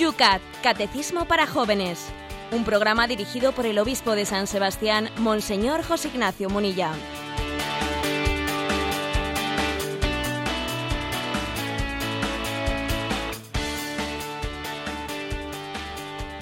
Yucat, 0.00 0.40
Catecismo 0.62 1.26
para 1.26 1.46
Jóvenes. 1.46 2.08
Un 2.52 2.64
programa 2.64 3.06
dirigido 3.06 3.52
por 3.52 3.66
el 3.66 3.78
obispo 3.78 4.14
de 4.14 4.24
San 4.24 4.46
Sebastián, 4.46 5.10
Monseñor 5.18 5.82
José 5.82 6.08
Ignacio 6.08 6.48
Munilla. 6.48 6.92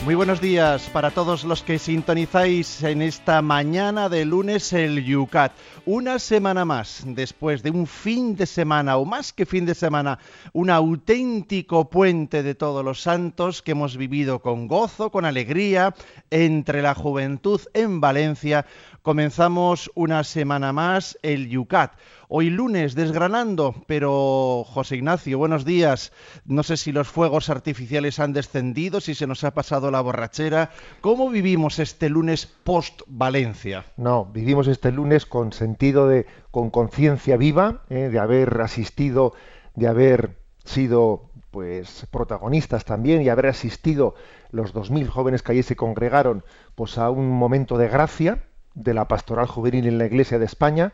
Muy 0.09 0.15
buenos 0.15 0.41
días 0.41 0.89
para 0.89 1.11
todos 1.11 1.45
los 1.45 1.62
que 1.62 1.79
sintonizáis 1.79 2.83
en 2.83 3.03
esta 3.03 3.43
mañana 3.43 4.09
de 4.09 4.25
lunes 4.25 4.73
el 4.73 5.05
Yucat. 5.05 5.53
Una 5.85 6.19
semana 6.19 6.65
más, 6.65 7.03
después 7.05 7.62
de 7.62 7.71
un 7.71 7.87
fin 7.87 8.35
de 8.35 8.47
semana, 8.47 8.97
o 8.97 9.05
más 9.05 9.35
que 9.35 9.45
fin 9.45 9.66
de 9.66 9.75
semana, 9.75 10.19
un 10.55 10.71
auténtico 10.71 11.91
puente 11.91 12.43
de 12.43 12.55
todos 12.55 12.83
los 12.83 13.02
santos 13.02 13.61
que 13.61 13.73
hemos 13.73 13.99
vivido 13.99 14.41
con 14.41 14.66
gozo, 14.66 15.11
con 15.11 15.27
alegría, 15.27 15.95
entre 16.30 16.80
la 16.80 16.95
juventud 16.95 17.61
en 17.75 18.01
Valencia. 18.01 18.65
Comenzamos 19.09 19.91
una 19.95 20.23
semana 20.23 20.75
más 20.75 21.19
el 21.23 21.49
Yucat 21.49 21.93
Hoy 22.29 22.51
lunes 22.51 22.95
desgranando, 22.95 23.75
pero 23.87 24.65
José 24.66 24.97
Ignacio, 24.97 25.39
buenos 25.39 25.65
días. 25.65 26.12
No 26.45 26.62
sé 26.62 26.77
si 26.77 26.93
los 26.93 27.09
fuegos 27.09 27.49
artificiales 27.49 28.21
han 28.21 28.35
descendido, 28.35 29.01
si 29.01 29.15
se 29.15 29.27
nos 29.27 29.45
ha 29.45 29.55
pasado 29.55 29.91
la 29.91 30.02
borrachera. 30.02 30.73
¿Cómo 31.01 31.30
vivimos 31.30 31.79
este 31.79 32.11
lunes 32.11 32.45
post 32.65 33.01
Valencia? 33.07 33.87
No, 33.97 34.27
vivimos 34.27 34.69
este 34.69 34.93
lunes 34.93 35.25
con 35.25 35.54
sentido 35.54 36.07
de, 36.07 36.27
con 36.51 36.69
conciencia 36.69 37.38
viva, 37.38 37.85
eh, 37.88 38.10
de 38.13 38.19
haber 38.19 38.60
asistido, 38.60 39.32
de 39.75 39.88
haber 39.88 40.37
sido 40.66 41.30
pues 41.51 42.07
protagonistas 42.10 42.85
también 42.85 43.23
y 43.23 43.30
haber 43.30 43.47
asistido 43.47 44.15
los 44.51 44.75
2.000 44.75 45.07
jóvenes 45.09 45.43
que 45.43 45.52
allí 45.52 45.63
se 45.63 45.77
congregaron 45.77 46.45
pues 46.75 46.99
a 46.99 47.09
un 47.09 47.30
momento 47.30 47.79
de 47.79 47.88
gracia 47.88 48.45
de 48.79 48.95
la 48.95 49.09
pastoral 49.09 49.46
juvenil 49.46 49.87
en 49.87 49.98
la 49.98 50.07
Iglesia 50.07 50.38
de 50.38 50.45
España 50.45 50.93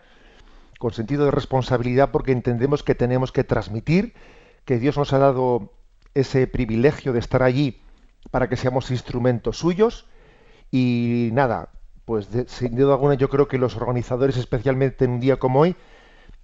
con 0.78 0.92
sentido 0.92 1.24
de 1.24 1.30
responsabilidad 1.30 2.10
porque 2.10 2.32
entendemos 2.32 2.82
que 2.82 2.94
tenemos 2.94 3.32
que 3.32 3.44
transmitir, 3.44 4.14
que 4.64 4.78
Dios 4.78 4.96
nos 4.96 5.12
ha 5.12 5.18
dado 5.18 5.72
ese 6.14 6.46
privilegio 6.46 7.12
de 7.12 7.20
estar 7.20 7.42
allí 7.42 7.80
para 8.30 8.48
que 8.48 8.56
seamos 8.56 8.91
instrumentos 8.91 9.58
suyos. 9.58 10.06
Y 10.70 11.30
nada, 11.32 11.70
pues 12.04 12.28
sin 12.48 12.76
duda 12.76 12.94
alguna 12.94 13.14
yo 13.14 13.28
creo 13.28 13.48
que 13.48 13.58
los 13.58 13.76
organizadores, 13.76 14.36
especialmente 14.36 15.04
en 15.04 15.12
un 15.12 15.20
día 15.20 15.38
como 15.38 15.60
hoy, 15.60 15.76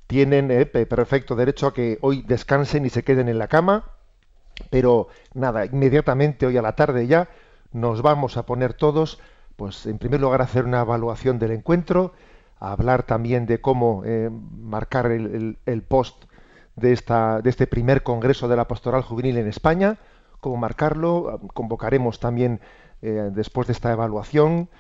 tienen 0.07 0.51
eh, 0.51 0.67
perfecto 0.67 1.37
derecho 1.37 1.69
a 1.69 1.75
que 1.75 1.99
hoy 2.01 2.23
descansen 2.23 2.85
y 2.87 2.91
se 2.91 3.05
queden 3.05 3.29
en 3.29 3.39
la 3.39 3.49
cama, 3.49 3.91
pero 4.71 5.09
nada, 5.35 5.67
inmediatamente 5.67 6.47
hoy 6.47 6.57
a 6.57 6.63
la 6.63 6.75
tarde 6.75 7.07
ya 7.07 7.29
nos 7.73 8.03
vamos 8.03 8.37
a 8.37 8.45
poner 8.45 8.75
todos, 8.75 9.21
pues 9.61 9.85
en 9.85 9.99
primer 9.99 10.23
lugar 10.23 10.41
hacer 10.41 10.65
una 10.65 10.81
evaluación 10.81 11.39
del 11.39 11.51
encuentro, 11.51 12.15
hablar 12.61 13.03
también 13.03 13.45
de 13.45 13.61
cómo 13.61 14.03
eh, 14.07 14.31
marcar 14.31 15.11
el, 15.13 15.83
post 15.87 16.25
de, 16.77 16.95
esta, 16.95 17.43
de 17.43 17.51
este 17.51 17.67
primer 17.67 18.03
Congreso 18.03 18.49
de 18.49 18.57
la 18.57 18.67
Pastoral 18.67 19.03
Juvenil 19.03 19.37
en 19.37 19.47
España, 19.47 19.99
cómo 20.41 20.57
marcarlo. 20.57 21.43
Convocaremos 21.53 22.21
también, 22.21 22.63
eh, 23.03 23.29
después 23.35 23.67
de 23.67 23.75
esta 23.75 23.93
evaluación, 23.93 24.71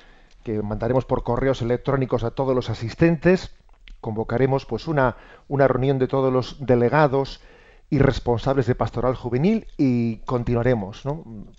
que 0.44 0.62
mandaremos 0.62 1.04
por 1.04 1.24
correos 1.24 1.60
electrónicos 1.60 2.24
a 2.24 2.30
todos 2.30 2.54
los 2.54 2.70
asistentes, 2.70 3.54
convocaremos 4.00 4.64
pues 4.64 4.88
una 4.88 5.14
reunión 5.50 5.98
de 5.98 6.08
todos 6.08 6.32
los 6.32 6.64
delegados 6.64 7.42
y 7.90 7.98
responsables 7.98 8.66
de 8.66 8.76
pastoral 8.76 9.16
juvenil 9.16 9.66
y 9.76 10.18
continuaremos 10.18 11.02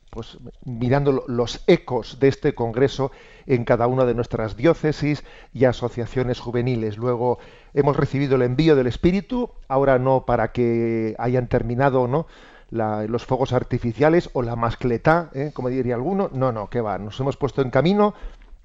pues 0.09 0.38
mirando 0.64 1.25
los 1.28 1.62
ecos 1.68 2.19
de 2.19 2.30
este 2.30 2.56
congreso 2.56 3.12
en 3.46 3.66
cada 3.66 3.88
una 3.88 4.06
de 4.06 4.16
nuestras 4.16 4.56
diócesis 4.56 5.25
y 5.53 5.66
asociaciones 5.66 6.40
juveniles. 6.40 6.97
Luego 6.97 7.40
hemos 7.74 7.97
recibido 7.97 8.38
el 8.38 8.44
envío 8.44 8.78
del 8.78 8.88
Espíritu, 8.88 9.50
ahora 9.68 10.00
no 10.00 10.25
para 10.25 10.53
que 10.53 11.16
hayan 11.20 11.47
terminado 11.47 12.08
¿no? 12.08 12.28
los 12.72 13.25
fuegos 13.25 13.52
artificiales 13.52 14.30
o 14.31 14.41
la 14.41 14.56
mascletá, 14.56 15.30
¿eh? 15.34 15.52
como 15.53 15.68
diría 15.68 15.96
alguno, 15.96 16.30
no, 16.31 16.53
no, 16.53 16.70
que 16.70 16.80
va, 16.80 16.97
nos 16.97 17.20
hemos 17.20 17.36
puesto 17.36 17.62
en 17.62 17.72
camino 17.72 18.14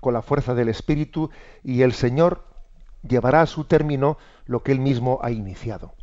con 0.00 0.14
la 0.14 0.22
fuerza 0.22 0.54
del 0.54 0.68
Espíritu 0.68 1.30
y 1.64 1.82
el 1.82 1.92
Señor 1.92 2.44
llevará 3.02 3.40
a 3.40 3.46
su 3.46 3.64
término 3.64 4.18
lo 4.46 4.62
que 4.62 4.70
él 4.70 4.78
mismo 4.78 5.18
ha 5.22 5.32
iniciado. 5.32 5.94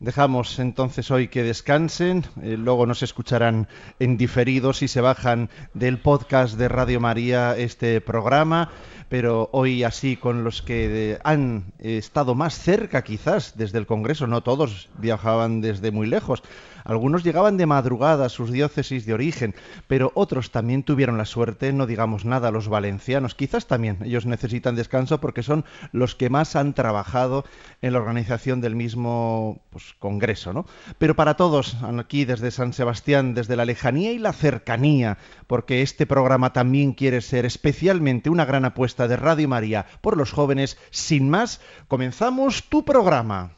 Dejamos 0.00 0.60
entonces 0.60 1.10
hoy 1.10 1.26
que 1.26 1.42
descansen, 1.42 2.24
eh, 2.40 2.56
luego 2.56 2.86
nos 2.86 3.02
escucharán 3.02 3.66
en 3.98 4.16
diferido 4.16 4.72
si 4.72 4.86
se 4.86 5.00
bajan 5.00 5.50
del 5.74 5.98
podcast 5.98 6.56
de 6.56 6.68
Radio 6.68 7.00
María 7.00 7.56
este 7.56 8.00
programa, 8.00 8.70
pero 9.08 9.50
hoy 9.50 9.82
así 9.82 10.16
con 10.16 10.44
los 10.44 10.62
que 10.62 11.18
han 11.24 11.72
estado 11.80 12.36
más 12.36 12.56
cerca 12.56 13.02
quizás 13.02 13.56
desde 13.56 13.78
el 13.78 13.86
Congreso, 13.86 14.28
no 14.28 14.40
todos 14.40 14.88
viajaban 14.98 15.60
desde 15.60 15.90
muy 15.90 16.06
lejos, 16.06 16.44
algunos 16.88 17.22
llegaban 17.22 17.58
de 17.58 17.66
madrugada 17.66 18.24
a 18.24 18.28
sus 18.30 18.50
diócesis 18.50 19.04
de 19.04 19.12
origen, 19.12 19.54
pero 19.86 20.10
otros 20.14 20.50
también 20.50 20.82
tuvieron 20.82 21.18
la 21.18 21.26
suerte, 21.26 21.72
no 21.72 21.86
digamos 21.86 22.24
nada, 22.24 22.50
los 22.50 22.68
valencianos. 22.68 23.34
Quizás 23.34 23.66
también 23.66 23.98
ellos 24.02 24.24
necesitan 24.24 24.74
descanso 24.74 25.20
porque 25.20 25.42
son 25.42 25.66
los 25.92 26.14
que 26.14 26.30
más 26.30 26.56
han 26.56 26.72
trabajado 26.72 27.44
en 27.82 27.92
la 27.92 27.98
organización 27.98 28.62
del 28.62 28.74
mismo 28.74 29.60
pues, 29.70 29.94
congreso, 29.98 30.54
¿no? 30.54 30.66
Pero 30.98 31.14
para 31.14 31.34
todos, 31.34 31.76
aquí 31.98 32.24
desde 32.24 32.50
San 32.50 32.72
Sebastián, 32.72 33.34
desde 33.34 33.56
la 33.56 33.66
lejanía 33.66 34.12
y 34.12 34.18
la 34.18 34.32
cercanía, 34.32 35.18
porque 35.46 35.82
este 35.82 36.06
programa 36.06 36.54
también 36.54 36.94
quiere 36.94 37.20
ser 37.20 37.44
especialmente 37.44 38.30
una 38.30 38.46
gran 38.46 38.64
apuesta 38.64 39.06
de 39.08 39.16
Radio 39.16 39.46
María 39.46 39.84
por 40.00 40.16
los 40.16 40.32
jóvenes, 40.32 40.78
sin 40.90 41.28
más, 41.28 41.60
comenzamos 41.86 42.64
tu 42.64 42.84
programa. 42.84 43.50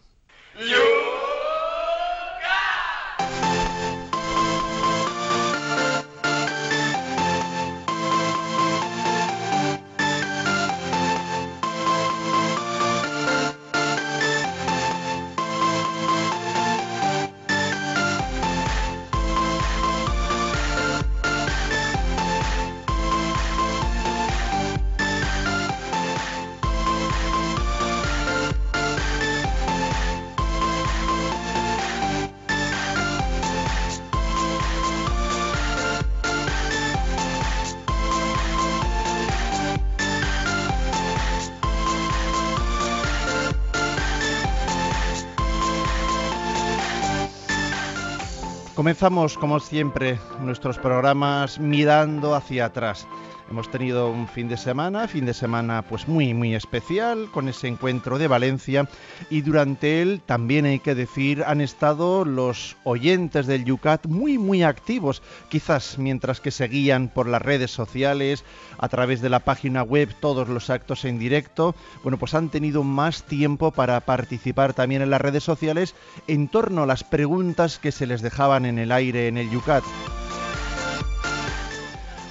Comenzamos, 48.80 49.36
como 49.36 49.60
siempre, 49.60 50.18
nuestros 50.40 50.78
programas 50.78 51.58
mirando 51.60 52.34
hacia 52.34 52.64
atrás. 52.64 53.06
Hemos 53.50 53.68
tenido 53.68 54.08
un 54.12 54.28
fin 54.28 54.48
de 54.48 54.56
semana, 54.56 55.08
fin 55.08 55.26
de 55.26 55.34
semana 55.34 55.82
pues 55.82 56.06
muy 56.06 56.34
muy 56.34 56.54
especial 56.54 57.28
con 57.32 57.48
ese 57.48 57.66
encuentro 57.66 58.16
de 58.16 58.28
Valencia 58.28 58.88
y 59.28 59.40
durante 59.40 60.02
él 60.02 60.22
también 60.24 60.66
hay 60.66 60.78
que 60.78 60.94
decir 60.94 61.42
han 61.44 61.60
estado 61.60 62.24
los 62.24 62.76
oyentes 62.84 63.48
del 63.48 63.64
Yucat 63.64 64.06
muy 64.06 64.38
muy 64.38 64.62
activos, 64.62 65.20
quizás 65.48 65.98
mientras 65.98 66.40
que 66.40 66.52
seguían 66.52 67.08
por 67.08 67.26
las 67.26 67.42
redes 67.42 67.72
sociales, 67.72 68.44
a 68.78 68.88
través 68.88 69.20
de 69.20 69.30
la 69.30 69.40
página 69.40 69.82
web 69.82 70.14
todos 70.20 70.48
los 70.48 70.70
actos 70.70 71.04
en 71.04 71.18
directo, 71.18 71.74
bueno, 72.04 72.18
pues 72.18 72.34
han 72.34 72.50
tenido 72.50 72.84
más 72.84 73.24
tiempo 73.24 73.72
para 73.72 73.98
participar 73.98 74.74
también 74.74 75.02
en 75.02 75.10
las 75.10 75.20
redes 75.20 75.42
sociales 75.42 75.96
en 76.28 76.46
torno 76.46 76.84
a 76.84 76.86
las 76.86 77.02
preguntas 77.02 77.80
que 77.80 77.90
se 77.90 78.06
les 78.06 78.22
dejaban 78.22 78.64
en 78.64 78.78
el 78.78 78.92
aire 78.92 79.26
en 79.26 79.38
el 79.38 79.50
Yucat. 79.50 79.82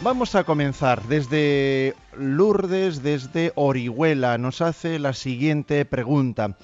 Vamos 0.02 0.34
a 0.36 0.46
comenzar 0.46 1.04
desde 1.10 1.94
Lourdes, 2.18 3.04
desde 3.04 3.52
Orihuela. 3.56 4.38
Nos 4.38 4.62
hace 4.62 4.98
la 4.98 5.12
siguiente 5.12 5.84
pregunta. 5.84 6.58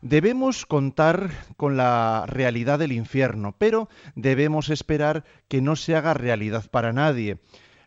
Debemos 0.00 0.64
contar 0.64 1.32
con 1.56 1.76
la 1.76 2.24
realidad 2.28 2.78
del 2.78 2.92
infierno, 2.92 3.52
pero 3.58 3.88
debemos 4.14 4.70
esperar 4.70 5.24
que 5.48 5.60
no 5.60 5.74
se 5.74 5.96
haga 5.96 6.14
realidad 6.14 6.70
para 6.70 6.92
nadie. 6.92 7.38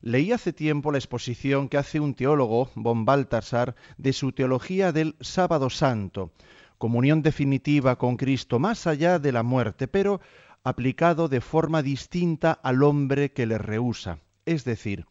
Leí 0.02 0.34
hace 0.34 0.52
tiempo 0.52 0.92
la 0.92 0.98
exposición 0.98 1.70
que 1.70 1.78
hace 1.78 2.02
un 2.02 2.14
teólogo, 2.14 2.70
von 2.76 3.06
Baltasar, 3.06 3.76
de 3.98 4.12
su 4.12 4.34
teología 4.34 4.92
del 4.92 5.16
sábado 5.22 5.70
santo, 5.70 6.34
comunión 6.78 7.22
definitiva 7.22 7.98
con 7.98 8.18
Cristo 8.18 8.60
más 8.60 8.88
allá 8.88 9.20
de 9.20 9.32
la 9.32 9.44
muerte, 9.44 9.88
pero 9.88 10.20
aplicado 10.66 11.30
de 11.30 11.40
forma 11.40 11.82
distinta 11.82 12.52
al 12.52 12.84
hombre 12.84 13.32
que 13.32 13.46
le 13.46 13.58
rehúsa. 13.58 14.20
Es 14.46 14.66
decir, 14.66 15.06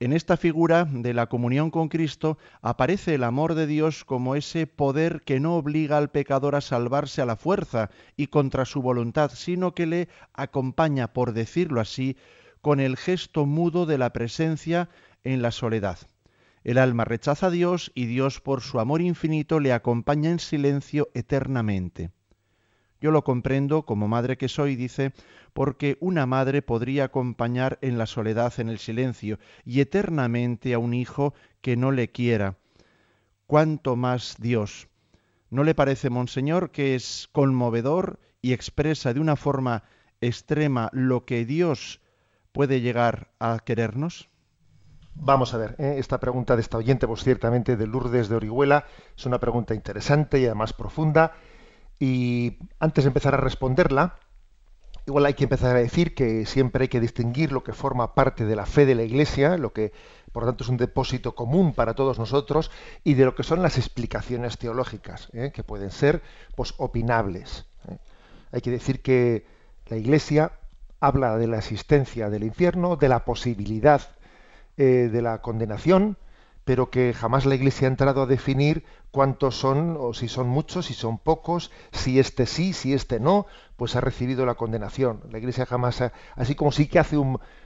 en 0.00 0.12
esta 0.12 0.36
figura 0.36 0.84
de 0.90 1.14
la 1.14 1.28
comunión 1.28 1.70
con 1.70 1.88
Cristo 1.88 2.36
aparece 2.62 3.14
el 3.14 3.24
amor 3.24 3.54
de 3.54 3.66
Dios 3.66 4.04
como 4.04 4.34
ese 4.34 4.66
poder 4.66 5.22
que 5.22 5.40
no 5.40 5.56
obliga 5.56 5.98
al 5.98 6.10
pecador 6.10 6.56
a 6.56 6.60
salvarse 6.60 7.22
a 7.22 7.26
la 7.26 7.36
fuerza 7.36 7.90
y 8.16 8.26
contra 8.26 8.64
su 8.64 8.82
voluntad, 8.82 9.30
sino 9.34 9.74
que 9.74 9.86
le 9.86 10.08
acompaña, 10.32 11.12
por 11.12 11.32
decirlo 11.32 11.80
así, 11.80 12.16
con 12.60 12.80
el 12.80 12.96
gesto 12.96 13.46
mudo 13.46 13.86
de 13.86 13.98
la 13.98 14.12
presencia 14.12 14.88
en 15.22 15.42
la 15.42 15.50
soledad. 15.50 15.98
El 16.64 16.78
alma 16.78 17.04
rechaza 17.04 17.46
a 17.46 17.50
Dios 17.50 17.92
y 17.94 18.06
Dios 18.06 18.40
por 18.40 18.62
su 18.62 18.80
amor 18.80 19.00
infinito 19.00 19.60
le 19.60 19.72
acompaña 19.72 20.30
en 20.30 20.38
silencio 20.38 21.08
eternamente. 21.14 22.10
Yo 23.04 23.10
lo 23.10 23.22
comprendo 23.22 23.82
como 23.82 24.08
madre 24.08 24.38
que 24.38 24.48
soy, 24.48 24.76
dice, 24.76 25.12
porque 25.52 25.98
una 26.00 26.24
madre 26.24 26.62
podría 26.62 27.04
acompañar 27.04 27.78
en 27.82 27.98
la 27.98 28.06
soledad, 28.06 28.54
en 28.56 28.70
el 28.70 28.78
silencio, 28.78 29.38
y 29.62 29.80
eternamente 29.80 30.72
a 30.72 30.78
un 30.78 30.94
hijo 30.94 31.34
que 31.60 31.76
no 31.76 31.92
le 31.92 32.10
quiera. 32.10 32.56
¿Cuánto 33.46 33.94
más 33.94 34.36
Dios? 34.38 34.88
¿No 35.50 35.64
le 35.64 35.74
parece, 35.74 36.08
Monseñor, 36.08 36.70
que 36.70 36.94
es 36.94 37.28
conmovedor 37.30 38.20
y 38.40 38.54
expresa 38.54 39.12
de 39.12 39.20
una 39.20 39.36
forma 39.36 39.82
extrema 40.22 40.88
lo 40.94 41.26
que 41.26 41.44
Dios 41.44 42.00
puede 42.52 42.80
llegar 42.80 43.28
a 43.38 43.58
querernos? 43.58 44.30
Vamos 45.14 45.52
a 45.52 45.58
ver, 45.58 45.76
¿eh? 45.76 45.96
esta 45.98 46.18
pregunta 46.20 46.56
de 46.56 46.62
esta 46.62 46.78
oyente, 46.78 47.06
pues 47.06 47.22
ciertamente 47.22 47.76
de 47.76 47.86
Lourdes 47.86 48.30
de 48.30 48.36
Orihuela, 48.36 48.86
es 49.14 49.26
una 49.26 49.40
pregunta 49.40 49.74
interesante 49.74 50.40
y 50.40 50.46
además 50.46 50.72
profunda. 50.72 51.34
Y 51.98 52.58
antes 52.78 53.04
de 53.04 53.08
empezar 53.08 53.34
a 53.34 53.38
responderla, 53.38 54.16
igual 55.06 55.26
hay 55.26 55.34
que 55.34 55.44
empezar 55.44 55.76
a 55.76 55.78
decir 55.80 56.14
que 56.14 56.46
siempre 56.46 56.84
hay 56.84 56.88
que 56.88 57.00
distinguir 57.00 57.52
lo 57.52 57.62
que 57.62 57.72
forma 57.72 58.14
parte 58.14 58.44
de 58.44 58.56
la 58.56 58.66
fe 58.66 58.86
de 58.86 58.94
la 58.94 59.02
Iglesia, 59.02 59.56
lo 59.56 59.72
que 59.72 59.92
por 60.32 60.42
lo 60.42 60.48
tanto 60.48 60.64
es 60.64 60.70
un 60.70 60.76
depósito 60.76 61.34
común 61.34 61.74
para 61.74 61.94
todos 61.94 62.18
nosotros, 62.18 62.70
y 63.04 63.14
de 63.14 63.24
lo 63.24 63.34
que 63.34 63.44
son 63.44 63.62
las 63.62 63.78
explicaciones 63.78 64.58
teológicas, 64.58 65.28
¿eh? 65.32 65.52
que 65.54 65.62
pueden 65.62 65.90
ser 65.90 66.22
pues, 66.56 66.74
opinables. 66.78 67.66
¿eh? 67.88 67.98
Hay 68.50 68.60
que 68.60 68.70
decir 68.70 69.00
que 69.00 69.46
la 69.86 69.96
Iglesia 69.96 70.52
habla 70.98 71.36
de 71.36 71.46
la 71.46 71.58
existencia 71.58 72.30
del 72.30 72.42
infierno, 72.42 72.96
de 72.96 73.08
la 73.08 73.24
posibilidad 73.24 74.00
eh, 74.76 75.08
de 75.12 75.22
la 75.22 75.40
condenación, 75.40 76.16
pero 76.64 76.90
que 76.90 77.12
jamás 77.12 77.46
la 77.46 77.54
Iglesia 77.54 77.86
ha 77.86 77.90
entrado 77.90 78.22
a 78.22 78.26
definir 78.26 78.84
cuántos 79.10 79.56
son, 79.56 79.96
o 79.98 80.14
si 80.14 80.28
son 80.28 80.48
muchos, 80.48 80.86
si 80.86 80.94
son 80.94 81.18
pocos, 81.18 81.70
si 81.92 82.18
este 82.18 82.46
sí, 82.46 82.72
si 82.72 82.94
este 82.94 83.20
no, 83.20 83.46
pues 83.76 83.96
ha 83.96 84.00
recibido 84.00 84.46
la 84.46 84.54
condenación. 84.54 85.20
La 85.30 85.38
Iglesia 85.38 85.66
jamás, 85.66 86.00
ha, 86.00 86.12
así 86.36 86.54
como 86.54 86.72
sí 86.72 86.86
que 86.86 86.98
hace 86.98 87.16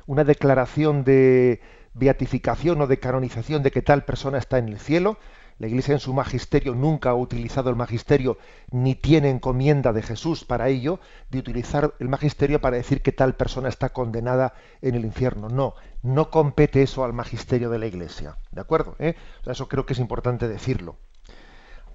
una 0.07 0.25
declaración 0.25 1.05
de 1.05 1.61
beatificación 1.95 2.81
o 2.81 2.87
de 2.87 2.99
canonización 2.99 3.63
de 3.63 3.71
que 3.71 3.83
tal 3.83 4.05
persona 4.05 4.39
está 4.39 4.59
en 4.59 4.69
el 4.69 4.79
cielo, 4.79 5.19
la 5.59 5.67
Iglesia 5.67 5.93
en 5.93 6.01
su 6.01 6.15
magisterio 6.15 6.75
nunca 6.75 7.11
ha 7.11 7.15
utilizado 7.15 7.69
el 7.69 7.77
magisterio 7.77 8.39
ni 8.71 8.95
tiene 8.95 9.29
encomienda 9.29 9.93
de 9.93 10.03
Jesús 10.03 10.45
para 10.45 10.69
ello, 10.69 11.01
de 11.31 11.41
utilizar 11.41 11.95
el 11.99 12.09
magisterio 12.09 12.61
para 12.61 12.77
decir 12.77 13.03
que 13.03 13.11
tal 13.11 13.35
persona 13.35 13.69
está 13.69 13.89
condenada 13.89 14.55
en 14.83 14.95
el 14.95 15.05
infierno. 15.05 15.49
No, 15.49 15.75
no 16.03 16.31
compete 16.31 16.83
eso 16.83 17.05
al 17.05 17.13
magisterio 17.13 17.71
de 17.71 17.79
la 17.81 17.87
Iglesia. 17.87 18.39
¿De 18.53 18.61
acuerdo? 18.61 18.95
¿Eh? 19.01 19.17
eso 19.47 19.69
creo 19.69 19.85
que 19.85 19.95
es 19.95 19.99
importante 19.99 20.47
decirlo. 20.47 20.97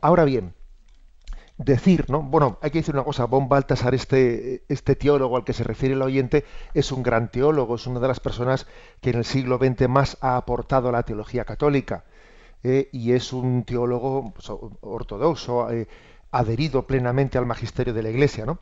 Ahora 0.02 0.26
bien, 0.26 0.54
decir, 1.58 2.10
¿no? 2.10 2.22
Bueno, 2.22 2.58
hay 2.62 2.72
que 2.72 2.80
decir 2.80 2.96
una 2.96 3.06
cosa, 3.06 3.26
Von 3.26 3.48
Baltasar, 3.48 3.96
este, 3.96 4.66
este 4.68 4.98
teólogo 4.98 5.38
al 5.38 5.46
que 5.46 5.54
se 5.54 5.64
refiere 5.64 5.96
el 5.96 6.02
oyente, 6.02 6.44
es 6.74 6.92
un 6.92 7.02
gran 7.02 7.32
teólogo, 7.32 7.76
es 7.76 7.88
una 7.88 8.02
de 8.02 8.10
las 8.10 8.20
personas 8.20 8.68
que 9.00 9.12
en 9.12 9.20
el 9.20 9.26
siglo 9.26 9.58
XX 9.58 9.88
más 9.88 10.18
ha 10.20 10.36
aportado 10.36 10.90
a 10.90 10.92
la 10.92 11.04
teología 11.04 11.46
católica 11.46 12.04
eh, 12.64 12.90
y 12.92 13.12
es 13.12 13.34
un 13.34 13.64
teólogo 13.64 14.34
pues, 14.34 14.50
ortodoxo, 14.82 15.70
eh, 15.72 15.88
adherido 16.32 16.88
plenamente 16.88 17.38
al 17.38 17.46
magisterio 17.46 17.94
de 17.94 18.04
la 18.04 18.10
Iglesia. 18.10 18.46
¿no? 18.46 18.60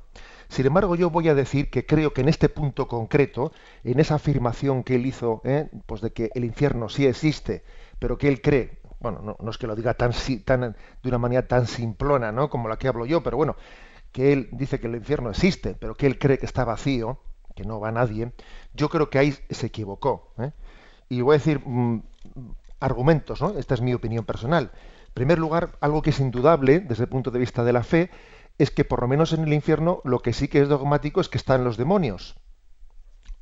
Sin 0.50 0.65
embargo, 0.65 0.95
yo 0.95 1.09
voy 1.09 1.30
a 1.30 1.36
decir 1.36 1.69
que 1.69 1.86
creo 1.86 2.13
que 2.13 2.21
en 2.21 2.30
este 2.30 2.50
punto 2.50 2.88
concreto, 2.88 3.53
en 3.83 4.00
esa 4.00 4.15
afirmación 4.15 4.83
que 4.83 4.95
él 4.95 5.06
hizo, 5.06 5.42
eh, 5.45 5.69
pues 5.86 6.01
de 6.01 6.12
que 6.12 6.30
el 6.36 6.44
infierno 6.44 6.89
sí 6.89 7.06
existe, 7.06 7.63
pero 8.00 8.18
que 8.18 8.27
él 8.27 8.42
cree, 8.42 8.81
bueno, 9.00 9.38
no, 9.39 9.50
es 9.50 9.57
que 9.57 9.68
lo 9.68 9.75
diga 9.75 9.94
tan, 9.94 10.12
tan, 10.44 10.62
de 10.62 11.09
una 11.09 11.18
manera 11.18 11.47
tan 11.47 11.68
simplona 11.68 12.31
¿no? 12.31 12.50
como 12.50 12.68
la 12.68 12.77
que 12.77 12.88
hablo 12.88 13.06
yo, 13.06 13.24
pero 13.24 13.38
bueno, 13.38 13.56
que 14.12 14.33
él 14.33 14.50
dice 14.51 14.80
que 14.80 14.88
el 14.88 14.95
infierno 14.95 15.30
existe, 15.30 15.75
pero 15.80 15.95
que 15.95 16.06
él 16.06 16.19
cree 16.19 16.38
que 16.38 16.45
está 16.45 16.65
vacío, 16.65 17.19
que 17.56 17.63
no 17.63 17.80
va 17.80 17.92
nadie, 17.92 18.31
yo 18.74 18.89
creo 18.89 19.09
que 19.09 19.19
ahí 19.19 19.33
se 19.50 19.68
equivocó. 19.68 20.33
Y 21.09 21.21
voy 21.21 21.36
a 21.36 21.38
decir 21.38 21.62
mm, 21.65 22.01
argumentos, 22.81 23.42
¿no? 23.42 23.57
Esta 23.57 23.75
es 23.75 23.81
mi 23.81 23.94
opinión 23.94 24.25
personal. 24.25 24.72
En 25.07 25.13
primer 25.13 25.39
lugar, 25.39 25.78
algo 25.80 26.01
que 26.01 26.10
es 26.10 26.19
indudable 26.19 26.80
desde 26.80 27.04
el 27.04 27.10
punto 27.10 27.31
de 27.31 27.39
vista 27.39 27.63
de 27.63 27.74
la 27.74 27.83
fe 27.83 28.10
es 28.57 28.72
que 28.72 28.86
por 28.86 29.01
lo 29.01 29.07
menos 29.07 29.33
en 29.33 29.44
el 29.44 29.54
infierno 29.54 30.01
lo 30.04 30.19
que 30.19 30.33
sí 30.33 30.48
que 30.48 30.62
es 30.62 30.69
dogmático 30.69 31.22
es 31.22 31.30
que 31.30 31.38
están 31.38 31.63
los 31.63 31.78
demonios. 31.78 32.36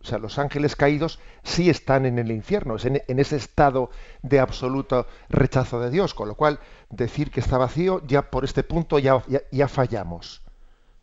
O 0.02 0.06
sea, 0.06 0.18
los 0.18 0.40
ángeles 0.40 0.78
caídos 0.78 1.20
sí 1.44 1.70
están 1.70 2.06
en 2.06 2.20
el 2.20 2.32
infierno, 2.32 2.78
es 2.78 2.86
en, 2.86 3.02
ese 3.08 3.36
estado 3.36 3.90
de 4.22 4.40
absoluto 4.40 5.08
rechazo 5.28 5.82
de 5.82 5.90
Dios, 5.90 6.14
con 6.14 6.30
lo 6.30 6.36
cual 6.36 6.60
decir 6.90 7.32
que 7.32 7.42
está 7.42 7.58
vacío, 7.58 8.02
ya 8.08 8.30
por 8.30 8.46
este 8.46 8.64
punto 8.64 8.98
ya, 8.98 9.22
fallamos. 9.68 10.42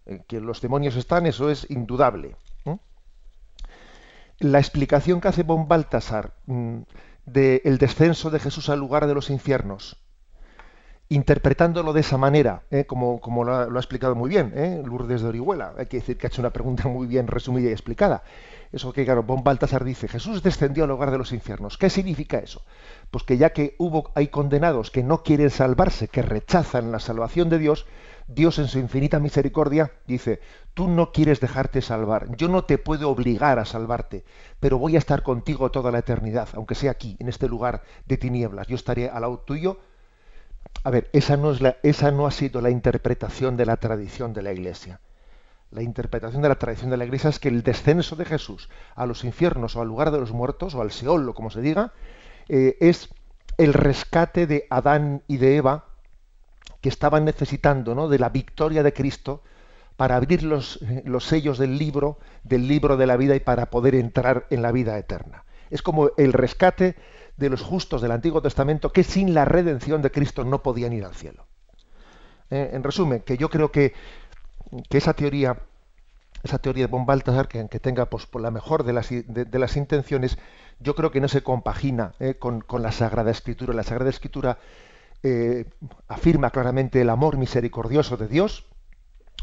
Eh, 0.07 0.23
que 0.27 0.41
los 0.41 0.63
demonios 0.63 0.97
están, 0.97 1.27
eso 1.27 1.51
es 1.51 1.71
indudable. 1.71 2.37
La 4.39 4.59
explicación 4.59 5.21
que 5.21 5.29
hace 5.29 5.43
Von 5.43 5.67
Baltasar 5.67 6.35
mm, 6.45 6.81
del 7.27 7.79
descenso 7.79 8.31
de 8.31 8.39
Jesús 8.39 8.69
al 8.69 8.79
lugar 8.79 9.07
de 9.07 9.15
los 9.15 9.31
infiernos, 9.31 9.99
interpretándolo 11.09 11.93
de 11.93 12.01
esa 12.01 12.17
manera, 12.17 12.63
¿eh? 12.71 12.85
como, 12.85 13.21
como 13.21 13.45
lo, 13.45 13.55
ha, 13.55 13.67
explicado 13.79 14.15
muy 14.15 14.29
bien 14.29 14.53
¿eh? 14.57 14.83
Lourdes 14.85 15.23
de 15.23 15.29
Orihuela. 15.29 15.75
Hay 15.79 15.87
que 15.87 15.99
decir 15.99 16.17
que 16.17 16.27
ha 16.27 16.29
hecho 16.29 16.43
una 16.43 16.51
pregunta 16.51 16.89
muy 16.89 17.07
bien 17.07 17.27
resumida 17.27 17.69
y 17.69 17.73
explicada. 17.73 18.23
Eso 18.73 18.93
que, 18.93 19.05
claro, 19.05 19.23
Bon 19.23 19.45
Baltasar 19.45 19.85
dice, 19.85 20.09
Jesús 20.09 20.43
descendió 20.43 20.85
al 20.85 20.91
lugar 20.91 21.11
de 21.11 21.19
los 21.19 21.33
infiernos. 21.33 21.79
¿Qué 21.79 21.91
significa 21.91 22.39
eso? 22.39 22.63
Pues 23.11 23.23
que 23.23 23.39
ya 23.39 23.51
que 23.51 23.77
hubo, 23.79 24.11
hay 24.15 24.29
condenados 24.29 24.91
que 24.91 25.05
no 25.05 25.23
quieren 25.23 25.51
salvarse, 25.51 26.09
que 26.09 26.23
rechazan 26.23 26.91
la 26.91 26.99
salvación 26.99 27.49
de 27.49 27.59
Dios, 27.59 27.87
Dios 28.29 28.59
en 28.59 28.67
su 28.67 28.79
infinita 28.79 29.21
misericordia 29.21 29.93
dice, 30.07 30.41
tú 30.75 30.89
no 30.89 31.13
quieres 31.13 31.39
dejarte 31.41 31.81
salvar, 31.81 32.35
yo 32.37 32.49
no 32.49 32.65
te 32.65 32.77
puedo 32.77 33.09
obligar 33.09 33.59
a 33.59 33.65
salvarte, 33.65 34.25
pero 34.59 34.79
voy 34.79 34.97
a 34.97 34.99
estar 34.99 35.23
contigo 35.23 35.71
toda 35.71 35.93
la 35.93 36.01
eternidad, 36.01 36.49
aunque 36.55 36.75
sea 36.75 36.91
aquí, 36.91 37.17
en 37.21 37.29
este 37.29 37.49
lugar 37.49 37.83
de 38.07 38.17
tinieblas, 38.17 38.67
yo 38.67 38.75
estaré 38.75 39.09
al 39.09 39.23
lado 39.23 39.39
tuyo. 39.39 39.79
A 40.83 40.91
ver, 40.91 41.09
esa 41.13 41.37
no, 41.37 41.53
es 41.53 41.61
esa 41.83 42.11
no 42.11 42.27
ha 42.27 42.33
sido 42.33 42.61
la 42.61 42.71
interpretación 42.71 43.57
de 43.57 43.67
la 43.67 43.77
tradición 43.77 44.33
de 44.33 44.43
la 44.43 44.53
Iglesia. 44.53 45.01
La 45.71 45.83
interpretación 45.83 46.43
de 46.43 46.49
la 46.49 46.57
tradición 46.57 46.91
de 46.91 46.97
la 46.97 47.05
Iglesia 47.05 47.31
es 47.31 47.39
que 47.39 47.49
el 47.49 47.63
descenso 47.63 48.17
de 48.17 48.25
Jesús 48.25 48.69
a 48.95 49.07
los 49.07 49.25
infiernos 49.25 49.77
o 49.77 49.83
al 49.83 49.89
lugar 49.89 50.11
de 50.11 50.19
los 50.19 50.33
muertos 50.33 50.75
o 50.75 50.83
al 50.83 50.91
Seol 50.91 51.33
como 51.35 51.51
se 51.51 51.61
diga, 51.61 51.93
eh, 52.49 52.77
es 52.81 53.09
el 53.59 53.73
rescate 53.73 54.47
de 54.47 54.67
Adán 54.71 55.23
y 55.27 55.39
de 55.39 55.57
Eva 55.57 55.86
que 56.87 56.91
estaban 56.91 57.25
necesitando 57.25 57.97
¿no? 57.97 58.09
de 58.09 58.21
la 58.21 58.29
victoria 58.29 58.85
de 58.85 58.93
Cristo 58.93 59.43
para 59.97 60.15
abrir 60.15 60.45
los, 60.45 60.79
los, 61.05 61.25
sellos 61.25 61.59
del 61.59 61.79
libro, 61.79 62.21
del 62.45 62.69
libro 62.69 62.97
de 62.97 63.09
la 63.09 63.17
vida 63.17 63.35
y 63.35 63.41
para 63.41 63.71
poder 63.71 63.97
entrar 63.97 64.47
en 64.51 64.63
la 64.63 64.71
vida 64.71 64.97
eterna. 64.97 65.43
Es 65.69 65.83
como 65.83 66.11
el 66.17 66.33
rescate 66.33 66.95
de 67.37 67.51
los 67.51 67.61
justos 67.61 68.03
del 68.03 68.13
Antiguo 68.13 68.41
Testamento 68.41 68.93
que 68.93 69.03
sin 69.03 69.35
la 69.35 69.45
redención 69.45 70.01
de 70.01 70.13
Cristo 70.13 70.45
no 70.45 70.63
podían 70.63 70.93
ir 70.93 71.05
al 71.05 71.17
cielo. 71.17 71.49
Eh, 72.51 72.71
en 72.73 72.85
resumen, 72.85 73.23
que 73.23 73.37
yo 73.37 73.51
creo 73.51 73.73
que, 73.73 73.93
que, 74.89 74.99
esa 74.99 75.15
teoría, 75.15 75.59
esa 76.45 76.59
teoría 76.59 76.85
de 76.85 76.93
von 76.93 77.05
Balthasar, 77.05 77.49
que 77.49 77.59
aunque 77.59 77.81
tenga 77.81 78.07
pues, 78.07 78.27
por 78.27 78.43
la 78.43 78.53
mejor 78.53 78.85
de 78.85 78.93
las, 78.93 79.09
de, 79.11 79.59
las, 79.59 79.77
intenciones, 79.77 80.39
yo 80.79 80.95
creo 80.95 81.11
que 81.11 81.21
no 81.21 81.27
se 81.27 81.43
compagina 81.43 82.15
eh, 82.21 82.35
con, 82.35 82.61
con, 82.61 82.85
la 82.85 82.93
Sagrada 82.93 83.33
Escritura. 83.33 83.75
La 83.75 83.83
Sagrada 83.83 84.11
Escritura 84.11 84.59
eh, 85.29 85.65
afirma 86.07 86.51
claramente 86.51 87.01
el 87.01 87.11
amor 87.11 87.37
misericordioso 87.37 88.17
de 88.17 88.29
Dios, 88.29 88.65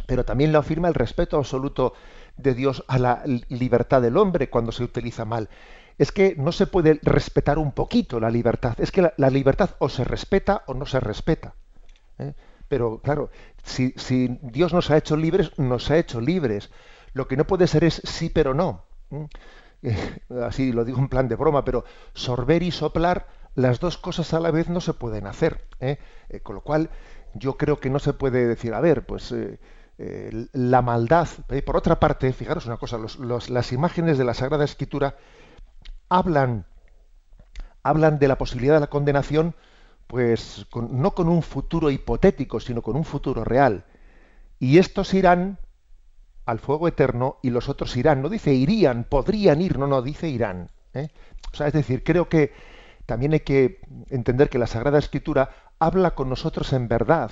pero 0.08 0.24
también 0.24 0.54
lo 0.54 0.60
afirma 0.60 0.88
el 0.88 0.94
respeto 0.94 1.36
absoluto 1.36 1.94
de 2.38 2.54
Dios 2.54 2.86
a 2.88 2.98
la 2.98 3.22
libertad 3.50 4.02
del 4.02 4.16
hombre 4.16 4.50
cuando 4.50 4.72
se 4.72 4.86
utiliza 4.86 5.26
mal. 5.26 5.50
Es 5.98 6.14
que 6.14 6.36
no 6.38 6.54
se 6.54 6.68
puede 6.68 7.02
respetar 7.04 7.60
un 7.60 7.74
poquito 7.74 8.22
la 8.22 8.30
libertad, 8.30 8.80
es 8.80 8.94
que 8.94 9.12
la, 9.18 9.30
libertad 9.30 9.72
o 9.80 9.90
se 9.90 10.06
respeta 10.06 10.64
o 10.68 10.74
no 10.74 10.86
se 10.86 11.02
respeta. 11.02 11.54
¿eh? 12.18 12.34
Pero 12.70 13.02
claro, 13.02 13.30
si, 13.62 13.94
Dios 14.42 14.72
nos 14.72 14.90
ha 14.90 14.96
hecho 14.96 15.18
libres, 15.18 15.52
nos 15.60 15.92
ha 15.92 15.98
hecho 15.98 16.22
libres. 16.22 16.72
Lo 17.12 17.28
que 17.28 17.36
no 17.36 17.46
puede 17.46 17.68
ser 17.68 17.84
es 17.84 18.02
sí 18.06 18.30
pero 18.30 18.54
no. 18.54 18.86
¿eh? 19.12 19.28
Así 20.44 20.72
lo 20.72 20.86
digo 20.86 21.00
en 21.00 21.10
plan 21.10 21.28
de 21.28 21.36
broma, 21.36 21.66
pero 21.66 21.84
sorber 22.14 22.64
y 22.64 22.72
soplar 22.72 23.28
las 23.56 23.80
dos 23.80 23.98
cosas 23.98 24.34
a 24.34 24.40
la 24.40 24.52
vez 24.52 24.70
no 24.70 24.82
se 24.82 24.94
pueden 24.94 25.28
hacer. 25.28 25.66
¿eh? 25.80 25.98
Eh, 26.30 26.40
con 26.40 26.56
lo 26.56 26.62
cual, 26.62 26.90
yo 27.34 27.58
creo 27.58 27.80
que 27.80 27.90
no 27.90 28.00
se 28.00 28.14
puede 28.14 28.48
decir, 28.48 28.74
a 28.74 28.82
ver, 28.82 29.06
pues 29.06 29.32
eh, 29.32 29.60
eh, 29.98 30.48
la 30.54 30.82
maldad. 30.82 31.28
Por 31.66 31.78
otra 31.78 32.00
parte, 32.00 32.32
fijaros 32.34 32.66
una 32.66 32.78
cosa, 32.78 32.98
las 32.98 33.72
imágenes 33.72 34.18
de 34.18 34.24
la 34.24 34.34
Sagrada 34.34 34.66
Escritura 34.66 35.16
hablan, 36.10 36.66
hablan 37.84 38.20
de 38.20 38.28
la 38.28 38.38
posibilidad 38.38 38.76
de 38.76 38.82
la 38.82 38.88
condenación, 38.88 39.56
pues 40.08 40.68
no 40.74 41.12
con 41.12 41.30
un 41.30 41.42
futuro 41.42 41.90
hipotético, 41.90 42.60
sino 42.60 42.82
con 42.82 42.96
un 42.96 43.04
futuro 43.04 43.44
real. 43.44 43.86
Y 44.60 44.78
estos 44.78 45.14
irán 45.14 45.60
al 46.46 46.60
fuego 46.60 46.88
eterno 46.88 47.38
y 47.42 47.50
los 47.50 47.70
otros 47.70 47.96
irán. 47.98 48.22
No 48.22 48.30
dice 48.30 48.54
irían, 48.54 49.06
podrían 49.06 49.62
ir, 49.62 49.78
no, 49.78 49.88
no, 49.88 50.02
dice 50.02 50.28
irán. 50.28 50.70
O 51.52 51.56
sea, 51.56 51.68
es 51.68 51.74
decir, 51.74 52.04
creo 52.04 52.30
que 52.30 52.52
también 53.06 53.34
hay 53.34 53.42
que 53.42 53.82
entender 54.10 54.50
que 54.50 54.60
la 54.60 54.68
Sagrada 54.68 55.00
Escritura 55.00 55.50
habla 55.80 56.12
con 56.12 56.30
nosotros 56.30 56.72
en 56.74 56.88
verdad 56.88 57.32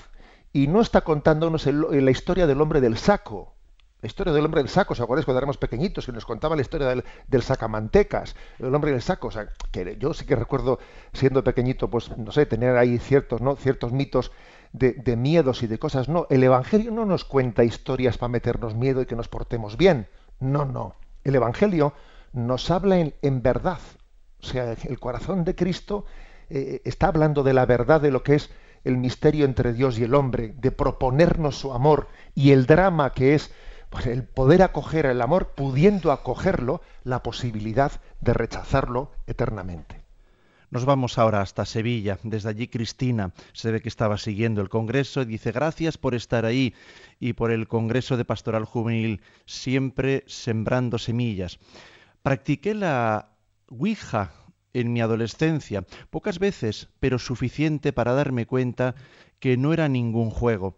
y 0.54 0.68
no 0.68 0.82
está 0.82 1.02
contándonos 1.02 1.66
la 1.66 2.12
historia 2.12 2.48
del 2.48 2.62
hombre 2.62 2.82
del 2.82 2.98
saco. 2.98 3.56
La 4.02 4.08
historia 4.08 4.34
del 4.34 4.44
hombre 4.44 4.62
del 4.62 4.70
saco, 4.70 4.94
¿os 4.94 5.00
acordáis 5.00 5.26
cuando 5.26 5.38
éramos 5.38 5.58
pequeñitos 5.58 6.08
que 6.08 6.12
nos 6.12 6.26
contaba 6.26 6.56
la 6.56 6.64
historia 6.64 6.88
del, 6.88 7.04
del 7.28 7.44
sacamantecas, 7.44 8.36
el 8.58 8.74
hombre 8.74 8.92
del 8.92 9.02
saco? 9.04 9.28
O 9.28 9.32
sea, 9.32 9.50
que 9.72 9.96
yo 10.00 10.16
sí 10.16 10.26
que 10.26 10.36
recuerdo 10.36 10.80
siendo 11.14 11.44
pequeñito, 11.44 11.88
pues 11.88 12.18
no 12.18 12.32
sé, 12.32 12.48
tener 12.48 12.78
ahí 12.78 12.98
ciertos, 12.98 13.42
¿no? 13.42 13.56
ciertos 13.56 13.92
mitos 13.92 14.32
de, 14.74 14.94
de 14.94 15.16
miedos 15.16 15.62
y 15.62 15.68
de 15.68 15.78
cosas. 15.78 16.10
No, 16.10 16.26
el 16.32 16.44
Evangelio 16.44 16.90
no 16.90 17.06
nos 17.06 17.26
cuenta 17.26 17.64
historias 17.64 18.18
para 18.18 18.30
meternos 18.30 18.74
miedo 18.74 19.04
y 19.04 19.06
que 19.06 19.16
nos 19.16 19.28
portemos 19.28 19.78
bien. 19.78 20.08
No, 20.40 20.66
no. 20.66 20.96
El 21.24 21.36
Evangelio 21.36 21.94
nos 22.34 22.72
habla 22.72 22.98
en, 22.98 23.14
en 23.22 23.44
verdad. 23.44 23.80
O 24.42 24.46
sea, 24.46 24.74
el 24.74 25.00
corazón 25.00 25.44
de 25.44 25.56
Cristo 25.56 26.06
eh, 26.50 26.82
está 26.84 27.08
hablando 27.08 27.44
de 27.44 27.54
la 27.54 27.66
verdad 27.66 28.02
de 28.02 28.12
lo 28.12 28.24
que 28.24 28.36
es 28.36 28.50
el 28.84 28.98
misterio 28.98 29.46
entre 29.46 29.74
Dios 29.74 30.00
y 30.00 30.04
el 30.04 30.16
hombre, 30.16 30.54
de 30.58 30.72
proponernos 30.72 31.58
su 31.58 31.74
amor 31.74 32.08
y 32.34 32.52
el 32.52 32.66
drama 32.66 33.12
que 33.12 33.36
es 33.36 33.52
pues, 33.90 34.08
el 34.08 34.24
poder 34.24 34.64
acoger 34.64 35.06
el 35.06 35.22
amor, 35.22 35.50
pudiendo 35.56 36.12
acogerlo, 36.12 36.82
la 37.04 37.22
posibilidad 37.22 37.92
de 38.22 38.34
rechazarlo 38.34 39.12
eternamente. 39.28 40.02
Nos 40.72 40.86
vamos 40.86 41.18
ahora 41.18 41.42
hasta 41.42 41.66
Sevilla. 41.66 42.18
Desde 42.24 42.48
allí 42.48 42.70
Cristina 42.70 43.34
se 43.52 43.72
ve 43.72 43.82
que 43.82 43.90
estaba 43.90 44.18
siguiendo 44.18 44.62
el 44.62 44.70
Congreso 44.70 45.22
y 45.22 45.26
dice 45.26 45.52
gracias 45.52 45.98
por 45.98 46.16
estar 46.16 46.46
ahí 46.46 46.74
y 47.20 47.34
por 47.34 47.52
el 47.52 47.68
Congreso 47.68 48.16
de 48.16 48.24
Pastoral 48.24 48.64
Juvenil, 48.64 49.20
siempre 49.46 50.24
sembrando 50.28 50.98
semillas. 50.98 51.60
Practiqué 52.24 52.74
la 52.74 53.31
Ouija 53.72 54.34
en 54.74 54.92
mi 54.92 55.00
adolescencia, 55.00 55.86
pocas 56.10 56.40
veces, 56.40 56.90
pero 57.00 57.20
suficiente 57.20 57.94
para 57.94 58.12
darme 58.12 58.46
cuenta 58.46 58.96
que 59.40 59.56
no 59.56 59.72
era 59.72 59.88
ningún 59.88 60.30
juego. 60.30 60.76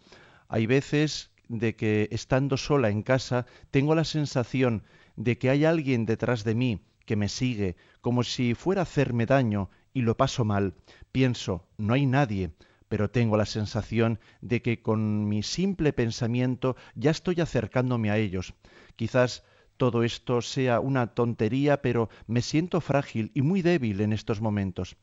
Hay 0.48 0.68
veces 0.68 1.32
de 1.48 1.76
que 1.76 2.08
estando 2.12 2.56
sola 2.56 2.90
en 2.90 3.02
casa 3.02 3.48
tengo 3.72 3.96
la 3.96 4.04
sensación 4.04 4.84
de 5.16 5.40
que 5.40 5.50
hay 5.50 5.66
alguien 5.66 6.06
detrás 6.06 6.44
de 6.44 6.54
mí 6.54 6.82
que 7.06 7.16
me 7.16 7.30
sigue, 7.30 7.76
como 8.02 8.24
si 8.24 8.54
fuera 8.54 8.82
a 8.82 8.84
hacerme 8.84 9.26
daño 9.26 9.72
y 9.92 10.04
lo 10.04 10.16
paso 10.16 10.46
mal. 10.46 10.76
Pienso, 11.12 11.66
no 11.78 11.96
hay 11.96 12.06
nadie, 12.06 12.52
pero 12.90 13.10
tengo 13.10 13.38
la 13.38 13.48
sensación 13.48 14.20
de 14.42 14.62
que 14.62 14.84
con 14.84 15.28
mi 15.28 15.42
simple 15.42 15.94
pensamiento 15.94 16.76
ya 16.94 17.10
estoy 17.10 17.42
acercándome 17.42 18.12
a 18.12 18.18
ellos. 18.18 18.54
Quizás 18.96 19.44
todo 19.78 20.04
esto 20.04 20.42
sea 20.42 20.80
una 20.80 21.08
tontería, 21.08 21.82
pero 21.82 22.10
me 22.28 22.42
siento 22.42 22.82
frágil 22.82 23.32
y 23.34 23.42
muy 23.42 23.62
débil 23.62 24.02
en 24.02 24.14
estos 24.14 24.42
momentos. 24.42 24.98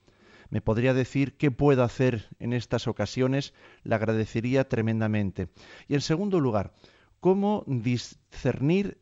Me 0.50 0.60
podría 0.60 0.94
decir 0.94 1.36
qué 1.36 1.50
puedo 1.50 1.84
hacer 1.84 2.28
en 2.40 2.52
estas 2.52 2.88
ocasiones, 2.88 3.54
le 3.84 3.94
agradecería 3.94 4.68
tremendamente. 4.68 5.48
Y 5.86 5.94
en 5.94 6.00
segundo 6.00 6.40
lugar, 6.40 6.72
cómo 7.20 7.64
discernir 7.66 8.98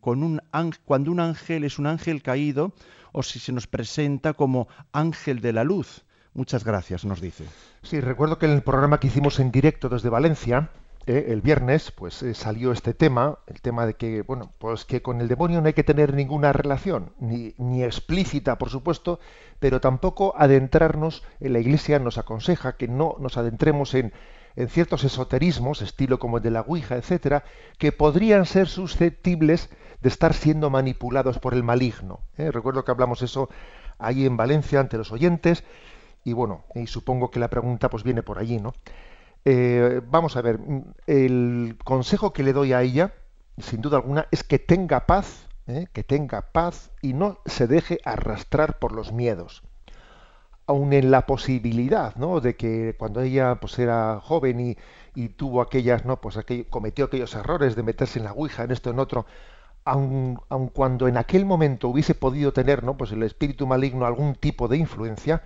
con 0.00 0.22
un, 0.22 0.40
cuando 0.84 1.10
un 1.10 1.20
ángel 1.20 1.64
es 1.64 1.78
un 1.78 1.86
ángel 1.86 2.22
caído 2.22 2.72
o 3.12 3.22
si 3.22 3.38
se 3.38 3.52
nos 3.52 3.66
presenta 3.66 4.32
como 4.32 4.68
ángel 4.92 5.40
de 5.40 5.52
la 5.52 5.64
luz. 5.64 6.04
Muchas 6.32 6.64
gracias, 6.64 7.04
nos 7.04 7.20
dice. 7.20 7.44
Sí, 7.82 8.00
recuerdo 8.00 8.38
que 8.38 8.46
en 8.46 8.52
el 8.52 8.62
programa 8.62 8.98
que 8.98 9.06
hicimos 9.06 9.38
en 9.38 9.52
directo 9.52 9.88
desde 9.88 10.08
Valencia, 10.08 10.70
eh, 11.06 11.26
el 11.28 11.40
viernes, 11.40 11.90
pues 11.90 12.22
eh, 12.22 12.34
salió 12.34 12.72
este 12.72 12.94
tema, 12.94 13.38
el 13.46 13.60
tema 13.60 13.86
de 13.86 13.94
que, 13.94 14.22
bueno, 14.22 14.52
pues 14.58 14.84
que 14.84 15.02
con 15.02 15.20
el 15.20 15.28
demonio 15.28 15.60
no 15.60 15.66
hay 15.66 15.74
que 15.74 15.84
tener 15.84 16.14
ninguna 16.14 16.52
relación, 16.52 17.12
ni, 17.18 17.54
ni 17.58 17.82
explícita, 17.82 18.56
por 18.56 18.70
supuesto, 18.70 19.20
pero 19.58 19.80
tampoco 19.80 20.34
adentrarnos, 20.36 21.22
en 21.40 21.52
la 21.52 21.58
Iglesia 21.58 21.98
nos 21.98 22.18
aconseja 22.18 22.76
que 22.76 22.88
no 22.88 23.16
nos 23.18 23.36
adentremos 23.36 23.94
en, 23.94 24.12
en 24.56 24.68
ciertos 24.68 25.04
esoterismos, 25.04 25.82
estilo 25.82 26.18
como 26.18 26.38
el 26.38 26.42
de 26.42 26.50
la 26.50 26.62
Ouija, 26.62 26.96
etcétera, 26.96 27.44
que 27.78 27.92
podrían 27.92 28.46
ser 28.46 28.68
susceptibles 28.68 29.70
de 30.00 30.08
estar 30.08 30.34
siendo 30.34 30.70
manipulados 30.70 31.38
por 31.38 31.54
el 31.54 31.62
maligno. 31.62 32.20
¿eh? 32.36 32.50
Recuerdo 32.50 32.84
que 32.84 32.90
hablamos 32.90 33.22
eso 33.22 33.48
ahí 33.98 34.26
en 34.26 34.36
Valencia 34.36 34.80
ante 34.80 34.98
los 34.98 35.12
oyentes, 35.12 35.64
y 36.24 36.32
bueno, 36.32 36.64
y 36.74 36.86
supongo 36.86 37.30
que 37.30 37.40
la 37.40 37.48
pregunta 37.48 37.90
pues 37.90 38.02
viene 38.02 38.22
por 38.22 38.38
allí, 38.38 38.58
¿no? 38.58 38.74
Eh, 39.44 40.00
vamos 40.10 40.36
a 40.36 40.42
ver, 40.42 40.60
el 41.06 41.76
consejo 41.84 42.32
que 42.32 42.42
le 42.42 42.52
doy 42.52 42.72
a 42.72 42.82
ella, 42.82 43.14
sin 43.58 43.80
duda 43.82 43.98
alguna, 43.98 44.26
es 44.30 44.42
que 44.42 44.58
tenga 44.58 45.06
paz, 45.06 45.48
¿eh? 45.66 45.86
que 45.92 46.02
tenga 46.02 46.52
paz 46.52 46.90
y 47.02 47.12
no 47.12 47.38
se 47.46 47.66
deje 47.66 48.00
arrastrar 48.04 48.78
por 48.78 48.92
los 48.92 49.12
miedos. 49.12 49.62
Aun 50.66 50.94
en 50.94 51.10
la 51.10 51.26
posibilidad, 51.26 52.16
¿no? 52.16 52.40
De 52.40 52.56
que 52.56 52.94
cuando 52.98 53.20
ella 53.20 53.56
pues 53.60 53.78
era 53.78 54.18
joven 54.22 54.60
y, 54.60 54.78
y 55.14 55.28
tuvo 55.28 55.60
aquellas, 55.60 56.06
¿no? 56.06 56.20
Pues 56.22 56.38
aquel, 56.38 56.66
cometió 56.68 57.04
aquellos 57.04 57.34
errores 57.34 57.76
de 57.76 57.82
meterse 57.82 58.18
en 58.18 58.24
la 58.24 58.32
ouija, 58.32 58.64
en 58.64 58.70
esto, 58.70 58.90
en 58.90 58.98
otro, 58.98 59.26
aun, 59.84 60.40
aun, 60.48 60.68
cuando 60.68 61.08
en 61.08 61.18
aquel 61.18 61.44
momento 61.44 61.88
hubiese 61.88 62.14
podido 62.14 62.52
tener, 62.52 62.82
¿no? 62.84 62.96
Pues 62.96 63.12
el 63.12 63.22
espíritu 63.24 63.66
maligno 63.66 64.06
algún 64.06 64.34
tipo 64.36 64.68
de 64.68 64.78
influencia, 64.78 65.42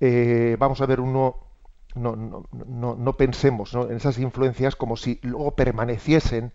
eh, 0.00 0.56
vamos 0.58 0.80
a 0.82 0.86
ver 0.86 1.00
uno 1.00 1.49
no, 1.94 2.16
no, 2.16 2.46
no, 2.52 2.94
no 2.94 3.16
pensemos 3.16 3.74
en 3.74 3.96
esas 3.96 4.18
influencias 4.18 4.76
como 4.76 4.96
si 4.96 5.18
luego 5.22 5.54
permaneciesen, 5.54 6.52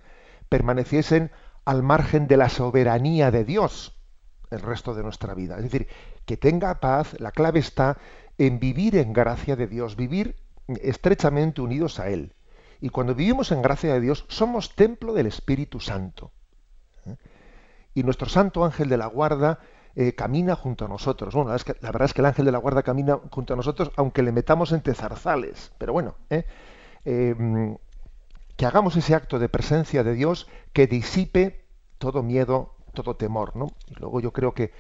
permaneciesen 0.50 1.32
al 1.66 1.84
margen 1.84 2.28
de 2.28 2.38
la 2.38 2.50
soberanía 2.50 3.32
de 3.32 3.44
Dios 3.44 3.96
el 4.52 4.62
resto 4.62 4.94
de 4.94 5.04
nuestra 5.04 5.34
vida. 5.34 5.58
Es 5.58 5.64
decir, 5.64 5.88
que 6.26 6.38
tenga 6.38 6.80
paz, 6.80 7.20
la 7.20 7.32
clave 7.32 7.60
está 7.60 7.98
en 8.38 8.60
vivir 8.60 8.96
en 8.96 9.14
gracia 9.14 9.56
de 9.56 9.68
Dios, 9.68 9.96
vivir 9.96 10.36
estrechamente 10.68 11.62
unidos 11.62 12.00
a 12.00 12.10
Él. 12.10 12.34
Y 12.82 12.90
cuando 12.90 13.16
vivimos 13.16 13.52
en 13.52 13.62
gracia 13.62 13.94
de 13.94 14.02
Dios, 14.02 14.26
somos 14.28 14.76
templo 14.76 15.14
del 15.14 15.28
Espíritu 15.28 15.80
Santo. 15.80 16.32
¿eh? 17.06 17.16
Y 17.94 18.04
nuestro 18.04 18.28
Santo 18.28 18.66
Ángel 18.66 18.90
de 18.90 18.98
la 18.98 19.08
Guarda 19.08 19.60
eh, 19.96 20.14
camina 20.14 20.56
junto 20.56 20.86
a 20.86 20.88
nosotros. 20.88 21.34
Bueno, 21.34 21.52
la, 21.52 21.92
verdad 21.92 22.06
es 22.06 22.14
que 22.14 22.22
el 22.22 22.26
ángel 22.26 22.46
de 22.46 22.52
la 22.52 22.58
guarda 22.58 22.84
camina 22.84 23.20
junto 23.32 23.54
a 23.54 23.56
nosotros, 23.56 23.92
aunque 23.96 24.24
le 24.24 24.32
metamos 24.32 24.72
entre 24.72 24.94
zarzales. 24.94 25.72
Pero 25.78 25.94
bueno, 25.94 26.16
¿eh? 26.30 26.46
Em, 27.06 27.78
que 28.58 28.66
hagamos 28.66 28.96
ese 28.96 29.16
acto 29.16 29.40
de 29.40 29.50
presencia 29.50 30.04
de 30.04 30.14
Dios 30.14 30.48
que 30.74 30.88
disipe 30.88 31.66
todo 31.98 32.24
miedo, 32.24 32.76
todo 32.94 33.16
temor. 33.16 33.56
¿no? 33.56 33.68
Y 33.88 33.96
luego 34.00 34.20
yo 34.20 34.32
creo 34.34 34.54
que, 34.54 34.72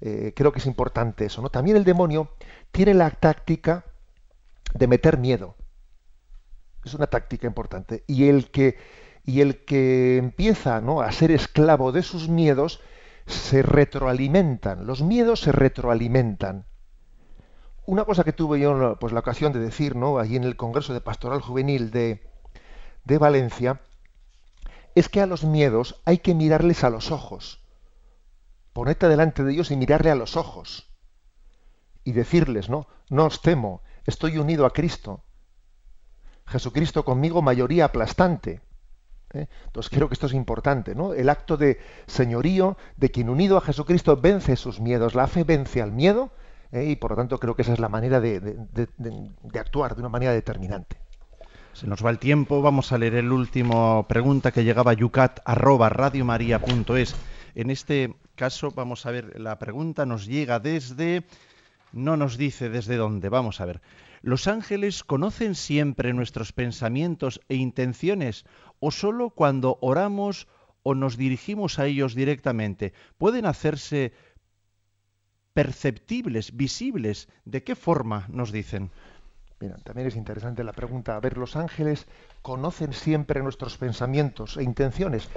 eh, 0.00 0.32
creo 0.34 0.52
que 0.52 0.58
es 0.58 0.66
importante 0.66 1.26
eso. 1.26 1.42
¿no? 1.42 1.50
También 1.50 1.76
el 1.76 1.84
demonio 1.84 2.30
tiene 2.72 2.94
la 2.94 3.10
táctica 3.10 3.84
de 4.72 4.86
meter 4.86 5.18
miedo. 5.18 5.56
Es 6.84 6.94
una 6.94 7.06
táctica 7.06 7.46
importante. 7.46 8.04
Y 8.06 8.28
el 8.28 8.50
que, 8.50 8.78
y 9.24 9.40
el 9.40 9.64
que 9.64 10.16
empieza 10.16 10.80
¿no? 10.80 11.00
a 11.00 11.12
ser 11.12 11.30
esclavo 11.30 11.92
de 11.92 12.02
sus 12.02 12.28
miedos, 12.28 12.80
se 13.26 13.62
retroalimentan, 13.62 14.86
los 14.86 15.02
miedos 15.02 15.40
se 15.40 15.52
retroalimentan. 15.52 16.66
Una 17.86 18.04
cosa 18.04 18.24
que 18.24 18.32
tuve 18.32 18.60
yo 18.60 18.96
pues, 18.98 19.12
la 19.12 19.20
ocasión 19.20 19.52
de 19.52 19.60
decir 19.60 19.96
¿no? 19.96 20.18
allí 20.18 20.36
en 20.36 20.44
el 20.44 20.56
Congreso 20.56 20.94
de 20.94 21.00
Pastoral 21.00 21.40
Juvenil 21.40 21.90
de, 21.90 22.22
de 23.04 23.18
Valencia, 23.18 23.80
es 24.94 25.08
que 25.08 25.20
a 25.20 25.26
los 25.26 25.44
miedos 25.44 26.00
hay 26.04 26.18
que 26.18 26.34
mirarles 26.34 26.84
a 26.84 26.90
los 26.90 27.10
ojos. 27.10 27.60
Ponerte 28.72 29.08
delante 29.08 29.44
de 29.44 29.52
ellos 29.52 29.70
y 29.70 29.76
mirarle 29.76 30.10
a 30.10 30.14
los 30.14 30.36
ojos. 30.36 30.90
Y 32.04 32.12
decirles, 32.12 32.68
no, 32.68 32.86
no 33.08 33.26
os 33.26 33.40
temo, 33.40 33.82
estoy 34.04 34.38
unido 34.38 34.66
a 34.66 34.72
Cristo. 34.72 35.24
Jesucristo 36.46 37.04
conmigo, 37.04 37.42
mayoría 37.42 37.86
aplastante. 37.86 38.60
¿Eh? 39.34 39.48
Entonces 39.66 39.90
creo 39.90 40.08
que 40.08 40.14
esto 40.14 40.26
es 40.26 40.34
importante, 40.34 40.94
¿no? 40.94 41.14
El 41.14 41.28
acto 41.28 41.56
de 41.56 41.78
señorío 42.06 42.76
de 42.96 43.10
quien 43.10 43.28
unido 43.28 43.56
a 43.56 43.60
Jesucristo 43.60 44.16
vence 44.16 44.56
sus 44.56 44.80
miedos, 44.80 45.14
la 45.14 45.26
fe 45.26 45.44
vence 45.44 45.82
al 45.82 45.92
miedo 45.92 46.30
¿eh? 46.72 46.84
y 46.90 46.96
por 46.96 47.12
lo 47.12 47.16
tanto 47.16 47.38
creo 47.38 47.54
que 47.54 47.62
esa 47.62 47.72
es 47.72 47.78
la 47.78 47.88
manera 47.88 48.20
de, 48.20 48.56
actuar 49.54 49.94
de 49.94 50.00
una 50.00 50.08
manera 50.08 50.32
determinante. 50.32 50.96
Se 51.72 51.86
nos 51.88 52.04
va 52.04 52.10
el 52.10 52.18
tiempo, 52.18 52.62
vamos 52.62 52.92
a 52.92 52.98
leer 52.98 53.16
el 53.16 53.32
último 53.32 54.06
pregunta 54.08 54.52
que 54.52 54.62
llegaba 54.62 54.92
a 54.92 54.94
yucat 54.94 55.40
En 57.54 57.70
este 57.70 58.14
caso 58.36 58.70
vamos 58.70 59.06
a 59.06 59.10
ver 59.10 59.40
la 59.40 59.58
pregunta 59.58 60.06
nos 60.06 60.26
llega 60.26 60.60
desde 60.60 61.24
no 61.94 62.16
nos 62.16 62.36
dice 62.36 62.68
desde 62.68 62.96
dónde, 62.96 63.28
vamos 63.28 63.60
a 63.60 63.66
ver. 63.66 63.80
¿Los 64.20 64.48
ángeles 64.48 65.04
conocen 65.04 65.54
siempre 65.54 66.12
nuestros 66.12 66.52
pensamientos 66.52 67.40
e 67.48 67.56
intenciones 67.56 68.44
o 68.80 68.90
solo 68.90 69.30
cuando 69.30 69.78
oramos 69.80 70.48
o 70.82 70.94
nos 70.94 71.16
dirigimos 71.16 71.78
a 71.78 71.86
ellos 71.86 72.14
directamente? 72.14 72.92
¿Pueden 73.18 73.46
hacerse 73.46 74.12
perceptibles, 75.52 76.56
visibles? 76.56 77.28
¿De 77.44 77.62
qué 77.62 77.74
forma 77.74 78.26
nos 78.28 78.52
dicen? 78.52 78.90
Mira, 79.60 79.76
también 79.78 80.08
es 80.08 80.16
interesante 80.16 80.64
la 80.64 80.72
pregunta. 80.72 81.16
A 81.16 81.20
ver, 81.20 81.38
¿los 81.38 81.56
ángeles 81.56 82.06
conocen 82.42 82.92
siempre 82.92 83.42
nuestros 83.42 83.78
pensamientos 83.78 84.56
e 84.56 84.62
intenciones? 84.62 85.28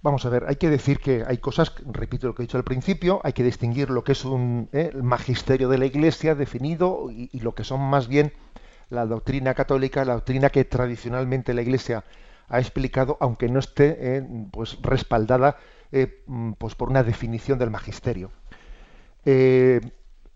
Vamos 0.00 0.24
a 0.24 0.28
ver, 0.28 0.44
hay 0.46 0.56
que 0.56 0.70
decir 0.70 1.00
que 1.00 1.24
hay 1.26 1.38
cosas, 1.38 1.72
repito 1.84 2.28
lo 2.28 2.34
que 2.34 2.42
he 2.42 2.46
dicho 2.46 2.56
al 2.56 2.62
principio, 2.62 3.20
hay 3.24 3.32
que 3.32 3.42
distinguir 3.42 3.90
lo 3.90 4.04
que 4.04 4.12
es 4.12 4.24
un 4.24 4.68
eh, 4.72 4.92
magisterio 4.94 5.68
de 5.68 5.76
la 5.76 5.86
Iglesia 5.86 6.36
definido 6.36 7.10
y, 7.10 7.40
lo 7.40 7.54
que 7.54 7.64
son 7.64 7.80
más 7.80 8.06
bien 8.06 8.32
la 8.90 9.06
doctrina 9.06 9.54
católica, 9.54 10.04
la 10.04 10.14
doctrina 10.14 10.50
que 10.50 10.64
tradicionalmente 10.64 11.52
la 11.52 11.62
Iglesia 11.62 12.04
ha 12.48 12.58
explicado, 12.58 13.16
aunque 13.20 13.48
no 13.48 13.58
esté 13.58 13.96
eh, 13.98 14.28
pues 14.50 14.78
respaldada 14.82 15.56
eh, 15.92 16.22
mm, 16.26 16.52
pues 16.52 16.74
por 16.74 16.90
una 16.90 17.02
definición 17.02 17.58
del 17.58 17.70
magisterio. 17.70 18.30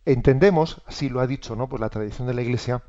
entendemos, 0.05 0.83
así 0.87 1.09
lo 1.09 1.21
ha 1.21 1.27
dicho, 1.27 1.57
¿no? 1.57 1.69
Pues 1.69 1.81
la 1.81 1.89
tradición 1.89 2.27
de 2.29 2.35
la 2.35 2.43
Iglesia, 2.43 2.83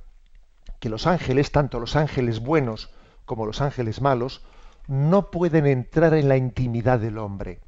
que 0.80 0.90
los 0.90 1.08
ángeles, 1.08 1.52
tanto 1.52 1.80
los 1.80 1.96
ángeles 1.96 2.42
buenos 2.42 2.90
como 3.26 3.46
los 3.46 3.62
ángeles 3.62 4.02
malos, 4.02 4.44
no 4.88 5.32
pueden 5.32 5.66
entrar 5.66 6.14
en 6.14 6.28
la 6.28 6.38
intimidad 6.38 7.00
del 7.00 7.18
hombre. 7.18 7.62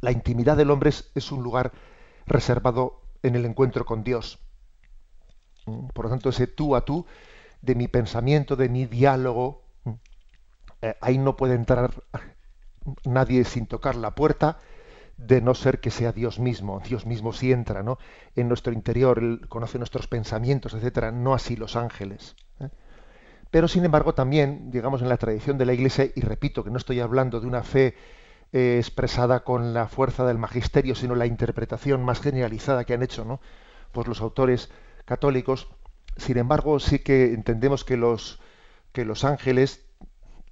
La 0.00 0.12
intimidad 0.12 0.56
del 0.56 0.70
hombre 0.70 0.90
es, 0.90 1.32
un 1.32 1.42
lugar 1.42 1.72
reservado 2.26 3.02
en 3.22 3.36
el 3.36 3.44
encuentro 3.44 3.84
con 3.84 4.02
Dios. 4.02 4.38
Mm, 5.66 5.88
por 5.88 6.06
lo 6.06 6.10
tanto, 6.10 6.30
ese 6.30 6.46
tú 6.46 6.74
a 6.76 6.84
tú 6.84 7.06
de 7.62 7.74
mi 7.74 7.88
pensamiento, 7.88 8.56
de 8.56 8.68
mi 8.68 8.86
diálogo, 8.86 9.62
eh, 10.82 10.96
ahí 11.00 11.18
no 11.18 11.36
puede 11.36 11.54
entrar 11.54 11.92
nadie 13.04 13.44
sin 13.44 13.66
tocar 13.66 13.96
la 13.96 14.14
puerta, 14.14 14.58
de 15.16 15.42
no 15.42 15.54
ser 15.54 15.80
que 15.80 15.90
sea 15.90 16.12
Dios 16.12 16.38
mismo. 16.38 16.80
Dios 16.80 17.04
mismo 17.04 17.32
sí 17.32 17.52
entra, 17.52 17.82
¿no? 17.82 17.98
En 18.36 18.48
nuestro 18.48 18.72
interior, 18.72 19.18
Él 19.18 19.46
conoce 19.48 19.78
nuestros 19.78 20.06
pensamientos, 20.06 20.72
etcétera, 20.72 21.12
no 21.12 21.34
así 21.34 21.56
los 21.56 21.76
ángeles. 21.76 22.36
¿eh? 22.58 22.70
Pero 23.50 23.68
sin 23.68 23.84
embargo 23.84 24.14
también, 24.14 24.70
digamos, 24.70 25.02
en 25.02 25.08
la 25.08 25.18
tradición 25.18 25.58
de 25.58 25.66
la 25.66 25.74
Iglesia, 25.74 26.06
y 26.14 26.20
repito 26.22 26.64
que 26.64 26.70
no 26.70 26.78
estoy 26.78 27.00
hablando 27.00 27.40
de 27.40 27.46
una 27.46 27.62
fe 27.62 27.94
eh, 28.52 28.76
expresada 28.78 29.44
con 29.44 29.74
la 29.74 29.88
fuerza 29.88 30.26
del 30.26 30.38
magisterio, 30.38 30.94
sino 30.94 31.14
la 31.14 31.26
interpretación 31.26 32.02
más 32.02 32.20
generalizada 32.20 32.84
que 32.84 32.94
han 32.94 33.02
hecho 33.02 33.24
¿no? 33.24 33.40
pues 33.92 34.08
los 34.08 34.20
autores 34.20 34.70
católicos, 35.04 35.68
sin 36.16 36.38
embargo 36.38 36.80
sí 36.80 37.00
que 37.00 37.34
entendemos 37.34 37.84
que 37.84 37.96
los, 37.96 38.40
que 38.92 39.04
los 39.04 39.24
ángeles, 39.24 39.84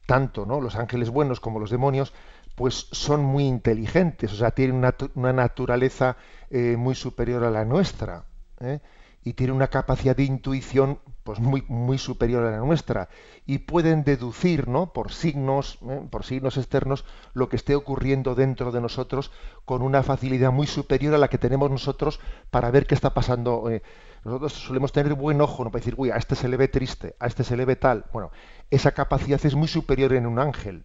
tanto 0.08 0.46
¿no? 0.46 0.62
los 0.62 0.74
ángeles 0.74 1.10
buenos 1.10 1.38
como 1.38 1.60
los 1.60 1.68
demonios, 1.68 2.14
pues 2.54 2.88
son 2.92 3.22
muy 3.22 3.44
inteligentes, 3.44 4.32
o 4.32 4.36
sea, 4.36 4.52
tienen 4.52 4.82
una, 5.14 5.32
naturaleza 5.34 6.16
eh, 6.50 6.76
muy 6.78 6.94
superior 6.94 7.44
a 7.44 7.50
la 7.50 7.66
nuestra. 7.66 8.24
¿eh? 8.60 8.80
y 9.28 9.34
tienen 9.34 9.56
una 9.56 9.68
capacidad 9.68 10.16
de 10.16 10.24
intuición 10.24 11.00
pues 11.22 11.38
muy, 11.40 11.62
muy 11.68 11.98
superior 11.98 12.44
a 12.44 12.50
la 12.52 12.58
nuestra 12.58 13.10
y 13.44 13.58
pueden 13.58 14.02
deducir 14.02 14.68
¿no? 14.68 14.92
por 14.94 15.12
signos 15.12 15.78
¿eh? 15.88 16.00
por 16.10 16.24
signos 16.24 16.56
externos 16.56 17.04
lo 17.34 17.50
que 17.50 17.56
esté 17.56 17.74
ocurriendo 17.74 18.34
dentro 18.34 18.72
de 18.72 18.80
nosotros 18.80 19.30
con 19.66 19.82
una 19.82 20.02
facilidad 20.02 20.52
muy 20.52 20.66
superior 20.66 21.14
a 21.14 21.18
la 21.18 21.28
que 21.28 21.36
tenemos 21.36 21.70
nosotros 21.70 22.20
para 22.50 22.70
ver 22.70 22.86
qué 22.86 22.94
está 22.94 23.12
pasando 23.12 23.68
eh. 23.70 23.82
nosotros 24.24 24.54
solemos 24.54 24.92
tener 24.92 25.14
buen 25.14 25.40
ojo 25.42 25.62
no 25.64 25.71
para 25.71 25.80
decir 25.80 25.94
uy 25.99 26.10
a 26.10 26.16
este 26.16 26.34
se 26.34 26.49
le 26.49 26.56
ve 26.56 26.68
triste 26.68 27.14
a 27.21 27.26
este 27.26 27.44
se 27.44 27.56
le 27.56 27.66
ve 27.66 27.76
tal 27.76 28.06
bueno 28.12 28.30
esa 28.71 28.93
capacidad 28.93 29.45
es 29.45 29.54
muy 29.54 29.69
superior 29.69 30.13
en 30.13 30.26
un 30.26 30.39
ángel 30.39 30.85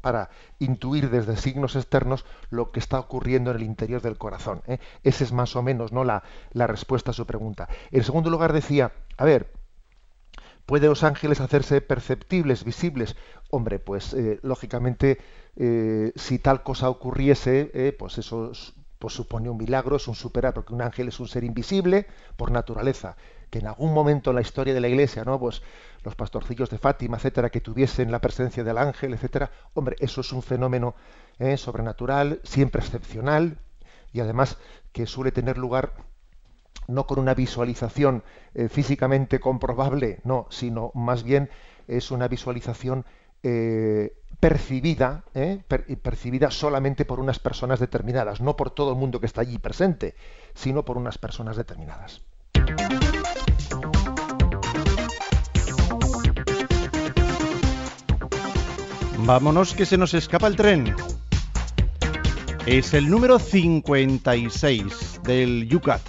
para 0.00 0.28
intuir 0.58 1.10
desde 1.10 1.36
signos 1.36 1.74
externos 1.76 2.24
lo 2.50 2.70
que 2.70 2.80
está 2.80 3.00
ocurriendo 3.00 3.50
en 3.50 3.56
el 3.56 3.62
interior 3.62 4.02
del 4.02 4.18
corazón. 4.18 4.62
¿eh? 4.66 4.78
Esa 5.02 5.24
es 5.24 5.32
más 5.32 5.56
o 5.56 5.62
menos 5.62 5.92
¿no? 5.92 6.04
la, 6.04 6.22
respuesta 6.52 7.12
a 7.12 7.14
su 7.14 7.26
pregunta. 7.26 7.68
En 7.90 8.04
segundo 8.04 8.30
lugar 8.30 8.52
decía, 8.52 8.92
a 9.16 9.24
ver, 9.24 9.52
¿pueden 10.66 10.90
los 10.90 11.02
ángeles 11.02 11.40
hacerse 11.40 11.80
perceptibles, 11.80 12.64
visibles? 12.64 13.16
Hombre, 13.50 13.78
pues 13.78 14.12
eh, 14.12 14.38
lógicamente 14.42 15.18
eh, 15.56 16.12
si 16.14 16.38
tal 16.38 16.62
cosa 16.62 16.90
ocurriese, 16.90 17.94
pues 17.98 18.18
eso 18.18 18.52
pues 18.98 19.14
supone 19.14 19.48
un 19.48 19.56
milagro, 19.56 19.96
es 19.96 20.06
un 20.08 20.14
superar, 20.14 20.52
porque 20.52 20.74
un 20.74 20.82
ángel 20.82 21.08
es 21.08 21.18
un 21.20 21.26
ser 21.26 21.42
invisible 21.42 22.06
por 22.36 22.50
naturaleza, 22.50 23.16
que 23.48 23.58
en 23.58 23.66
algún 23.66 23.94
momento 23.94 24.28
en 24.30 24.36
la 24.36 24.42
historia 24.42 24.74
de 24.74 24.80
la 24.80 24.88
Iglesia, 24.88 25.24
¿no? 25.24 25.40
Pues 25.40 25.62
los 26.02 26.14
pastorcillos 26.14 26.70
de 26.70 26.78
Fátima, 26.78 27.16
etcétera, 27.16 27.50
que 27.50 27.60
tuviesen 27.60 28.10
la 28.10 28.20
presencia 28.20 28.64
del 28.64 28.78
ángel, 28.78 29.14
etcétera, 29.14 29.50
hombre, 29.74 29.96
eso 30.00 30.20
es 30.20 30.32
un 30.32 30.42
fenómeno 30.42 30.94
eh, 31.38 31.56
sobrenatural, 31.56 32.40
siempre 32.42 32.80
excepcional, 32.80 33.58
y 34.12 34.20
además 34.20 34.58
que 34.92 35.06
suele 35.06 35.32
tener 35.32 35.58
lugar 35.58 35.92
no 36.88 37.06
con 37.06 37.18
una 37.18 37.34
visualización 37.34 38.24
eh, 38.54 38.68
físicamente 38.68 39.38
comprobable, 39.38 40.20
no, 40.24 40.46
sino 40.50 40.90
más 40.94 41.22
bien 41.22 41.50
es 41.86 42.10
una 42.10 42.28
visualización 42.28 43.04
eh, 43.42 44.16
percibida, 44.38 45.24
percibida 46.02 46.50
solamente 46.50 47.04
por 47.04 47.20
unas 47.20 47.38
personas 47.38 47.78
determinadas, 47.78 48.40
no 48.40 48.56
por 48.56 48.70
todo 48.70 48.92
el 48.92 48.98
mundo 48.98 49.20
que 49.20 49.26
está 49.26 49.42
allí 49.42 49.58
presente, 49.58 50.14
sino 50.54 50.84
por 50.84 50.96
unas 50.96 51.18
personas 51.18 51.56
determinadas. 51.56 52.22
Vámonos 59.24 59.74
que 59.74 59.86
se 59.86 59.96
nos 59.96 60.14
escapa 60.14 60.46
el 60.46 60.56
tren. 60.56 60.94
Es 62.66 62.94
el 62.94 63.08
número 63.08 63.38
56 63.38 65.20
del 65.22 65.68
Yucat. 65.68 66.00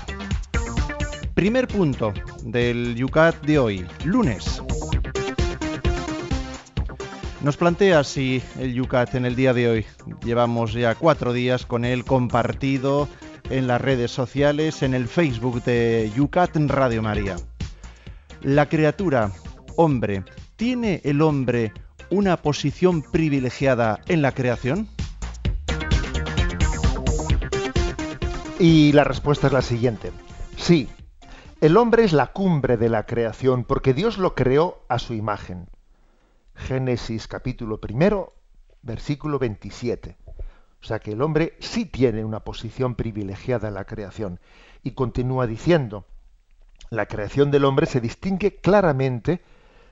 Primer 1.33 1.67
punto 1.67 2.13
del 2.43 2.95
Yucat 2.95 3.43
de 3.45 3.59
hoy, 3.59 3.85
lunes. 4.05 4.61
Nos 7.41 7.57
plantea 7.57 8.03
si 8.03 8.41
el 8.59 8.73
Yucat 8.73 9.15
en 9.15 9.25
el 9.25 9.35
día 9.35 9.53
de 9.53 9.69
hoy. 9.69 9.85
Llevamos 10.23 10.73
ya 10.73 10.95
cuatro 10.95 11.33
días 11.33 11.65
con 11.65 11.85
él 11.85 12.05
compartido 12.05 13.07
en 13.49 13.67
las 13.67 13.81
redes 13.81 14.11
sociales, 14.11 14.83
en 14.83 14.93
el 14.93 15.07
Facebook 15.07 15.63
de 15.63 16.11
Yucat 16.15 16.55
Radio 16.55 17.01
María. 17.01 17.35
La 18.41 18.67
criatura, 18.67 19.31
hombre, 19.75 20.23
¿tiene 20.55 21.01
el 21.03 21.21
hombre 21.21 21.73
una 22.11 22.35
posición 22.37 23.01
privilegiada 23.01 24.01
en 24.07 24.21
la 24.21 24.33
creación? 24.33 24.87
Y 28.59 28.91
la 28.91 29.05
respuesta 29.05 29.47
es 29.47 29.53
la 29.53 29.61
siguiente. 29.61 30.11
Sí, 30.57 30.89
el 31.61 31.77
hombre 31.77 32.03
es 32.03 32.11
la 32.11 32.27
cumbre 32.27 32.75
de 32.75 32.89
la 32.89 33.05
creación 33.05 33.63
porque 33.63 33.93
Dios 33.93 34.17
lo 34.17 34.35
creó 34.35 34.83
a 34.89 34.99
su 34.99 35.13
imagen. 35.13 35.69
Génesis 36.53 37.27
capítulo 37.27 37.79
primero, 37.79 38.35
versículo 38.81 39.39
27. 39.39 40.17
O 40.81 40.85
sea 40.85 40.99
que 40.99 41.13
el 41.13 41.21
hombre 41.21 41.55
sí 41.59 41.85
tiene 41.85 42.25
una 42.25 42.41
posición 42.41 42.95
privilegiada 42.95 43.69
en 43.69 43.75
la 43.75 43.85
creación. 43.85 44.39
Y 44.83 44.91
continúa 44.91 45.47
diciendo, 45.47 46.05
la 46.89 47.05
creación 47.05 47.51
del 47.51 47.63
hombre 47.63 47.85
se 47.85 48.01
distingue 48.01 48.57
claramente 48.57 49.41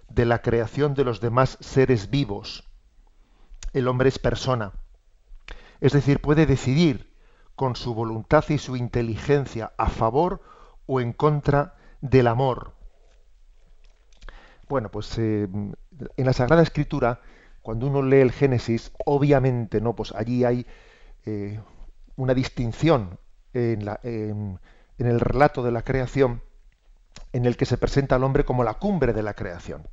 de 0.10 0.26
la 0.26 0.42
creación 0.42 0.94
de 0.96 1.04
los 1.04 1.22
demás 1.22 1.58
seres 1.62 2.10
vivos. 2.10 2.68
El 3.74 3.88
hombre 3.88 4.10
es 4.10 4.20
persona. 4.20 4.74
Es 5.80 5.94
decir, 5.94 6.20
puede 6.20 6.46
decidir 6.46 7.14
con 7.56 7.76
su 7.76 7.94
voluntad 7.94 8.44
y 8.50 8.58
su 8.58 8.76
inteligencia 8.76 9.72
a 9.78 9.90
favor 9.90 10.42
o 10.88 11.00
en 11.00 11.14
contra 11.14 11.76
del 12.02 12.28
amor. 12.28 12.74
Bueno, 14.68 14.90
pues 14.90 15.18
eh, 15.18 15.48
en 15.48 16.26
la 16.26 16.34
Sagrada 16.34 16.64
Escritura, 16.64 17.22
cuando 17.62 17.88
uno 17.88 18.02
lee 18.02 18.22
el 18.22 18.32
Génesis, 18.32 18.92
obviamente, 19.06 19.82
¿no? 19.82 19.96
Pues 19.96 20.14
allí 20.16 20.44
hay 20.44 20.66
eh, 21.26 21.60
una 22.16 22.34
distinción 22.34 23.20
en, 23.54 23.86
la, 23.86 24.00
en 24.04 24.60
el 24.98 25.20
relato 25.20 25.64
de 25.64 25.72
la 25.72 25.82
creación 25.82 26.42
en 27.34 27.46
el 27.46 27.58
que 27.58 27.66
se 27.66 27.78
presenta 27.78 28.16
al 28.16 28.24
hombre 28.24 28.46
como 28.46 28.64
la 28.64 28.76
cumbre 28.76 29.14
de 29.14 29.24
la 29.24 29.34
creación 29.34 29.88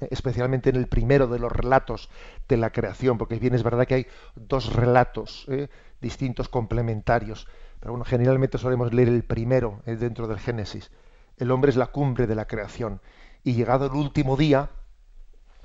especialmente 0.00 0.70
en 0.70 0.76
el 0.76 0.86
primero 0.86 1.26
de 1.26 1.38
los 1.38 1.50
relatos 1.50 2.10
de 2.48 2.56
la 2.56 2.70
creación, 2.70 3.18
porque 3.18 3.38
bien 3.38 3.54
es 3.54 3.62
verdad 3.62 3.86
que 3.86 3.94
hay 3.94 4.06
dos 4.34 4.72
relatos 4.74 5.46
¿eh? 5.48 5.68
distintos, 6.00 6.48
complementarios, 6.48 7.46
pero 7.80 7.92
bueno, 7.92 8.04
generalmente 8.04 8.58
solemos 8.58 8.92
leer 8.92 9.08
el 9.08 9.24
primero 9.24 9.82
¿eh? 9.86 9.96
dentro 9.96 10.26
del 10.26 10.38
Génesis. 10.38 10.90
El 11.36 11.50
hombre 11.50 11.70
es 11.70 11.76
la 11.76 11.88
cumbre 11.88 12.26
de 12.26 12.34
la 12.34 12.46
creación, 12.46 13.00
y 13.44 13.54
llegado 13.54 13.86
el 13.86 13.92
último 13.92 14.36
día, 14.36 14.70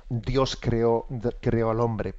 Dios 0.08 0.56
creó, 0.56 1.06
creó 1.40 1.70
al 1.70 1.80
hombre. 1.80 2.14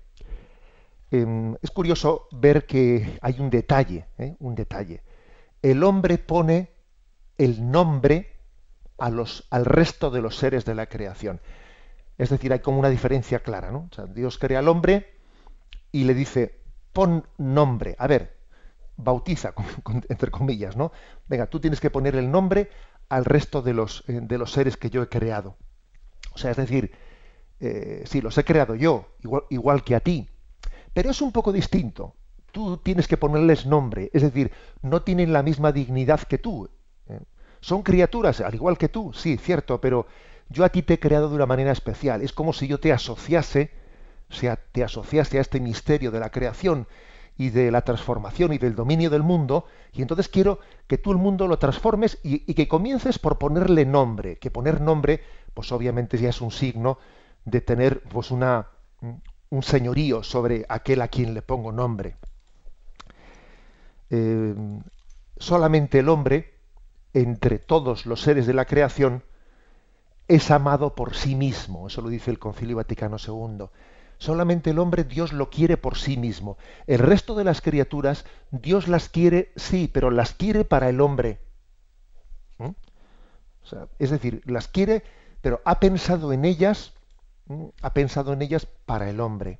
Em, 1.11 1.55
es 1.61 1.69
curioso 1.71 2.27
ver 2.31 2.65
que 2.65 3.19
hay 3.21 3.39
un 3.39 3.49
detalle, 3.49 4.07
¿eh? 4.17 4.35
un 4.39 4.55
detalle. 4.55 5.03
El 5.61 5.83
hombre 5.83 6.17
pone 6.17 6.71
el 7.37 7.69
nombre 7.71 8.33
a 8.97 9.09
los, 9.09 9.47
al 9.49 9.65
resto 9.65 10.09
de 10.09 10.21
los 10.21 10.35
seres 10.35 10.65
de 10.65 10.75
la 10.75 10.87
creación. 10.87 11.39
Es 12.23 12.29
decir, 12.29 12.53
hay 12.53 12.59
como 12.59 12.79
una 12.79 12.89
diferencia 12.89 13.39
clara, 13.39 13.69
¿no? 13.69 13.89
Dios 14.15 14.37
crea 14.37 14.59
al 14.59 14.69
hombre 14.69 15.13
y 15.91 16.05
le 16.05 16.13
dice, 16.13 16.61
pon 16.93 17.27
nombre. 17.37 17.97
A 17.99 18.07
ver, 18.07 18.37
bautiza, 18.95 19.53
entre 20.07 20.31
comillas, 20.31 20.77
¿no? 20.77 20.93
Venga, 21.27 21.47
tú 21.47 21.59
tienes 21.59 21.81
que 21.81 21.89
poner 21.89 22.15
el 22.15 22.31
nombre 22.31 22.69
al 23.09 23.25
resto 23.25 23.61
de 23.61 23.73
los, 23.73 24.05
eh, 24.07 24.21
de 24.23 24.37
los 24.37 24.53
seres 24.53 24.77
que 24.77 24.89
yo 24.89 25.03
he 25.03 25.09
creado. 25.09 25.57
O 26.33 26.37
sea, 26.37 26.51
es 26.51 26.57
decir, 26.57 26.93
eh, 27.59 28.03
sí, 28.05 28.21
los 28.21 28.37
he 28.37 28.45
creado 28.45 28.75
yo, 28.75 29.17
igual, 29.21 29.43
igual 29.49 29.83
que 29.83 29.95
a 29.95 29.99
ti, 29.99 30.29
pero 30.93 31.11
es 31.11 31.21
un 31.21 31.33
poco 31.33 31.51
distinto. 31.51 32.15
Tú 32.53 32.77
tienes 32.77 33.09
que 33.09 33.17
ponerles 33.17 33.65
nombre, 33.65 34.09
es 34.13 34.21
decir, 34.21 34.53
no 34.81 35.01
tienen 35.01 35.33
la 35.33 35.43
misma 35.43 35.73
dignidad 35.73 36.21
que 36.21 36.37
tú. 36.37 36.69
¿eh? 37.09 37.19
Son 37.59 37.81
criaturas, 37.81 38.39
al 38.39 38.55
igual 38.55 38.77
que 38.77 38.87
tú, 38.87 39.11
sí, 39.11 39.35
cierto, 39.35 39.81
pero 39.81 40.07
yo 40.49 40.63
a 40.63 40.69
ti 40.69 40.81
te 40.83 40.95
he 40.95 40.99
creado 40.99 41.29
de 41.29 41.35
una 41.35 41.45
manera 41.45 41.71
especial. 41.71 42.21
Es 42.21 42.33
como 42.33 42.53
si 42.53 42.67
yo 42.67 42.79
te 42.79 42.91
asociase, 42.91 43.71
o 44.29 44.33
sea, 44.33 44.57
te 44.57 44.83
asociase 44.83 45.37
a 45.37 45.41
este 45.41 45.59
misterio 45.59 46.11
de 46.11 46.19
la 46.19 46.29
creación 46.29 46.87
y 47.37 47.49
de 47.49 47.71
la 47.71 47.81
transformación 47.81 48.53
y 48.53 48.57
del 48.57 48.75
dominio 48.75 49.09
del 49.09 49.23
mundo, 49.23 49.65
y 49.91 50.01
entonces 50.01 50.27
quiero 50.27 50.59
que 50.87 50.97
tú 50.97 51.11
el 51.11 51.17
mundo 51.17 51.47
lo 51.47 51.57
transformes 51.57 52.19
y, 52.23 52.53
que 52.53 52.67
comiences 52.67 53.17
por 53.17 53.37
ponerle 53.37 53.85
nombre, 53.85 54.37
que 54.37 54.51
poner 54.51 54.81
nombre, 54.81 55.21
pues 55.53 55.71
obviamente 55.71 56.17
ya 56.17 56.29
es 56.29 56.41
un 56.41 56.51
signo 56.51 56.99
de 57.45 57.61
tener 57.61 58.01
pues 58.03 58.31
una, 58.31 58.67
un 59.49 59.63
señorío 59.63 60.23
sobre 60.23 60.65
aquel 60.69 61.01
a 61.01 61.07
quien 61.07 61.33
le 61.33 61.41
pongo 61.41 61.71
nombre. 61.71 62.17
Eh, 64.09 64.53
solamente 65.37 65.99
el 65.99 66.09
hombre, 66.09 66.53
entre 67.13 67.57
todos 67.57 68.05
los 68.05 68.21
seres 68.21 68.45
de 68.45 68.53
la 68.53 68.65
creación, 68.65 69.23
es 70.27 70.51
amado 70.51 70.95
por 70.95 71.15
sí 71.15 71.35
mismo. 71.35 71.87
Eso 71.87 72.01
lo 72.01 72.09
dice 72.09 72.31
el 72.31 72.39
Concilio 72.39 72.77
Vaticano 72.77 73.17
II. 73.17 73.65
Solamente 74.17 74.69
el 74.69 74.79
hombre 74.79 75.03
Dios 75.03 75.33
lo 75.33 75.49
quiere 75.49 75.77
por 75.77 75.97
sí 75.97 76.17
mismo. 76.17 76.57
El 76.87 76.99
resto 76.99 77.35
de 77.35 77.43
las 77.43 77.61
criaturas 77.61 78.25
Dios 78.51 78.87
las 78.87 79.09
quiere, 79.09 79.51
sí, 79.55 79.89
pero 79.91 80.11
las 80.11 80.33
quiere 80.33 80.63
para 80.65 80.89
el 80.89 81.01
hombre. 81.01 81.39
¿Mm? 82.57 82.69
es 83.97 84.11
decir, 84.11 84.41
las 84.45 84.67
quiere, 84.67 85.03
pero 85.41 85.61
ha 85.65 85.79
pensado 85.79 86.31
en 86.31 86.45
ellas, 86.45 86.93
¿Mm? 87.47 87.65
ha 87.81 87.93
pensado 87.93 88.33
en 88.33 88.41
ellas 88.41 88.65
para 88.85 89.09
el 89.09 89.19
hombre. 89.19 89.59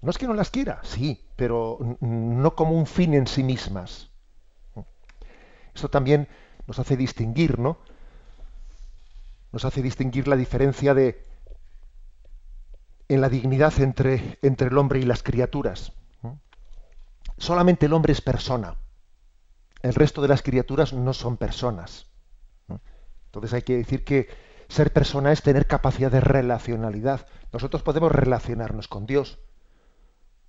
No 0.00 0.10
es 0.10 0.18
que 0.18 0.26
no 0.26 0.34
las 0.34 0.50
quiera, 0.50 0.80
sí, 0.82 1.24
pero 1.36 1.78
no 2.00 2.54
como 2.54 2.72
un 2.72 2.86
fin 2.86 3.14
en 3.14 3.26
sí 3.26 3.42
mismas. 3.42 4.10
¿Mm? 4.74 4.80
Esto 5.74 5.90
también 5.90 6.28
nos 6.66 6.78
hace 6.78 6.96
distinguir, 6.96 7.58
¿no? 7.58 7.78
Nos 9.52 9.64
hace 9.64 9.82
distinguir 9.82 10.28
la 10.28 10.36
diferencia 10.36 10.94
de 10.94 11.26
en 13.08 13.20
la 13.20 13.28
dignidad 13.28 13.78
entre, 13.80 14.38
entre 14.40 14.68
el 14.68 14.78
hombre 14.78 14.98
y 14.98 15.02
las 15.02 15.22
criaturas. 15.22 15.92
Solamente 17.36 17.86
el 17.86 17.92
hombre 17.92 18.12
es 18.12 18.22
persona. 18.22 18.76
El 19.82 19.94
resto 19.94 20.22
de 20.22 20.28
las 20.28 20.42
criaturas 20.42 20.92
no 20.92 21.12
son 21.12 21.36
personas. 21.36 22.06
Entonces 23.26 23.52
hay 23.52 23.62
que 23.62 23.76
decir 23.76 24.04
que 24.04 24.28
ser 24.68 24.92
persona 24.92 25.32
es 25.32 25.42
tener 25.42 25.66
capacidad 25.66 26.10
de 26.10 26.20
relacionalidad. 26.20 27.26
Nosotros 27.52 27.82
podemos 27.82 28.12
relacionarnos 28.12 28.88
con 28.88 29.04
Dios. 29.06 29.38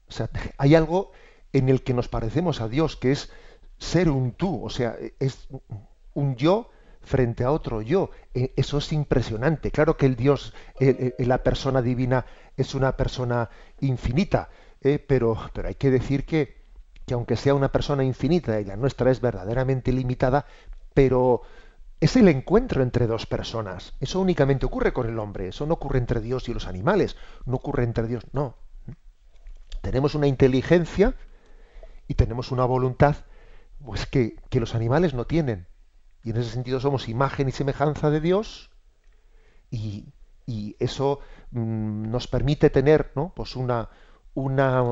O 0.07 0.11
sea, 0.11 0.29
hay 0.57 0.75
algo 0.75 1.11
en 1.51 1.67
el 1.67 1.83
que 1.83 1.93
nos 1.93 2.07
parecemos 2.07 2.61
a 2.61 2.69
Dios, 2.69 2.95
que 2.95 3.11
es 3.11 3.29
ser 3.77 4.09
un 4.09 4.31
tú, 4.33 4.63
o 4.63 4.69
sea, 4.69 4.95
es 5.19 5.47
un 6.13 6.35
yo 6.35 6.69
frente 7.03 7.43
a 7.43 7.51
otro 7.51 7.81
yo. 7.81 8.09
E, 8.33 8.53
eso 8.55 8.77
es 8.77 8.91
impresionante. 8.93 9.71
Claro 9.71 9.97
que 9.97 10.05
el 10.05 10.15
Dios, 10.15 10.53
la 11.17 11.43
persona 11.43 11.81
divina, 11.81 12.25
es 12.57 12.75
una 12.75 12.95
persona 12.97 13.49
infinita, 13.81 14.49
¿eh? 14.81 14.99
pero, 14.99 15.37
pero 15.53 15.67
hay 15.67 15.75
que 15.75 15.91
decir 15.91 16.25
que, 16.25 16.63
que 17.05 17.13
aunque 17.13 17.35
sea 17.35 17.53
una 17.53 17.71
persona 17.71 18.03
infinita 18.03 18.59
y 18.59 18.65
la 18.65 18.75
nuestra 18.75 19.11
es 19.11 19.21
verdaderamente 19.21 19.91
limitada, 19.91 20.45
pero 20.93 21.41
es 21.99 22.15
el 22.15 22.27
encuentro 22.27 22.83
entre 22.83 23.07
dos 23.07 23.25
personas. 23.25 23.93
Eso 23.99 24.19
únicamente 24.19 24.65
ocurre 24.65 24.93
con 24.93 25.07
el 25.07 25.19
hombre, 25.19 25.47
eso 25.47 25.65
no 25.65 25.75
ocurre 25.75 25.99
entre 25.99 26.21
Dios 26.21 26.49
y 26.49 26.53
los 26.53 26.67
animales, 26.67 27.15
no 27.45 27.55
ocurre 27.55 27.83
entre 27.83 28.07
Dios, 28.07 28.25
no. 28.33 28.57
Tenemos 29.81 30.15
una 30.15 30.27
inteligencia 30.27 31.15
y 32.07 32.15
tenemos 32.15 32.51
una 32.51 32.65
voluntad 32.65 33.17
pues 33.83 34.05
que, 34.05 34.37
que 34.49 34.59
los 34.59 34.75
animales 34.75 35.13
no 35.13 35.25
tienen. 35.25 35.67
Y 36.23 36.31
en 36.31 36.37
ese 36.37 36.51
sentido 36.51 36.79
somos 36.79 37.09
imagen 37.09 37.49
y 37.49 37.51
semejanza 37.51 38.09
de 38.09 38.21
Dios 38.21 38.71
y, 39.69 40.13
y 40.45 40.75
eso 40.79 41.19
mm, 41.51 42.09
nos 42.09 42.27
permite 42.27 42.69
tener 42.69 43.11
¿no? 43.15 43.33
pues 43.35 43.55
una, 43.55 43.89
una, 44.33 44.83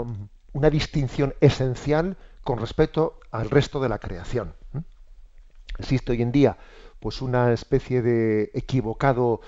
una, 0.54 0.70
distinción 0.70 1.34
esencial 1.40 2.18
con 2.44 2.60
respecto 2.60 3.20
al 3.32 3.50
resto 3.50 3.80
de 3.80 3.90
la 3.90 4.00
creación. 4.00 4.54
Existe 5.78 6.12
hoy 6.12 6.22
en 6.22 6.32
día 6.32 6.58
pues 7.00 7.22
una 7.22 7.52
especie 7.52 8.02
de 8.02 8.52
equivocado 8.54 9.42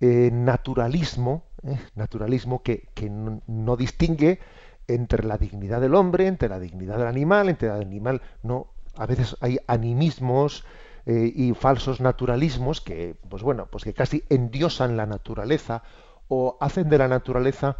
eh, 0.00 0.30
naturalismo, 0.32 1.44
¿eh? 1.64 1.78
naturalismo 1.94 2.62
que, 2.62 2.88
que 2.94 3.10
no, 3.10 3.76
distingue 3.76 4.38
entre 4.86 5.26
la 5.26 5.36
dignidad 5.36 5.80
del 5.80 5.94
hombre, 5.94 6.26
entre 6.26 6.48
la 6.48 6.60
dignidad 6.60 6.98
del 6.98 7.08
animal, 7.08 7.48
entre 7.48 7.68
el 7.68 7.74
animal, 7.82 8.22
no, 8.42 8.68
a 8.96 9.06
veces 9.06 9.36
hay 9.40 9.58
animismos 9.66 10.64
eh, 11.06 11.32
y 11.34 11.54
falsos 11.54 12.00
naturalismos 12.00 12.80
que, 12.80 13.16
pues 13.28 13.42
bueno, 13.42 13.66
pues 13.66 13.84
que 13.84 13.94
casi 13.94 14.24
endiosan 14.28 14.96
la 14.96 15.06
naturaleza 15.06 15.82
o 16.28 16.56
hacen 16.60 16.88
de 16.88 16.98
la 16.98 17.08
naturaleza 17.08 17.76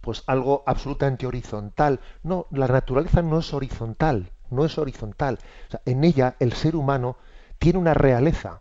pues 0.00 0.24
algo 0.26 0.64
absolutamente 0.66 1.26
horizontal. 1.26 2.00
No, 2.22 2.46
la 2.50 2.66
naturaleza 2.66 3.22
no 3.22 3.38
es 3.38 3.54
horizontal, 3.54 4.32
no 4.50 4.64
es 4.64 4.76
horizontal. 4.76 5.38
en 5.86 6.04
ella 6.04 6.36
el 6.40 6.52
ser 6.52 6.76
humano 6.76 7.16
tiene 7.58 7.78
una 7.78 7.94
realeza. 7.94 8.60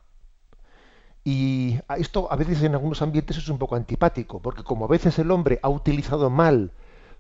Y 1.24 1.80
esto 1.98 2.32
a 2.32 2.36
veces 2.36 2.64
en 2.64 2.74
algunos 2.74 3.02
ambientes 3.02 3.38
es 3.38 3.50
un 3.50 3.58
poco 3.58 3.76
antipático, 3.76 4.42
porque 4.42 4.64
como 4.64 4.86
a 4.86 4.88
veces 4.88 5.20
el 5.20 5.32
hombre 5.32 5.60
ha 5.62 5.70
utilizado 5.70 6.30
mal 6.30 6.72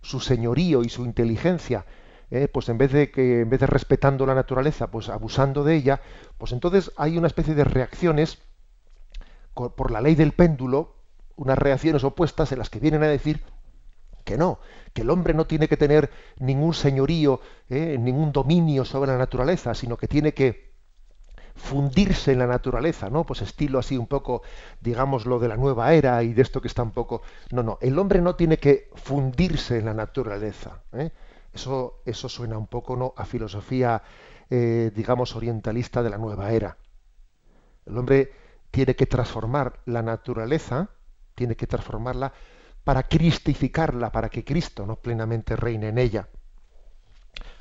su 0.01 0.19
señorío 0.19 0.83
y 0.83 0.89
su 0.89 1.05
inteligencia 1.05 1.85
eh, 2.31 2.47
pues 2.47 2.69
en 2.69 2.77
vez 2.77 2.91
de 2.91 3.11
que 3.11 3.41
en 3.41 3.49
vez 3.49 3.59
de 3.59 3.67
respetando 3.67 4.25
la 4.25 4.33
naturaleza, 4.33 4.89
pues 4.89 5.09
abusando 5.09 5.63
de 5.63 5.75
ella, 5.75 6.01
pues 6.37 6.53
entonces 6.53 6.91
hay 6.95 7.17
una 7.17 7.27
especie 7.27 7.53
de 7.53 7.65
reacciones 7.65 8.39
por 9.53 9.91
la 9.91 10.01
ley 10.01 10.15
del 10.15 10.31
péndulo, 10.31 10.95
unas 11.35 11.57
reacciones 11.57 12.03
opuestas 12.03 12.51
en 12.51 12.59
las 12.59 12.69
que 12.69 12.79
vienen 12.79 13.03
a 13.03 13.07
decir 13.07 13.43
que 14.23 14.37
no, 14.37 14.59
que 14.93 15.01
el 15.01 15.09
hombre 15.09 15.33
no 15.33 15.45
tiene 15.45 15.67
que 15.67 15.77
tener 15.77 16.09
ningún 16.39 16.73
señorío, 16.73 17.41
eh, 17.69 17.97
ningún 17.99 18.31
dominio 18.31 18.85
sobre 18.85 19.11
la 19.11 19.17
naturaleza, 19.17 19.73
sino 19.73 19.97
que 19.97 20.07
tiene 20.07 20.33
que 20.33 20.71
fundirse 21.55 22.31
en 22.31 22.39
la 22.39 22.47
naturaleza, 22.47 23.09
¿no? 23.09 23.25
Pues 23.25 23.41
estilo 23.41 23.79
así 23.79 23.97
un 23.97 24.07
poco, 24.07 24.41
digamos, 24.79 25.25
lo 25.25 25.39
de 25.39 25.49
la 25.49 25.57
nueva 25.57 25.93
era 25.93 26.23
y 26.23 26.33
de 26.33 26.41
esto 26.41 26.61
que 26.61 26.67
está 26.67 26.83
un 26.83 26.91
poco... 26.91 27.21
No, 27.51 27.61
no, 27.61 27.77
el 27.81 27.99
hombre 27.99 28.21
no 28.21 28.35
tiene 28.35 28.57
que 28.57 28.89
fundirse 28.95 29.79
en 29.79 29.85
la 29.85 29.93
naturaleza. 29.93 30.81
¿eh? 30.93 31.11
Eso, 31.53 32.01
eso 32.05 32.29
suena 32.29 32.57
un 32.57 32.67
poco 32.67 32.95
¿no? 32.95 33.13
a 33.17 33.25
filosofía, 33.25 34.01
eh, 34.49 34.91
digamos, 34.95 35.35
orientalista 35.35 36.01
de 36.01 36.09
la 36.09 36.17
nueva 36.17 36.51
era. 36.51 36.77
El 37.85 37.97
hombre 37.97 38.31
tiene 38.71 38.95
que 38.95 39.05
transformar 39.05 39.79
la 39.85 40.01
naturaleza, 40.01 40.89
tiene 41.35 41.55
que 41.55 41.67
transformarla 41.67 42.33
para 42.83 43.03
cristificarla, 43.03 44.11
para 44.11 44.29
que 44.29 44.43
Cristo 44.43 44.85
no 44.85 44.95
plenamente 44.95 45.55
reine 45.55 45.89
en 45.89 45.97
ella. 45.97 46.27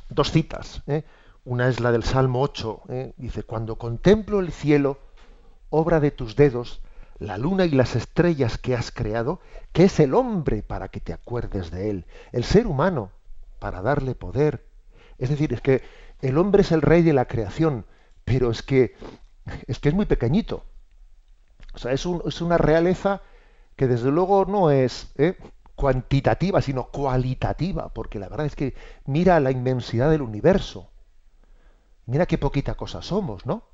Dos 0.09 0.31
citas. 0.31 0.83
¿eh? 0.87 1.05
Una 1.45 1.69
es 1.69 1.81
la 1.81 1.93
del 1.93 2.05
Salmo 2.05 2.41
8. 2.43 2.83
¿eh? 2.89 3.13
Dice, 3.17 3.43
cuando 3.43 3.77
contemplo 3.77 4.41
el 4.41 4.53
cielo, 4.53 4.99
obra 5.69 6.01
de 6.01 6.11
tus 6.11 6.37
dedos, 6.37 6.81
la 7.19 7.39
luna 7.39 7.67
y 7.67 7.71
las 7.71 7.97
estrellas 7.97 8.57
que 8.57 8.75
has 8.75 8.91
creado, 8.91 9.41
que 9.73 9.85
es 9.85 10.01
el 10.01 10.15
hombre 10.15 10.63
para 10.63 10.89
que 10.89 11.01
te 11.01 11.13
acuerdes 11.13 11.71
de 11.71 11.91
él, 11.91 12.07
el 12.33 12.45
ser 12.45 12.67
humano 12.67 13.11
para 13.61 13.83
darle 13.83 14.17
poder. 14.17 14.67
Es 15.19 15.29
decir, 15.29 15.53
es 15.53 15.61
que 15.61 15.83
el 16.21 16.37
hombre 16.39 16.63
es 16.63 16.73
el 16.73 16.83
rey 16.83 17.03
de 17.03 17.13
la 17.13 17.27
creación, 17.27 17.87
pero 18.25 18.51
es 18.51 18.63
que 18.63 18.97
es 19.67 19.79
que 19.79 19.89
es 19.89 19.95
muy 19.95 20.07
pequeñito. 20.07 20.65
O 21.75 21.79
sea, 21.79 21.93
es, 21.93 22.05
una 22.07 22.59
realeza 22.59 23.23
que 23.77 23.87
desde 23.87 24.11
luego 24.11 24.45
no 24.45 24.71
es 24.71 25.13
¿eh? 25.17 25.37
cuantitativa, 25.75 26.61
sino 26.61 26.89
cualitativa, 26.89 27.89
porque 27.91 28.19
la 28.19 28.29
verdad 28.29 28.47
es 28.47 28.57
que 28.57 28.75
mira 29.07 29.41
la 29.41 29.51
inmensidad 29.51 30.11
del 30.11 30.23
universo. 30.23 30.91
Mira 32.07 32.27
qué 32.27 32.39
poquita 32.39 32.75
cosa 32.75 33.03
somos, 33.03 33.47
¿no? 33.47 33.65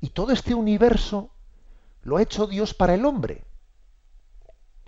Y 0.00 0.10
todo 0.10 0.32
este 0.32 0.54
universo 0.54 1.30
lo 2.02 2.16
ha 2.16 2.22
hecho 2.22 2.46
Dios 2.46 2.74
para 2.74 2.94
el 2.94 3.04
hombre. 3.04 3.44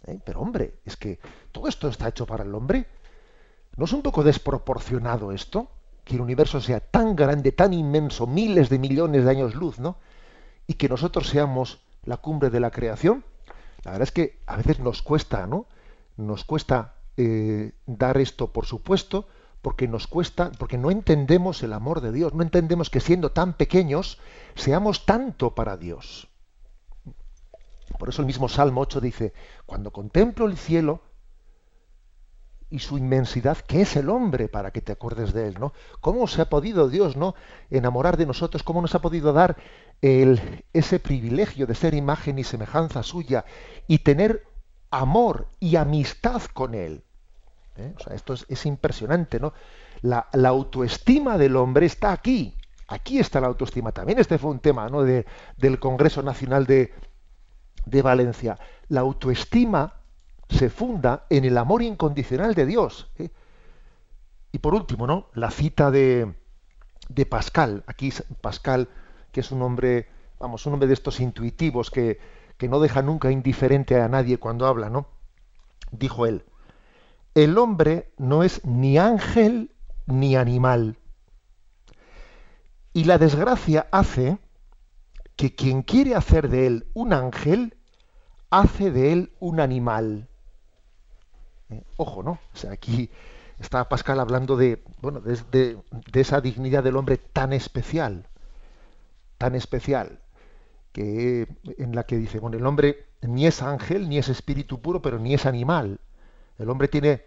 ¿Eh? 0.06 0.18
Pero 0.24 0.40
hombre, 0.40 0.80
es 0.84 0.96
que 0.96 1.20
todo 1.52 1.68
esto 1.68 1.88
está 1.88 2.08
hecho 2.08 2.26
para 2.26 2.44
el 2.44 2.54
hombre. 2.54 2.86
¿No 3.76 3.84
es 3.84 3.92
un 3.92 4.02
poco 4.02 4.22
desproporcionado 4.22 5.32
esto? 5.32 5.70
Que 6.04 6.14
el 6.14 6.20
universo 6.20 6.60
sea 6.60 6.80
tan 6.80 7.16
grande, 7.16 7.52
tan 7.52 7.72
inmenso, 7.72 8.26
miles 8.26 8.68
de 8.68 8.78
millones 8.78 9.24
de 9.24 9.30
años 9.30 9.54
luz, 9.54 9.78
¿no? 9.78 9.96
y 10.66 10.74
que 10.74 10.88
nosotros 10.88 11.28
seamos 11.28 11.80
la 12.04 12.16
cumbre 12.16 12.50
de 12.50 12.60
la 12.60 12.70
creación? 12.70 13.24
La 13.84 13.92
verdad 13.92 14.08
es 14.08 14.12
que 14.12 14.40
a 14.46 14.56
veces 14.56 14.80
nos 14.80 15.02
cuesta, 15.02 15.46
¿no? 15.46 15.66
Nos 16.16 16.44
cuesta 16.44 16.94
eh, 17.16 17.72
dar 17.86 18.18
esto 18.18 18.52
por 18.52 18.66
supuesto, 18.66 19.28
porque 19.62 19.88
nos 19.88 20.06
cuesta, 20.06 20.52
porque 20.58 20.78
no 20.78 20.90
entendemos 20.90 21.62
el 21.62 21.72
amor 21.72 22.00
de 22.00 22.12
Dios, 22.12 22.34
no 22.34 22.42
entendemos 22.42 22.90
que 22.90 23.00
siendo 23.00 23.32
tan 23.32 23.54
pequeños 23.54 24.18
seamos 24.54 25.06
tanto 25.06 25.54
para 25.54 25.76
Dios. 25.76 26.28
Por 27.98 28.08
eso 28.08 28.22
el 28.22 28.26
mismo 28.26 28.48
Salmo 28.48 28.80
8 28.82 29.00
dice, 29.00 29.32
cuando 29.64 29.92
contemplo 29.92 30.46
el 30.46 30.56
cielo 30.56 31.02
y 32.70 32.81
su 32.81 32.98
inmensidad, 32.98 33.59
¿qué 33.59 33.83
es 33.83 33.96
el 33.96 34.09
hombre 34.09 34.48
para 34.48 34.72
que 34.72 34.81
te 34.81 34.92
acuerdes 34.92 35.33
de 35.33 35.48
él? 35.48 35.57
¿no? 35.61 35.72
¿Cómo 36.00 36.26
se 36.26 36.42
ha 36.42 36.48
podido 36.48 36.88
Dios 36.88 37.16
¿no? 37.16 37.35
enamorar 37.70 38.16
de 38.16 38.26
nosotros? 38.26 38.62
¿Cómo 38.62 38.83
nos 38.83 38.94
ha 38.94 39.00
podido 39.00 39.33
dar 39.33 39.57
el, 40.02 40.64
ese 40.72 40.98
privilegio 40.98 41.66
de 41.66 41.74
ser 41.74 41.94
imagen 41.94 42.38
y 42.38 42.44
semejanza 42.44 43.02
suya 43.02 43.44
y 43.87 43.98
tener 43.98 44.44
amor 44.90 45.46
y 45.61 45.76
amistad 45.76 46.42
con 46.52 46.74
él? 46.74 47.05
¿Eh? 47.76 47.94
Esto 48.11 48.35
es, 48.35 48.66
impresionante, 48.66 49.38
¿no? 49.38 49.52
La, 50.02 50.26
autoestima 50.33 51.38
del 51.38 51.57
hombre 51.57 51.87
está 51.87 52.12
aquí. 52.12 52.55
Aquí 52.88 53.18
está 53.18 53.40
la 53.40 53.48
autoestima. 53.48 53.92
También 53.92 54.18
este 54.18 54.38
fue 54.38 54.50
un 54.50 54.61
tema 54.61 54.88
¿no? 54.88 55.02
de, 55.02 55.26
del 55.57 55.79
Congreso 55.79 56.22
Nacional 56.22 56.66
de, 56.66 56.92
de 57.85 58.02
Valencia. 58.02 58.59
La 58.88 59.00
autoestima 59.00 59.94
se 60.48 60.70
funda 60.70 61.26
en 61.30 61.44
el 61.44 61.59
amor 61.59 61.82
incondicional 61.82 62.54
de 62.54 62.66
Dios. 62.66 63.11
¿eh? 63.18 63.30
Y 64.52 64.59
por 64.59 64.74
último, 64.74 65.06
¿no? 65.06 65.28
La 65.35 65.50
cita 65.50 65.90
de, 65.90 66.35
de 67.09 67.26
Pascal. 67.26 67.85
Aquí 67.87 68.12
Pascal, 68.40 68.88
que 69.32 69.40
es 69.40 69.50
un 69.50 69.62
hombre, 69.62 70.09
vamos, 70.38 70.66
un 70.66 70.74
hombre 70.74 70.88
de 70.88 70.94
estos 70.94 71.20
intuitivos 71.20 71.90
que, 71.90 72.18
que 72.56 72.68
no 72.68 72.80
deja 72.80 73.02
nunca 73.02 73.30
indiferente 73.30 74.00
a 74.00 74.09
nadie 74.09 74.38
cuando 74.38 74.66
habla, 74.66 74.90
¿no? 74.90 75.09
Dijo 75.90 76.26
él, 76.26 76.44
el 77.35 77.59
hombre 77.59 78.12
no 78.16 78.42
es 78.42 78.64
ni 78.64 78.98
ángel 78.98 79.72
ni 80.06 80.37
animal. 80.37 80.96
Y 82.92 83.04
la 83.04 83.18
desgracia 83.18 83.88
hace 83.92 84.38
que 85.37 85.54
quien 85.54 85.82
quiere 85.82 86.14
hacer 86.14 86.48
de 86.48 86.66
él 86.66 86.87
un 86.94 87.12
ángel, 87.12 87.76
hace 88.50 88.90
de 88.90 89.12
él 89.12 89.32
un 89.38 89.61
animal. 89.61 90.28
Eh, 91.70 91.83
ojo, 91.96 92.22
¿no? 92.22 92.33
O 92.33 92.57
sea, 92.57 92.72
aquí 92.72 93.11
está 93.59 93.88
Pascal 93.88 94.20
hablando 94.20 94.57
de, 94.57 94.83
bueno, 95.00 95.20
de, 95.20 95.79
esa 96.12 96.40
dignidad 96.40 96.85
del 96.85 96.96
hombre 96.96 97.16
tan 97.16 97.52
especial, 97.52 98.26
tan 99.38 99.55
especial, 99.55 100.20
que 100.92 101.48
en 101.79 101.94
la 101.94 102.05
que 102.05 102.16
dice, 102.16 102.38
bueno, 102.38 102.57
el 102.57 102.66
hombre 102.66 103.07
ni 103.22 103.46
es 103.46 103.62
ángel, 103.62 104.09
ni 104.09 104.18
es 104.18 104.29
espíritu 104.29 104.81
puro, 104.81 105.02
pero 105.02 105.18
ni 105.18 105.35
es 105.35 105.46
animal. 105.46 106.00
El 106.59 106.70
hombre 106.70 106.88
tiene 106.88 107.24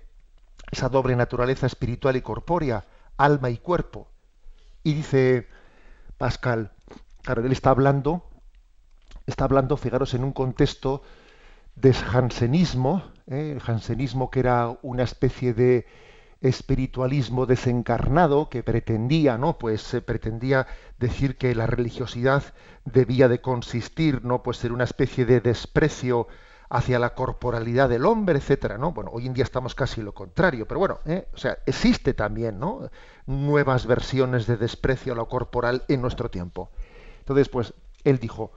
esa 0.72 0.90
doble 0.90 1.16
naturaleza 1.16 1.68
espiritual 1.68 2.16
y 2.16 2.22
corpórea, 2.22 2.86
alma 3.18 3.50
y 3.50 3.58
cuerpo. 3.58 4.08
Y 4.84 4.94
dice 4.94 5.48
Pascal, 6.18 6.72
claro, 7.22 7.44
él 7.46 7.52
está 7.52 7.72
hablando, 7.72 8.24
está 9.26 9.44
hablando, 9.46 9.78
fijaros, 9.78 10.14
en 10.14 10.24
un 10.24 10.32
contexto 10.32 11.04
de 11.82 11.94
jansenismo, 11.94 13.04
¿eh? 13.28 13.52
el 13.54 13.60
jansenismo 13.60 14.30
que 14.30 14.42
era 14.42 14.78
una 14.82 15.04
especie 15.04 15.54
de 15.54 15.86
espiritualismo 16.42 17.46
desencarnado 17.46 18.50
que 18.50 18.64
pretendía, 18.64 19.38
¿no? 19.38 19.58
Pues 19.58 19.98
pretendía 20.06 20.68
decir 20.98 21.38
que 21.38 21.54
la 21.54 21.68
religiosidad 21.68 22.44
debía 22.86 23.28
de 23.28 23.42
consistir, 23.42 24.24
¿no? 24.24 24.42
Pues 24.42 24.64
en 24.64 24.72
una 24.72 24.86
especie 24.86 25.26
de 25.26 25.42
desprecio 25.42 26.28
hacia 26.70 27.00
la 27.00 27.14
corporalidad 27.16 27.90
del 27.90 28.06
hombre, 28.06 28.38
etcétera, 28.38 28.78
¿no? 28.78 28.94
Bueno, 28.94 29.12
hoy 29.14 29.26
en 29.26 29.34
día 29.34 29.44
estamos 29.44 29.76
casi 29.76 30.02
lo 30.02 30.14
contrario, 30.14 30.68
pero 30.68 30.80
bueno, 30.80 31.00
¿eh? 31.06 31.28
o 31.34 31.38
sea, 31.38 31.58
existe 31.66 32.14
también, 32.14 32.60
¿no? 32.60 32.90
Nuevas 33.26 33.86
versiones 33.86 34.48
de 34.48 34.56
desprecio 34.56 35.14
a 35.14 35.16
lo 35.16 35.28
corporal 35.28 35.84
en 35.88 36.02
nuestro 36.02 36.30
tiempo. 36.30 36.70
Entonces, 37.20 37.50
pues, 37.50 37.74
él 38.04 38.20
dijo, 38.20 38.52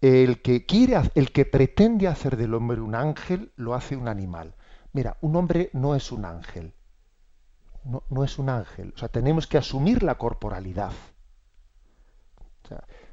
el 0.00 0.40
que 0.40 0.64
quiere, 0.64 0.98
el 1.14 1.30
que 1.30 1.44
pretende 1.44 2.08
hacer 2.08 2.36
del 2.36 2.54
hombre 2.54 2.80
un 2.80 2.94
ángel, 2.94 3.52
lo 3.56 3.74
hace 3.74 3.96
un 3.96 4.08
animal. 4.08 4.54
Mira, 4.92 5.16
un 5.20 5.36
hombre 5.36 5.70
no 5.72 5.94
es 5.94 6.10
un 6.10 6.24
ángel. 6.24 6.74
No, 7.84 8.24
es 8.24 8.38
un 8.38 8.48
ángel. 8.48 8.92
O 8.94 8.98
sea, 8.98 9.08
tenemos 9.08 9.46
que 9.46 9.58
asumir 9.58 10.02
la 10.02 10.16
corporalidad. 10.16 10.92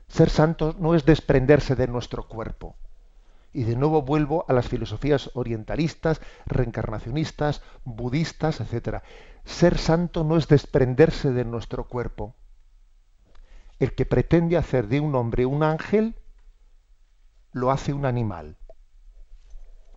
ser 0.08 0.30
santos 0.30 0.78
no 0.78 0.96
es 0.96 1.06
desprenderse 1.06 1.76
de 1.76 1.88
nuestro 1.88 2.28
cuerpo. 2.28 2.76
Y 3.54 3.64
de 3.64 3.76
nuevo 3.76 4.02
vuelvo 4.02 4.46
a 4.48 4.54
las 4.54 4.68
filosofías 4.68 5.32
orientalistas, 5.34 6.22
reencarnacionistas, 6.46 7.62
budistas, 7.86 8.60
etc. 8.60 9.02
Ser 9.46 9.78
santo 9.78 10.24
no 10.24 10.38
es 10.38 10.48
desprenderse 10.48 11.32
de 11.32 11.46
nuestro 11.46 11.88
cuerpo. 11.88 12.36
El 13.80 13.96
que 13.96 14.06
pretende 14.06 14.58
hacer 14.58 14.88
de 14.88 15.00
un 15.00 15.16
hombre 15.16 15.46
un 15.46 15.64
ángel, 15.64 16.16
lo 17.60 17.72
hace 17.72 17.94
un 17.94 18.06
animal. 18.06 18.58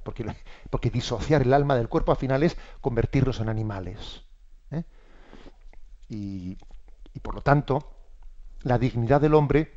Porque, 0.02 0.26
porque 0.70 0.90
disociar 0.90 1.42
el 1.42 1.52
alma 1.52 1.76
del 1.76 1.88
cuerpo 1.88 2.12
al 2.12 2.18
final 2.18 2.42
es 2.42 2.56
convertirlos 2.80 3.40
en 3.40 3.48
animales. 3.48 4.22
¿eh? 4.70 4.84
Y, 6.08 6.58
y 7.12 7.20
por 7.20 7.34
lo 7.34 7.42
tanto, 7.42 7.92
la 8.62 8.78
dignidad 8.78 9.20
del 9.20 9.34
hombre 9.34 9.72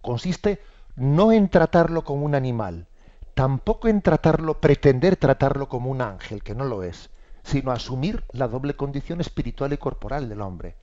consiste 0.00 0.60
no 0.96 1.32
en 1.32 1.48
tratarlo 1.48 2.04
como 2.04 2.24
un 2.24 2.34
animal, 2.34 2.86
tampoco 3.34 3.88
en 3.88 4.02
tratarlo, 4.02 4.60
pretender 4.60 5.16
tratarlo 5.16 5.68
como 5.68 5.90
un 5.90 6.02
ángel, 6.02 6.42
que 6.42 6.54
no 6.54 6.64
lo 6.64 6.82
es, 6.82 7.10
sino 7.42 7.70
asumir 7.70 8.24
la 8.32 8.48
doble 8.48 8.74
condición 8.74 9.20
espiritual 9.20 9.72
y 9.72 9.78
corporal 9.78 10.28
del 10.28 10.40
hombre. 10.40 10.76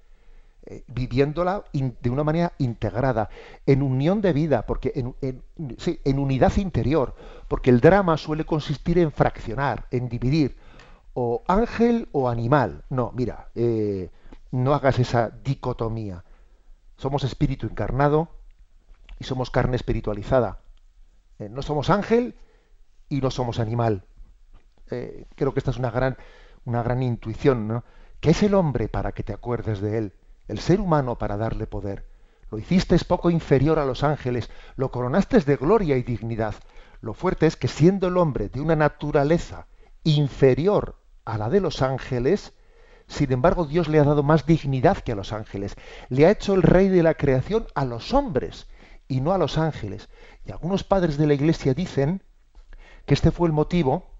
Eh, 0.67 0.83
viviéndola 0.87 1.63
de 1.73 2.09
una 2.09 2.23
manera 2.23 2.53
integrada, 2.57 3.29
en 3.67 3.83
unión 3.83 4.21
de 4.21 4.33
vida, 4.33 4.65
porque 4.65 4.93
en, 4.95 6.19
unidad 6.19 6.57
interior, 6.57 7.13
porque 7.47 7.69
el 7.69 7.81
drama 7.81 8.17
suele 8.17 8.45
consistir 8.45 8.97
en 8.97 9.11
fraccionar, 9.11 9.85
en 9.91 10.09
dividir, 10.09 10.57
o 11.13 11.43
ángel 11.47 12.09
o 12.13 12.29
animal. 12.29 12.83
No, 12.89 13.11
mira, 13.13 13.49
eh, 13.53 14.09
no 14.49 14.73
hagas 14.73 14.97
esa 14.97 15.29
dicotomía. 15.29 16.23
Somos 16.97 17.23
espíritu 17.23 17.67
encarnado 17.67 18.29
y 19.19 19.25
somos 19.25 19.51
carne 19.51 19.75
espiritualizada. 19.75 20.61
Eh, 21.37 21.47
no 21.47 21.61
somos 21.61 21.91
ángel 21.91 22.33
y 23.07 23.21
no 23.21 23.29
somos 23.29 23.59
animal. 23.59 24.03
creo 24.87 25.53
que 25.53 25.59
esta 25.59 25.69
es 25.69 25.77
una 25.77 25.91
gran, 25.91 26.17
una 26.65 26.81
gran 26.81 27.03
intuición, 27.03 27.67
¿no? 27.67 27.83
¿Qué 28.19 28.31
es 28.31 28.41
el 28.41 28.55
hombre 28.55 28.87
para 28.87 29.11
que 29.11 29.21
te 29.21 29.33
acuerdes 29.33 29.79
de 29.79 29.99
él? 29.99 30.13
El 30.47 30.59
ser 30.59 30.79
humano 30.79 31.17
para 31.17 31.37
darle 31.37 31.67
poder. 31.67 32.05
Lo 32.51 32.59
hiciste 32.59 32.97
poco 33.05 33.29
inferior 33.29 33.79
a 33.79 33.85
los 33.85 34.03
ángeles, 34.03 34.49
lo 34.75 34.91
coronaste 34.91 35.39
de 35.39 35.55
gloria 35.55 35.97
y 35.97 36.03
dignidad. 36.03 36.55
Lo 37.01 37.13
fuerte 37.13 37.47
es 37.47 37.55
que 37.55 37.67
siendo 37.67 38.07
el 38.07 38.17
hombre 38.17 38.49
de 38.49 38.61
una 38.61 38.75
naturaleza 38.75 39.67
inferior 40.03 40.95
a 41.25 41.37
la 41.37 41.49
de 41.49 41.59
los 41.59 41.81
ángeles, 41.81 42.53
sin 43.07 43.31
embargo 43.31 43.65
Dios 43.65 43.87
le 43.87 43.99
ha 43.99 44.03
dado 44.03 44.23
más 44.23 44.45
dignidad 44.45 44.97
que 44.99 45.11
a 45.11 45.15
los 45.15 45.33
ángeles. 45.33 45.75
Le 46.09 46.25
ha 46.25 46.31
hecho 46.31 46.53
el 46.53 46.61
rey 46.61 46.87
de 46.87 47.03
la 47.03 47.15
creación 47.15 47.67
a 47.75 47.85
los 47.85 48.13
hombres 48.13 48.67
y 49.07 49.21
no 49.21 49.33
a 49.33 49.37
los 49.37 49.57
ángeles. 49.57 50.09
Y 50.45 50.51
algunos 50.51 50.83
padres 50.83 51.17
de 51.17 51.27
la 51.27 51.33
iglesia 51.33 51.73
dicen 51.73 52.21
que 53.05 53.13
este 53.13 53.31
fue 53.31 53.47
el 53.47 53.53
motivo 53.53 54.11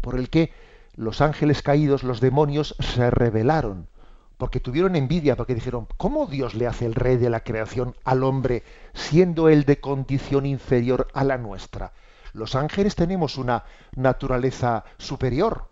por 0.00 0.18
el 0.18 0.28
que 0.28 0.52
los 0.94 1.20
ángeles 1.20 1.62
caídos, 1.62 2.02
los 2.02 2.20
demonios, 2.20 2.76
se 2.78 3.10
rebelaron 3.10 3.88
porque 4.36 4.60
tuvieron 4.60 4.96
envidia, 4.96 5.36
porque 5.36 5.54
dijeron, 5.54 5.86
¿cómo 5.96 6.26
Dios 6.26 6.54
le 6.54 6.66
hace 6.66 6.86
el 6.86 6.94
rey 6.94 7.16
de 7.16 7.30
la 7.30 7.40
creación 7.40 7.96
al 8.04 8.24
hombre 8.24 8.62
siendo 8.92 9.48
él 9.48 9.64
de 9.64 9.80
condición 9.80 10.46
inferior 10.46 11.08
a 11.14 11.24
la 11.24 11.38
nuestra? 11.38 11.92
Los 12.32 12.56
ángeles 12.56 12.96
tenemos 12.96 13.38
una 13.38 13.64
naturaleza 13.94 14.84
superior, 14.98 15.68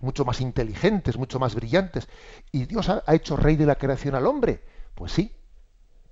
mucho 0.00 0.26
más 0.26 0.42
inteligentes, 0.42 1.16
mucho 1.16 1.38
más 1.38 1.54
brillantes, 1.54 2.08
y 2.52 2.66
Dios 2.66 2.90
ha, 2.90 3.02
hecho 3.14 3.36
rey 3.36 3.56
de 3.56 3.66
la 3.66 3.76
creación 3.76 4.14
al 4.14 4.26
hombre. 4.26 4.62
Pues 4.94 5.12
sí, 5.12 5.32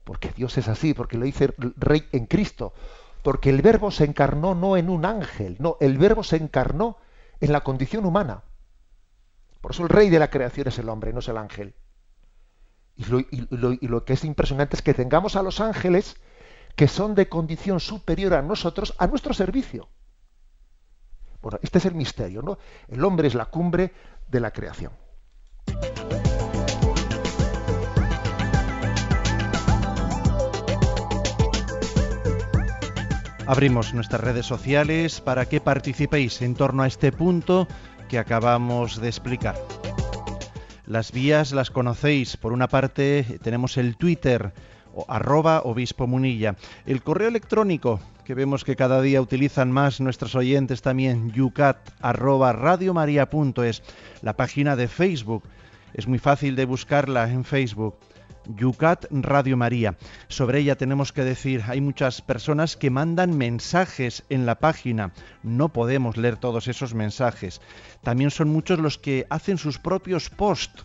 porque 0.04 0.32
Dios 0.34 0.56
es 0.56 0.66
así, 0.66 0.94
porque 0.94 1.18
lo 1.18 1.26
dice 1.26 1.54
rey 1.76 2.08
en 2.12 2.24
Cristo, 2.24 2.72
porque 3.22 3.50
el 3.50 3.60
verbo 3.60 3.90
se 3.90 4.04
encarnó 4.04 4.54
no 4.54 4.78
en 4.78 4.88
un 4.88 5.04
ángel, 5.04 5.56
no, 5.58 5.76
el 5.80 5.98
verbo 5.98 6.24
se 6.24 6.36
encarnó 6.36 6.96
en 7.40 7.52
la 7.52 7.60
condición 7.60 8.06
humana. 8.06 8.42
Por 9.62 9.70
eso 9.70 9.84
el 9.84 9.88
rey 9.88 10.10
de 10.10 10.18
la 10.18 10.28
creación 10.28 10.68
es 10.68 10.78
el 10.78 10.88
hombre, 10.88 11.12
no 11.12 11.20
es 11.20 11.28
el 11.28 11.38
ángel. 11.38 11.74
Y 12.96 13.06
lo, 13.06 14.04
que 14.04 14.12
es 14.12 14.24
impresionante 14.24 14.76
es 14.76 14.82
que 14.82 14.92
tengamos 14.92 15.36
a 15.36 15.42
los 15.42 15.60
ángeles 15.60 16.16
que 16.76 16.88
son 16.88 17.14
de 17.14 17.28
condición 17.28 17.80
superior 17.80 18.34
a 18.34 18.42
nosotros, 18.42 18.92
a 18.98 19.06
nuestro 19.06 19.32
servicio. 19.32 19.88
Bueno, 21.40 21.58
este 21.62 21.78
es 21.78 21.86
el 21.86 21.94
misterio, 21.94 22.42
¿no? 22.42 22.58
El 22.88 23.04
hombre 23.04 23.28
es 23.28 23.34
la 23.34 23.46
cumbre 23.46 23.92
de 24.28 24.40
la 24.40 24.50
creación. 24.50 24.92
Abrimos 33.46 33.92
nuestras 33.92 34.20
redes 34.20 34.46
sociales 34.46 35.20
para 35.20 35.46
que 35.46 35.60
participéis 35.60 36.42
en 36.42 36.54
torno 36.54 36.82
a 36.82 36.86
este 36.86 37.12
punto 37.12 37.68
que 38.12 38.18
acabamos 38.18 39.00
de 39.00 39.08
explicar. 39.08 39.54
Las 40.84 41.12
vías 41.12 41.52
las 41.52 41.70
conocéis. 41.70 42.36
Por 42.36 42.52
una 42.52 42.68
parte 42.68 43.38
tenemos 43.42 43.78
el 43.78 43.96
Twitter 43.96 44.52
o 44.94 45.06
arroba 45.08 45.62
obispo 45.64 46.06
munilla. 46.06 46.56
El 46.84 47.02
correo 47.02 47.28
electrónico 47.28 48.00
que 48.26 48.34
vemos 48.34 48.64
que 48.64 48.76
cada 48.76 49.00
día 49.00 49.22
utilizan 49.22 49.72
más 49.72 49.98
nuestros 50.02 50.34
oyentes 50.34 50.82
también, 50.82 51.32
yucat 51.32 51.78
arroba 52.02 52.52
radiomaria.es. 52.52 53.82
La 54.20 54.36
página 54.36 54.76
de 54.76 54.88
Facebook. 54.88 55.44
Es 55.94 56.06
muy 56.06 56.18
fácil 56.18 56.54
de 56.54 56.66
buscarla 56.66 57.30
en 57.30 57.44
Facebook. 57.44 57.96
Yucat 58.46 59.06
Radio 59.10 59.56
María. 59.56 59.96
Sobre 60.28 60.60
ella 60.60 60.76
tenemos 60.76 61.12
que 61.12 61.24
decir, 61.24 61.62
hay 61.66 61.80
muchas 61.80 62.22
personas 62.22 62.76
que 62.76 62.90
mandan 62.90 63.36
mensajes 63.36 64.24
en 64.28 64.46
la 64.46 64.56
página. 64.56 65.12
No 65.42 65.70
podemos 65.70 66.16
leer 66.16 66.36
todos 66.36 66.68
esos 66.68 66.94
mensajes. 66.94 67.60
También 68.02 68.30
son 68.30 68.48
muchos 68.48 68.78
los 68.78 68.98
que 68.98 69.26
hacen 69.30 69.58
sus 69.58 69.78
propios 69.78 70.30
posts 70.30 70.84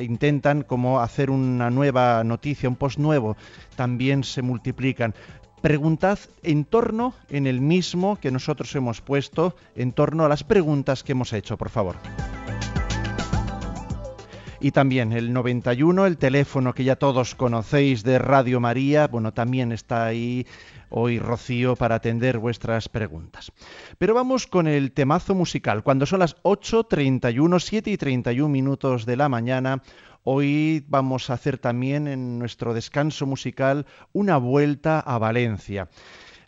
intentan 0.00 0.62
como 0.62 1.00
hacer 1.00 1.30
una 1.30 1.70
nueva 1.70 2.22
noticia, 2.24 2.68
un 2.68 2.76
post 2.76 2.98
nuevo, 2.98 3.36
también 3.76 4.24
se 4.24 4.42
multiplican. 4.42 5.14
Preguntad 5.62 6.18
en 6.42 6.64
torno, 6.64 7.14
en 7.30 7.46
el 7.46 7.60
mismo 7.60 8.16
que 8.20 8.30
nosotros 8.30 8.74
hemos 8.76 9.00
puesto, 9.00 9.56
en 9.74 9.92
torno 9.92 10.24
a 10.24 10.28
las 10.28 10.44
preguntas 10.44 11.02
que 11.02 11.12
hemos 11.12 11.32
hecho, 11.32 11.56
por 11.56 11.70
favor. 11.70 11.96
Y 14.60 14.72
también 14.72 15.12
el 15.12 15.32
91, 15.32 16.06
el 16.06 16.18
teléfono 16.18 16.74
que 16.74 16.82
ya 16.82 16.96
todos 16.96 17.36
conocéis 17.36 18.02
de 18.02 18.18
Radio 18.18 18.58
María, 18.58 19.06
bueno, 19.06 19.32
también 19.32 19.70
está 19.70 20.06
ahí 20.06 20.46
hoy 20.90 21.20
Rocío 21.20 21.76
para 21.76 21.94
atender 21.94 22.38
vuestras 22.38 22.88
preguntas. 22.88 23.52
Pero 23.98 24.14
vamos 24.14 24.48
con 24.48 24.66
el 24.66 24.90
temazo 24.90 25.36
musical. 25.36 25.84
Cuando 25.84 26.06
son 26.06 26.18
las 26.20 26.36
8.31, 26.42 27.60
7 27.60 27.90
y 27.90 27.96
31 27.96 28.48
minutos 28.48 29.06
de 29.06 29.16
la 29.16 29.28
mañana, 29.28 29.82
Hoy 30.30 30.84
vamos 30.88 31.30
a 31.30 31.34
hacer 31.34 31.56
también 31.56 32.06
en 32.06 32.38
nuestro 32.38 32.74
descanso 32.74 33.24
musical 33.24 33.86
una 34.12 34.36
vuelta 34.36 35.00
a 35.00 35.16
Valencia. 35.16 35.88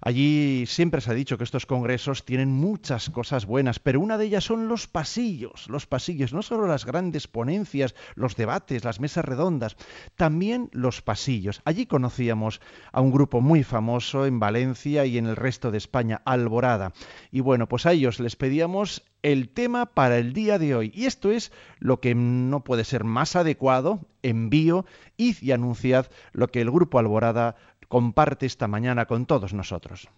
Allí 0.02 0.64
siempre 0.66 1.00
se 1.00 1.10
ha 1.10 1.14
dicho 1.14 1.36
que 1.36 1.44
estos 1.44 1.66
congresos 1.66 2.24
tienen 2.24 2.50
muchas 2.52 3.10
cosas 3.10 3.46
buenas, 3.46 3.78
pero 3.78 4.00
una 4.00 4.18
de 4.18 4.26
ellas 4.26 4.44
son 4.44 4.68
los 4.68 4.86
pasillos, 4.86 5.68
los 5.68 5.86
pasillos, 5.86 6.32
no 6.32 6.42
solo 6.42 6.66
las 6.66 6.86
grandes 6.86 7.28
ponencias, 7.28 7.94
los 8.14 8.36
debates, 8.36 8.84
las 8.84 9.00
mesas 9.00 9.24
redondas, 9.24 9.76
también 10.16 10.70
los 10.72 11.02
pasillos. 11.02 11.60
Allí 11.64 11.86
conocíamos 11.86 12.60
a 12.92 13.00
un 13.00 13.12
grupo 13.12 13.40
muy 13.40 13.62
famoso 13.62 14.26
en 14.26 14.40
Valencia 14.40 15.04
y 15.04 15.18
en 15.18 15.26
el 15.26 15.36
resto 15.36 15.70
de 15.70 15.78
España, 15.78 16.22
Alborada. 16.24 16.92
Y 17.30 17.40
bueno, 17.40 17.68
pues 17.68 17.86
a 17.86 17.92
ellos 17.92 18.20
les 18.20 18.36
pedíamos 18.36 19.02
el 19.22 19.48
tema 19.48 19.86
para 19.86 20.18
el 20.18 20.32
día 20.32 20.58
de 20.58 20.74
hoy. 20.74 20.92
Y 20.94 21.06
esto 21.06 21.30
es 21.30 21.52
lo 21.78 22.00
que 22.00 22.14
no 22.14 22.64
puede 22.64 22.84
ser 22.84 23.04
más 23.04 23.36
adecuado. 23.36 24.06
Envío, 24.22 24.84
id 25.16 25.36
y 25.40 25.52
anunciad 25.52 26.06
lo 26.32 26.48
que 26.48 26.60
el 26.60 26.70
grupo 26.70 26.98
Alborada 26.98 27.56
comparte 27.90 28.46
esta 28.46 28.68
mañana 28.68 29.04
con 29.06 29.26
todos 29.26 29.52
nosotros. 29.52 30.08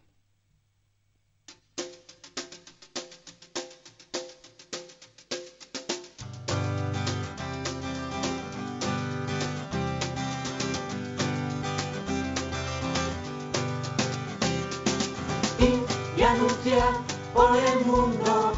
por 17.35 17.56
el 17.56 17.87
mundo 17.87 18.52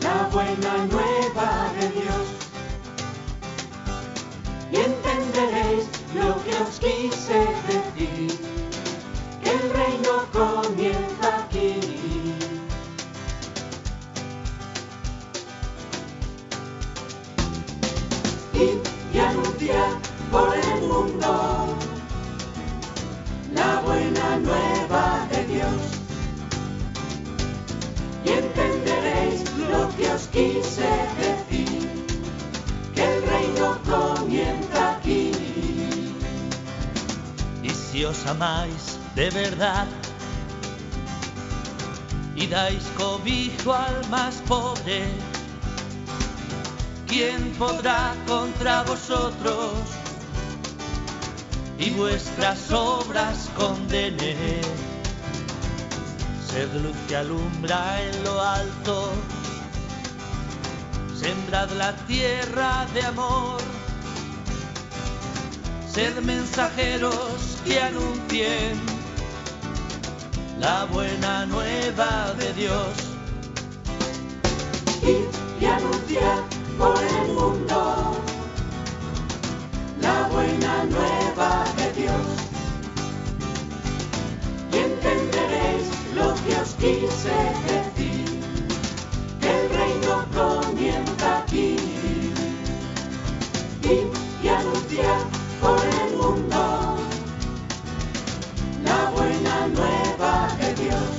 la 0.00 0.28
buena 0.32 0.76
nueva 0.86 1.72
de 1.80 1.88
Dios. 1.90 2.26
Y 4.70 4.76
entenderéis 4.76 5.95
lo 6.16 6.42
que 6.44 6.54
os 6.64 6.78
quise 6.78 7.38
decir, 7.68 8.38
que 9.42 9.50
el 9.50 9.70
reino 9.70 10.14
comienza 10.32 11.44
aquí. 11.44 11.74
Y, 18.54 19.14
y 19.14 19.18
anunciar 19.18 19.90
por 20.30 20.54
el 20.56 20.80
mundo 20.88 21.76
la 23.54 23.80
buena 23.82 24.38
nueva 24.38 25.26
de 25.30 25.44
Dios. 25.44 25.82
Y 28.24 28.30
entenderéis 28.30 29.44
lo 29.70 29.94
que 29.96 30.10
os 30.10 30.26
quise 30.28 30.88
decir, 31.18 31.35
si 37.96 38.04
os 38.04 38.26
amáis 38.26 38.98
de 39.14 39.30
verdad. 39.30 39.86
Y 42.34 42.46
dais 42.46 42.84
cobijo 42.98 43.72
al 43.72 44.06
más 44.10 44.34
pobre, 44.46 45.08
¿quién 47.06 47.40
podrá 47.58 48.14
contra 48.26 48.82
vosotros 48.82 49.72
y 51.78 51.88
vuestras 51.90 52.70
obras 52.70 53.48
condenar? 53.56 54.66
Sed 56.48 56.70
luz 56.82 56.96
que 57.08 57.16
alumbra 57.16 58.02
en 58.02 58.24
lo 58.24 58.42
alto, 58.42 59.10
sembrad 61.18 61.70
la 61.70 61.96
tierra 62.06 62.86
de 62.92 63.02
amor 63.06 63.75
sed 65.96 66.20
mensajeros 66.20 67.56
que 67.64 67.80
anuncien 67.80 68.78
la 70.60 70.84
buena 70.92 71.46
nueva 71.46 72.34
de 72.38 72.52
Dios. 72.52 72.92
Y, 75.02 75.14
y 75.58 75.64
anunciar 75.64 76.42
por 76.76 76.98
el 77.02 77.32
mundo 77.32 78.14
la 80.02 80.28
buena 80.34 80.84
nueva 80.84 81.64
de 81.78 81.86
Dios. 82.02 82.26
Y 84.74 84.76
entenderéis 84.76 85.86
lo 86.14 86.34
que 86.42 86.52
os 86.60 86.74
quise 86.74 87.38
decir, 87.72 88.40
que 89.40 89.50
el 89.60 89.70
reino 89.70 90.14
comienza 90.40 91.38
aquí. 91.38 91.76
Y, 93.82 94.44
y 94.44 94.48
anunciar 94.48 95.35
nueva 99.68 100.48
de 100.58 100.74
Dios. 100.74 101.10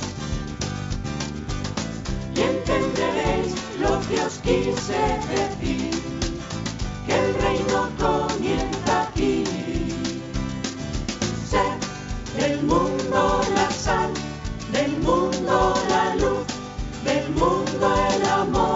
Y 2.34 2.40
entenderéis 2.40 3.54
lo 3.80 4.00
que 4.08 4.20
os 4.20 4.38
quise 4.38 5.00
decir, 5.34 5.90
que 7.06 7.14
el 7.18 7.34
reino 7.34 7.90
comienza 7.98 9.02
aquí. 9.02 9.44
Sé 11.50 11.64
del 12.38 12.62
mundo 12.62 13.40
la 13.54 13.70
sal, 13.70 14.12
del 14.72 14.92
mundo 14.98 15.74
la 15.88 16.14
luz, 16.16 16.46
del 17.04 17.28
mundo 17.30 17.94
el 18.14 18.26
amor. 18.26 18.67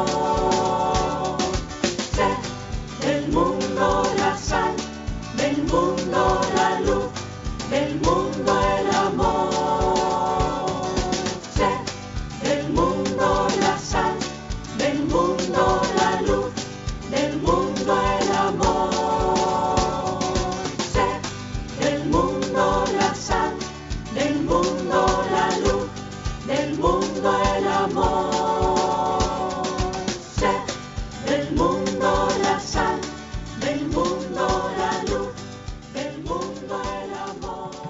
Del 26.46 26.78
mundo 26.78 27.42
el 27.56 27.68
amor. 27.68 29.22
Sé 30.36 30.50
del 31.30 31.52
mundo 31.52 32.28
la 32.42 32.60
sal, 32.60 33.00
del 33.60 33.86
mundo 33.88 34.70
la 34.76 35.02
luz. 35.04 35.28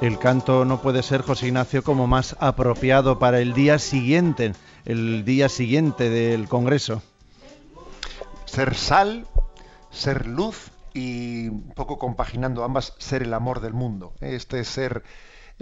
El 0.01 0.19
canto 0.19 0.65
no 0.65 0.83
puede 0.83 1.05
ser, 1.05 1.23
José 1.23 1.47
Ignacio, 1.47 1.85
como 1.85 2.09
más 2.09 2.35
apropiado 2.41 3.21
para 3.21 3.39
el 3.39 3.55
día 3.55 3.79
siguiente, 3.79 4.53
el 4.85 5.25
día 5.25 5.49
siguiente 5.49 6.11
del 6.11 6.49
Congreso. 6.49 7.03
Ser 8.47 8.75
sal, 8.75 9.29
ser 9.93 10.27
luz 10.27 10.73
y 10.93 11.47
un 11.49 11.73
poco 11.77 11.99
compaginando 11.99 12.65
ambas, 12.65 12.95
ser 12.99 13.23
el 13.23 13.33
amor 13.33 13.61
del 13.61 13.75
mundo. 13.75 14.13
Este 14.21 14.65
ser 14.65 15.05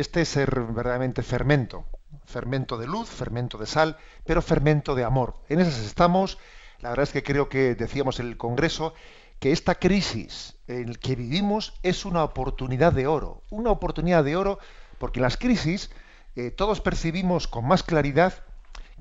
este 0.01 0.25
ser 0.25 0.51
verdaderamente 0.61 1.23
fermento, 1.23 1.85
fermento 2.25 2.79
de 2.79 2.87
luz, 2.87 3.09
fermento 3.09 3.59
de 3.59 3.67
sal, 3.67 3.99
pero 4.25 4.43
fermento 4.43 4.95
de 4.95 5.05
amor. 5.05 5.37
En 5.49 5.61
esas 5.61 5.79
estamos. 5.81 6.39
La 6.81 6.89
verdad 6.89 7.05
es 7.05 7.13
que 7.13 7.23
creo 7.23 7.49
que 7.49 7.75
decíamos 7.75 8.21
en 8.21 8.27
el 8.27 8.39
Congreso 8.39 8.95
que 9.39 9.53
esta 9.53 9.75
crisis 9.75 10.57
en 10.67 10.93
la 10.93 10.99
que 10.99 11.17
vivimos 11.17 11.75
es 11.83 12.05
una 12.05 12.25
oportunidad 12.25 12.93
de 12.93 13.07
oro, 13.07 13.43
una 13.51 13.71
oportunidad 13.71 14.25
de 14.25 14.37
oro 14.37 14.59
porque 14.99 15.19
en 15.19 15.25
las 15.25 15.37
crisis 15.37 15.91
eh, 16.37 16.51
todos 16.51 16.81
percibimos 16.81 17.49
con 17.49 17.67
más 17.67 17.83
claridad 17.83 18.35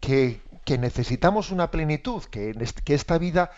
que, 0.01 0.41
necesitamos 0.79 1.49
una 1.49 1.71
plenitud, 1.71 2.23
que, 2.25 2.53
que 2.85 2.93
esta 2.93 3.17
vida 3.17 3.49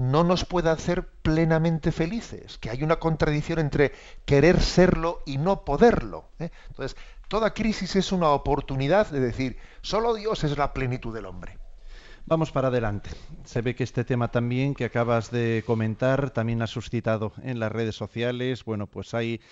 no 0.00 0.24
nos 0.24 0.46
puede 0.46 0.70
hacer 0.70 1.06
plenamente 1.20 1.92
felices, 1.92 2.56
que 2.56 2.70
hay 2.70 2.82
una 2.82 2.96
contradicción 2.96 3.58
entre 3.58 3.92
querer 4.24 4.62
serlo 4.62 5.20
y 5.26 5.36
no 5.36 5.62
poderlo. 5.62 6.30
¿eh? 6.38 6.48
Entonces, 6.68 6.96
toda 7.28 7.52
crisis 7.52 7.96
es 7.96 8.10
una 8.10 8.30
oportunidad 8.30 9.10
de 9.10 9.20
decir, 9.20 9.58
solo 9.82 10.14
Dios 10.14 10.42
es 10.42 10.56
la 10.56 10.72
plenitud 10.72 11.14
del 11.14 11.26
hombre. 11.26 11.58
Vamos 12.24 12.50
para 12.50 12.68
adelante. 12.68 13.10
Se 13.44 13.60
ve 13.60 13.74
que 13.74 13.84
este 13.84 14.04
tema 14.04 14.30
también 14.30 14.74
que 14.74 14.86
acabas 14.86 15.30
de 15.30 15.62
comentar 15.66 16.30
también 16.30 16.62
ha 16.62 16.66
suscitado 16.66 17.32
en 17.42 17.60
las 17.60 17.70
redes 17.70 17.94
sociales. 17.94 18.64
Bueno, 18.64 18.86
pues 18.86 19.12
hay 19.12 19.42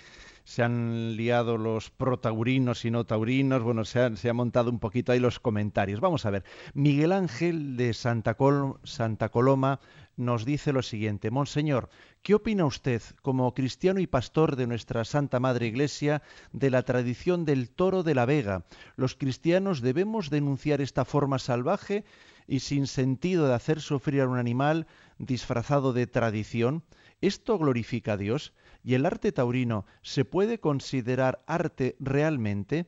se 0.45 0.63
han 0.63 1.15
liado 1.15 1.59
los 1.59 1.91
protaurinos 1.91 2.83
y 2.83 2.89
no 2.89 3.05
taurinos, 3.05 3.61
bueno, 3.61 3.85
se 3.85 3.99
ha, 3.99 4.15
se 4.15 4.33
montado 4.33 4.71
un 4.71 4.79
poquito 4.79 5.11
ahí 5.11 5.19
los 5.19 5.39
comentarios. 5.39 5.99
Vamos 5.99 6.25
a 6.25 6.31
ver, 6.31 6.43
Miguel 6.73 7.11
Ángel 7.11 7.77
de 7.77 7.93
Santa, 7.93 8.35
Santa 8.83 9.29
Coloma 9.29 9.79
nos 10.19 10.43
dice 10.43 10.73
lo 10.73 10.81
siguiente, 10.81 11.31
Monseñor, 11.31 11.89
¿qué 12.21 12.35
opina 12.35 12.65
usted 12.65 13.01
como 13.21 13.53
cristiano 13.53 14.01
y 14.01 14.07
pastor 14.07 14.57
de 14.57 14.67
nuestra 14.67 15.05
Santa 15.05 15.39
Madre 15.39 15.67
Iglesia 15.67 16.21
de 16.51 16.69
la 16.69 16.83
tradición 16.83 17.45
del 17.45 17.69
toro 17.69 18.03
de 18.03 18.15
la 18.15 18.25
Vega? 18.25 18.65
¿Los 18.97 19.15
cristianos 19.15 19.79
debemos 19.79 20.29
denunciar 20.29 20.81
esta 20.81 21.05
forma 21.05 21.39
salvaje 21.39 22.03
y 22.47 22.59
sin 22.59 22.85
sentido 22.85 23.47
de 23.47 23.53
hacer 23.53 23.79
sufrir 23.79 24.21
a 24.21 24.27
un 24.27 24.37
animal 24.37 24.87
disfrazado 25.19 25.93
de 25.93 26.05
tradición? 26.05 26.83
¿Esto 27.21 27.57
glorifica 27.57 28.13
a 28.13 28.17
Dios? 28.17 28.53
¿Y 28.83 28.95
el 28.95 29.05
arte 29.05 29.31
taurino 29.31 29.85
se 30.01 30.25
puede 30.25 30.59
considerar 30.59 31.43
arte 31.47 31.95
realmente? 32.01 32.87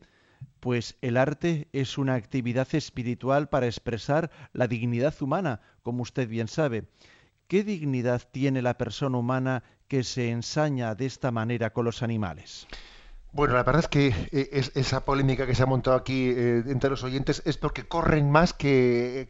Pues 0.60 0.98
el 1.02 1.16
arte 1.16 1.70
es 1.72 1.98
una 1.98 2.16
actividad 2.16 2.68
espiritual 2.74 3.48
para 3.48 3.68
expresar 3.68 4.32
la 4.52 4.68
dignidad 4.68 5.16
humana, 5.22 5.62
como 5.82 6.02
usted 6.04 6.28
bien 6.28 6.48
sabe. 6.50 6.88
¿Qué 7.52 7.66
dignidad 7.66 8.22
tiene 8.32 8.62
la 8.62 8.78
persona 8.78 9.18
humana 9.18 9.62
que 9.90 10.06
se 10.06 10.30
ensaña 10.30 10.96
de 10.96 11.06
esta 11.06 11.32
manera 11.32 11.74
con 11.74 11.84
los 11.84 12.02
animales? 12.02 12.66
Bueno, 13.34 13.56
la 13.56 13.64
verdad 13.64 13.82
es 13.82 13.90
que 13.90 14.08
eh, 14.32 14.72
esa 14.74 15.04
polémica 15.04 15.46
que 15.46 15.54
se 15.54 15.64
ha 15.64 15.66
montado 15.66 15.98
aquí 15.98 16.30
eh, 16.30 16.64
entre 16.68 16.90
los 16.90 17.04
oyentes 17.04 17.42
es 17.44 17.58
porque 17.58 17.86
corren 17.86 18.32
más 18.32 18.54
que, 18.54 19.28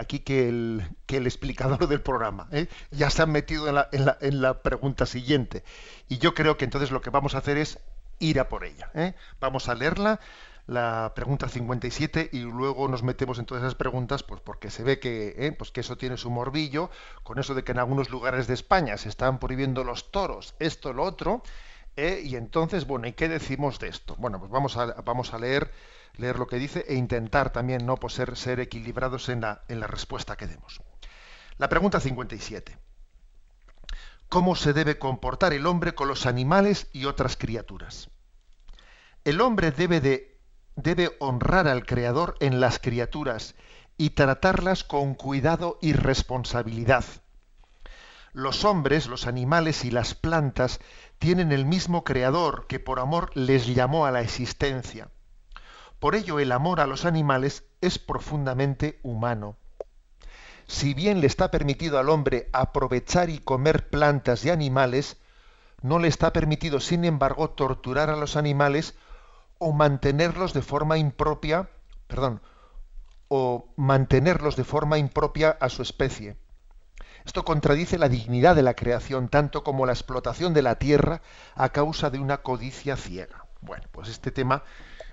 aquí 0.00 0.18
que 0.18 0.48
el, 0.48 0.82
explicador 1.06 1.86
del 1.86 2.00
programa. 2.00 2.48
¿eh? 2.50 2.66
Ya 2.90 3.08
se 3.08 3.22
han 3.22 3.30
metido 3.30 3.68
en 3.68 3.76
la, 3.76 3.88
en 4.20 4.42
la, 4.42 4.62
pregunta 4.62 5.06
siguiente. 5.06 5.62
Y 6.08 6.18
yo 6.18 6.34
creo 6.34 6.56
que 6.56 6.64
entonces 6.64 6.90
lo 6.90 7.00
que 7.00 7.10
vamos 7.10 7.36
a 7.36 7.38
hacer 7.38 7.56
es 7.56 7.78
ir 8.18 8.40
a 8.40 8.48
por 8.48 8.64
ella. 8.64 8.90
Vamos 9.38 9.68
a 9.68 9.76
leerla, 9.76 10.18
la 10.66 11.12
pregunta 11.14 11.48
57, 11.48 12.30
y 12.32 12.40
luego 12.40 12.88
nos 12.88 13.02
metemos 13.02 13.38
en 13.38 13.46
todas 13.46 13.62
esas 13.62 13.74
preguntas, 13.74 14.22
pues 14.22 14.40
porque 14.40 14.70
se 14.70 14.82
ve 14.82 15.00
que, 15.00 15.54
pues 15.58 15.70
que 15.70 15.80
eso 15.80 15.96
tiene 15.96 16.16
su 16.16 16.30
morbillo, 16.30 16.90
con 17.22 17.38
eso 17.38 17.54
de 17.54 17.64
que 17.64 17.72
en 17.72 17.78
algunos 17.78 18.10
lugares 18.10 18.46
de 18.46 18.54
España 18.54 18.96
se 18.96 19.08
están 19.08 19.38
prohibiendo 19.38 19.84
los 19.84 20.10
toros, 20.10 20.54
esto, 20.58 20.92
lo 20.92 21.04
otro 21.04 21.42
¿eh? 21.96 22.22
Y 22.24 22.36
entonces, 22.36 22.86
bueno, 22.86 23.06
¿y 23.06 23.12
qué 23.12 23.28
decimos 23.28 23.78
de 23.78 23.88
esto? 23.88 24.16
Bueno, 24.18 24.38
pues 24.38 24.50
vamos 24.50 24.76
a, 24.76 24.86
vamos 25.02 25.34
a 25.34 25.38
leer, 25.38 25.70
leer 26.16 26.38
lo 26.38 26.46
que 26.46 26.56
dice 26.56 26.84
e 26.88 26.94
intentar 26.94 27.52
también 27.52 27.86
no 27.86 27.96
pues 27.96 28.14
ser, 28.14 28.36
ser 28.36 28.60
equilibrados 28.60 29.28
en 29.28 29.42
la, 29.42 29.62
en 29.68 29.80
la 29.80 29.86
respuesta 29.86 30.36
que 30.36 30.46
demos. 30.46 30.80
La 31.58 31.68
pregunta 31.68 32.00
57. 32.00 32.78
¿Cómo 34.28 34.54
se 34.54 34.72
debe 34.72 34.98
comportar 34.98 35.52
el 35.52 35.66
hombre 35.66 35.94
con 35.94 36.08
los 36.08 36.24
animales 36.26 36.88
y 36.92 37.04
otras 37.04 37.36
criaturas? 37.36 38.10
El 39.24 39.40
hombre 39.40 39.70
debe, 39.72 40.00
de, 40.00 40.29
debe 40.82 41.16
honrar 41.18 41.68
al 41.68 41.84
Creador 41.86 42.36
en 42.40 42.60
las 42.60 42.78
criaturas 42.78 43.54
y 43.96 44.10
tratarlas 44.10 44.84
con 44.84 45.14
cuidado 45.14 45.78
y 45.80 45.92
responsabilidad. 45.92 47.04
Los 48.32 48.64
hombres, 48.64 49.06
los 49.06 49.26
animales 49.26 49.84
y 49.84 49.90
las 49.90 50.14
plantas 50.14 50.80
tienen 51.18 51.52
el 51.52 51.66
mismo 51.66 52.04
creador 52.04 52.66
que 52.68 52.78
por 52.78 53.00
amor 53.00 53.30
les 53.36 53.66
llamó 53.66 54.06
a 54.06 54.10
la 54.10 54.20
existencia. 54.20 55.10
Por 55.98 56.14
ello 56.14 56.38
el 56.38 56.52
amor 56.52 56.80
a 56.80 56.86
los 56.86 57.04
animales 57.04 57.64
es 57.80 57.98
profundamente 57.98 59.00
humano. 59.02 59.56
Si 60.66 60.94
bien 60.94 61.20
le 61.20 61.26
está 61.26 61.50
permitido 61.50 61.98
al 61.98 62.08
hombre 62.08 62.48
aprovechar 62.52 63.28
y 63.28 63.38
comer 63.38 63.90
plantas 63.90 64.44
y 64.44 64.50
animales, 64.50 65.18
no 65.82 65.98
le 65.98 66.08
está 66.08 66.32
permitido, 66.32 66.78
sin 66.78 67.04
embargo, 67.04 67.50
torturar 67.50 68.08
a 68.08 68.16
los 68.16 68.36
animales 68.36 68.94
o 69.60 69.72
mantenerlos 69.72 70.54
de 70.54 70.62
forma 70.62 70.96
impropia, 70.96 71.68
perdón, 72.08 72.40
o 73.28 73.72
mantenerlos 73.76 74.56
de 74.56 74.64
forma 74.64 74.96
impropia 74.96 75.50
a 75.60 75.68
su 75.68 75.82
especie. 75.82 76.36
Esto 77.26 77.44
contradice 77.44 77.98
la 77.98 78.08
dignidad 78.08 78.56
de 78.56 78.62
la 78.62 78.74
creación, 78.74 79.28
tanto 79.28 79.62
como 79.62 79.84
la 79.84 79.92
explotación 79.92 80.54
de 80.54 80.62
la 80.62 80.76
tierra 80.76 81.20
a 81.54 81.68
causa 81.68 82.08
de 82.08 82.18
una 82.18 82.38
codicia 82.38 82.96
ciega. 82.96 83.44
Bueno, 83.60 83.84
pues 83.92 84.08
este 84.08 84.30
tema, 84.30 84.64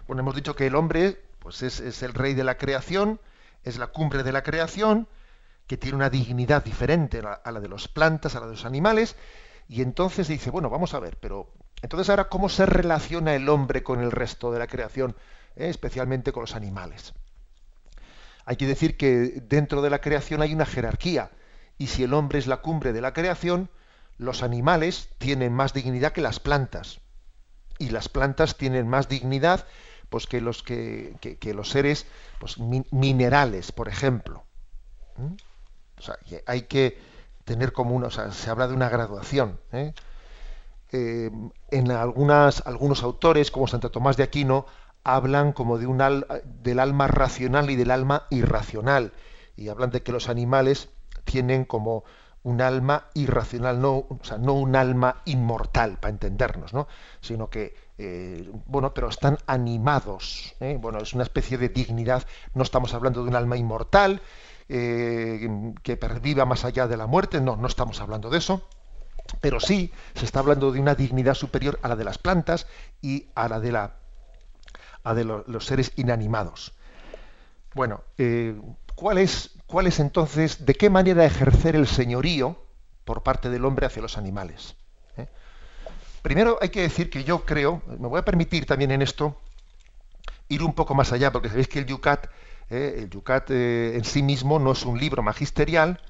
bueno, 0.07 0.21
hemos 0.21 0.35
dicho 0.35 0.55
que 0.55 0.67
el 0.67 0.75
hombre 0.75 1.21
pues 1.39 1.61
es, 1.61 2.01
el 2.01 2.13
rey 2.13 2.33
de 2.33 2.45
la 2.45 2.57
creación, 2.57 3.19
es 3.63 3.77
la 3.77 3.87
cumbre 3.87 4.23
de 4.23 4.31
la 4.31 4.43
creación, 4.43 5.09
que 5.67 5.75
tiene 5.75 5.97
una 5.97 6.09
dignidad 6.09 6.63
diferente 6.63 7.21
a 7.21 7.51
la 7.51 7.59
de 7.59 7.67
las 7.67 7.89
plantas, 7.89 8.35
a 8.35 8.39
la 8.39 8.45
de 8.45 8.53
los 8.53 8.65
animales, 8.65 9.17
y 9.67 9.81
entonces 9.81 10.29
dice, 10.29 10.51
bueno, 10.51 10.69
vamos 10.69 10.93
a 10.93 10.99
ver, 10.99 11.17
pero 11.19 11.51
entonces 11.81 12.09
ahora, 12.09 12.29
¿cómo 12.29 12.49
se 12.49 12.65
relaciona 12.65 13.35
el 13.35 13.49
hombre 13.49 13.83
con 13.83 14.01
el 14.01 14.11
resto 14.11 14.51
de 14.51 14.59
la 14.59 14.67
creación, 14.67 15.15
eh, 15.55 15.69
especialmente 15.69 16.31
con 16.31 16.41
los 16.41 16.55
animales? 16.55 17.13
Hay 18.45 18.55
que 18.55 18.65
decir 18.65 18.97
que 18.97 19.41
dentro 19.47 19.81
de 19.81 19.89
la 19.89 19.99
creación 19.99 20.41
hay 20.41 20.53
una 20.53 20.65
jerarquía 20.65 21.31
y 21.77 21.87
si 21.87 22.03
el 22.03 22.13
hombre 22.13 22.39
es 22.39 22.47
la 22.47 22.57
cumbre 22.57 22.93
de 22.93 23.01
la 23.01 23.13
creación, 23.13 23.69
los 24.17 24.41
animales 24.41 25.09
tienen 25.17 25.53
más 25.53 25.73
dignidad 25.73 26.11
que 26.11 26.21
las 26.21 26.39
plantas. 26.39 26.99
Y 27.77 27.89
las 27.89 28.09
plantas 28.09 28.57
tienen 28.57 28.87
más 28.87 29.07
dignidad 29.07 29.67
pues, 30.09 30.25
que, 30.25 30.41
los, 30.41 30.63
que, 30.63 31.37
los 31.53 31.69
seres 31.69 32.07
pues, 32.39 32.57
minerales, 32.57 33.71
por 33.71 33.87
ejemplo. 33.87 34.43
¿Mm? 35.17 35.33
O 35.99 36.01
sea, 36.01 36.17
hay 36.47 36.63
que 36.63 36.99
tener 37.43 37.73
como 37.73 37.95
una, 37.95 38.07
o 38.07 38.11
sea, 38.11 38.31
se 38.31 38.49
habla 38.49 38.67
de 38.67 38.73
una 38.73 38.89
graduación. 38.89 39.59
¿eh? 39.71 39.93
Eh, 40.91 41.31
en 41.71 41.91
algunas, 41.91 42.65
algunos 42.65 43.03
autores, 43.03 43.51
como 43.51 43.67
Santo 43.67 43.91
Tomás 43.91 44.17
de 44.17 44.23
Aquino, 44.23 44.65
hablan 45.03 45.53
como 45.53 45.77
de 45.77 45.87
un 45.87 46.01
del 46.63 46.79
alma 46.79 47.07
racional 47.07 47.69
y 47.69 47.75
del 47.75 47.91
alma 47.91 48.27
irracional. 48.29 49.13
Y 49.55 49.69
hablan 49.69 49.91
de 49.91 50.03
que 50.03 50.11
los 50.11 50.29
animales 50.29 50.89
tienen 51.25 51.65
como 51.65 52.03
un 52.43 52.61
alma 52.61 53.07
irracional, 53.13 53.81
no, 53.81 53.95
o 53.95 54.19
sea, 54.21 54.37
no 54.37 54.53
un 54.53 54.75
alma 54.75 55.21
inmortal, 55.25 55.97
para 55.99 56.11
entendernos, 56.11 56.73
¿no? 56.73 56.87
sino 57.19 57.49
que, 57.49 57.75
eh, 57.97 58.49
bueno, 58.67 58.93
pero 58.93 59.09
están 59.09 59.37
animados, 59.47 60.55
¿eh? 60.61 60.77
bueno, 60.79 60.99
es 60.99 61.13
una 61.13 61.23
especie 61.23 61.57
de 61.57 61.67
dignidad, 61.67 62.23
no 62.53 62.63
estamos 62.63 62.93
hablando 62.93 63.23
de 63.23 63.29
un 63.29 63.35
alma 63.35 63.57
inmortal, 63.57 64.21
que 64.69 65.97
perviva 65.99 66.45
más 66.45 66.65
allá 66.65 66.87
de 66.87 66.97
la 66.97 67.07
muerte, 67.07 67.39
no, 67.41 67.55
no 67.55 67.67
estamos 67.67 67.99
hablando 68.01 68.29
de 68.29 68.37
eso, 68.37 68.67
pero 69.41 69.59
sí 69.59 69.91
se 70.15 70.25
está 70.25 70.39
hablando 70.39 70.71
de 70.71 70.79
una 70.79 70.95
dignidad 70.95 71.33
superior 71.33 71.79
a 71.81 71.87
la 71.87 71.95
de 71.95 72.03
las 72.03 72.17
plantas 72.17 72.67
y 73.01 73.27
a 73.35 73.47
la 73.47 73.59
de, 73.59 73.71
la, 73.71 73.95
de 75.15 75.23
los 75.23 75.65
seres 75.65 75.91
inanimados. 75.95 76.73
Bueno, 77.73 78.03
¿cuál 78.95 79.17
es 79.19 79.57
cuál 79.67 79.85
es 79.85 79.99
entonces, 79.99 80.65
de 80.65 80.73
qué 80.73 80.89
manera 80.89 81.25
ejercer 81.25 81.75
el 81.75 81.87
señorío 81.87 82.57
por 83.05 83.21
parte 83.21 83.49
del 83.49 83.63
hombre 83.65 83.85
hacia 83.85 84.01
los 84.01 84.17
animales. 84.17 84.75
¿eh? 85.17 85.27
Primero 86.21 86.57
hay 86.61 86.69
que 86.69 86.81
decir 86.81 87.09
que 87.09 87.23
yo 87.23 87.45
creo, 87.45 87.83
me 87.87 88.07
voy 88.07 88.19
a 88.19 88.25
permitir 88.25 88.65
también 88.65 88.91
en 88.91 89.01
esto 89.01 89.39
ir 90.49 90.63
un 90.63 90.73
poco 90.73 90.95
más 90.95 91.11
allá, 91.11 91.31
porque 91.31 91.49
sabéis 91.49 91.67
que 91.67 91.79
el 91.79 91.85
Yucat, 91.85 92.27
¿eh? 92.69 92.95
el 92.99 93.09
Yucat 93.09 93.51
eh, 93.51 93.97
en 93.97 94.05
sí 94.05 94.23
mismo 94.23 94.57
no 94.57 94.71
es 94.71 94.83
un 94.85 94.97
libro 94.97 95.21
magisterial, 95.21 96.01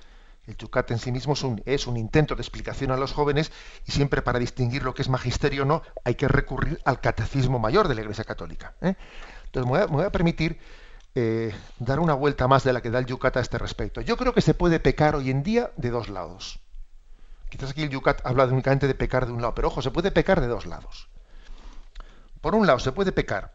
el 0.48 0.56
Yucat 0.56 0.90
en 0.92 1.00
sí 1.00 1.12
mismo 1.12 1.34
es 1.66 1.88
un, 1.88 1.98
intento 1.98 2.36
de 2.36 2.42
explicación 2.42 2.92
a 2.92 2.98
los 2.98 3.12
jóvenes 3.12 3.52
y 3.86 3.92
siempre 3.92 4.22
para 4.22 4.40
distinguir 4.40 4.84
lo 4.84 4.94
que 4.94 5.02
es 5.02 5.10
magisterio 5.10 5.64
o 5.64 5.66
no 5.66 5.84
hay 6.06 6.16
que 6.16 6.28
recurrir 6.30 6.80
al 6.86 7.02
catecismo 7.02 7.60
mayor 7.60 7.90
de 7.90 7.96
la 7.96 8.02
Iglesia 8.02 8.24
Católica. 8.24 8.74
Entonces 8.82 9.72
me 9.72 9.86
voy 9.86 10.06
a 10.06 10.12
permitir 10.12 10.58
eh, 11.16 11.54
dar 11.80 12.00
una 12.00 12.14
vuelta 12.14 12.48
más 12.48 12.64
de 12.64 12.72
la 12.72 12.82
que 12.82 12.90
da 12.90 13.00
el 13.00 13.06
Yucat 13.06 13.36
a 13.38 13.40
este 13.42 13.58
respecto. 13.58 14.00
Yo 14.00 14.16
creo 14.16 14.34
que 14.34 14.42
se 14.42 14.54
puede 14.54 14.80
pecar 14.80 15.16
hoy 15.16 15.32
en 15.32 15.44
día 15.44 15.72
de 15.76 15.90
dos 15.90 16.08
lados. 16.08 16.60
Quizás 17.50 17.72
aquí 17.72 17.84
el 17.84 17.90
Yucat 17.90 18.26
habla 18.26 18.46
únicamente 18.46 18.88
de 18.88 18.96
pecar 18.96 19.26
de 19.26 19.34
un 19.34 19.42
lado, 19.42 19.54
pero 19.54 19.68
ojo, 19.68 19.82
se 19.82 19.92
puede 19.92 20.12
pecar 20.12 20.40
de 20.40 20.48
dos 20.48 20.66
lados. 20.66 21.10
por 22.40 22.56
un 22.56 22.66
lado, 22.66 22.80
se 22.80 22.94
puede 22.94 23.12
pecar 23.12 23.54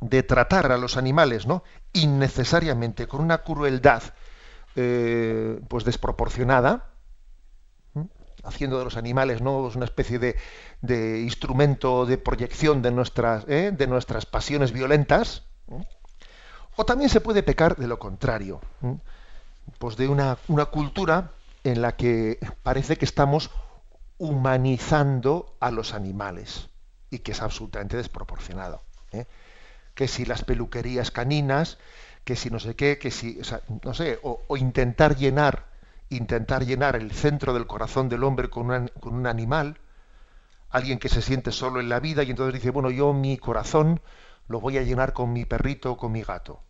de 0.00 0.22
tratar 0.22 0.72
a 0.72 0.78
los 0.78 0.96
animales, 0.96 1.46
¿no? 1.46 1.62
innecesariamente, 1.92 3.06
con 3.06 3.20
una 3.20 3.38
crueldad 3.38 4.02
eh, 4.80 5.60
pues 5.66 5.84
desproporcionada, 5.84 6.90
haciendo 8.44 8.78
de 8.78 8.84
los 8.84 8.96
animales 8.96 9.42
¿no? 9.42 9.58
una 9.58 9.84
especie 9.84 10.20
de, 10.20 10.36
de 10.82 11.20
instrumento 11.20 12.06
de 12.06 12.16
proyección 12.16 12.80
de 12.80 12.92
nuestras, 12.92 13.44
¿eh? 13.48 13.72
de 13.76 13.86
nuestras 13.88 14.24
pasiones 14.24 14.70
violentas, 14.70 15.42
o 16.76 16.84
también 16.84 17.10
se 17.10 17.20
puede 17.20 17.42
pecar 17.42 17.74
de 17.74 17.88
lo 17.88 17.98
contrario, 17.98 18.60
pues 19.78 19.96
de 19.96 20.06
una, 20.06 20.38
una 20.46 20.66
cultura 20.66 21.32
en 21.64 21.82
la 21.82 21.96
que 21.96 22.38
parece 22.62 22.96
que 22.96 23.04
estamos 23.04 23.50
humanizando 24.16 25.56
a 25.58 25.72
los 25.72 25.92
animales 25.92 26.68
y 27.10 27.18
que 27.18 27.32
es 27.32 27.42
absolutamente 27.42 27.96
desproporcionado. 27.96 28.80
¿eh? 29.10 29.26
Que 29.94 30.06
si 30.06 30.24
las 30.24 30.44
peluquerías 30.44 31.10
caninas, 31.10 31.78
que 32.28 32.36
si 32.36 32.50
no 32.50 32.60
sé 32.60 32.76
qué, 32.76 32.98
que 32.98 33.10
si, 33.10 33.40
no 33.82 33.94
sé, 33.94 34.20
o, 34.22 34.54
intentar 34.58 35.16
llenar, 35.16 35.64
intentar 36.10 36.66
llenar 36.66 36.94
el 36.94 37.10
centro 37.10 37.54
del 37.54 37.66
corazón 37.66 38.10
del 38.10 38.22
hombre 38.22 38.50
con, 38.50 38.90
con 39.00 39.14
un 39.14 39.26
animal, 39.26 39.78
alguien 40.68 40.98
que 40.98 41.08
se 41.08 41.22
siente 41.22 41.52
solo 41.52 41.80
en 41.80 41.88
la 41.88 42.00
vida 42.00 42.24
y 42.24 42.30
entonces 42.30 42.52
dice, 42.52 42.68
bueno, 42.68 42.90
yo 42.90 43.14
mi 43.14 43.38
corazón 43.38 44.02
lo 44.46 44.60
voy 44.60 44.76
a 44.76 44.82
llenar 44.82 45.14
con 45.14 45.32
mi 45.32 45.46
perrito 45.46 45.92
o 45.92 45.96
con 45.96 46.12
mi 46.12 46.22
gato. 46.22 46.60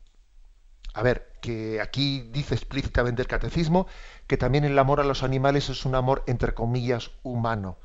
A 0.95 1.03
ver, 1.03 1.37
que 1.43 1.81
aquí 1.81 2.31
dice 2.31 2.55
explícitamente 2.55 3.23
el 3.23 3.27
catecismo 3.27 3.89
que 4.29 4.37
también 4.37 4.65
el 4.65 4.79
amor 4.79 5.01
a 5.01 5.05
los 5.05 5.25
animales 5.25 5.71
es 5.71 5.85
un 5.85 5.97
amor, 5.97 6.23
entre 6.29 6.55
comillas, 6.55 7.11
humano. 7.25 7.79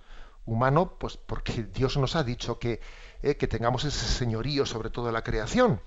Humano, 0.45 0.99
pues 0.99 1.17
porque 1.17 1.63
Dios 1.73 1.97
nos 1.97 2.15
ha 2.15 2.23
dicho 2.23 2.59
que, 2.59 2.81
eh, 3.23 3.35
que 3.35 3.47
tengamos 3.47 3.83
ese 3.83 4.05
señorío 4.05 4.67
sobre 4.67 4.91
toda 4.91 5.11
la 5.11 5.23
creación, 5.23 5.81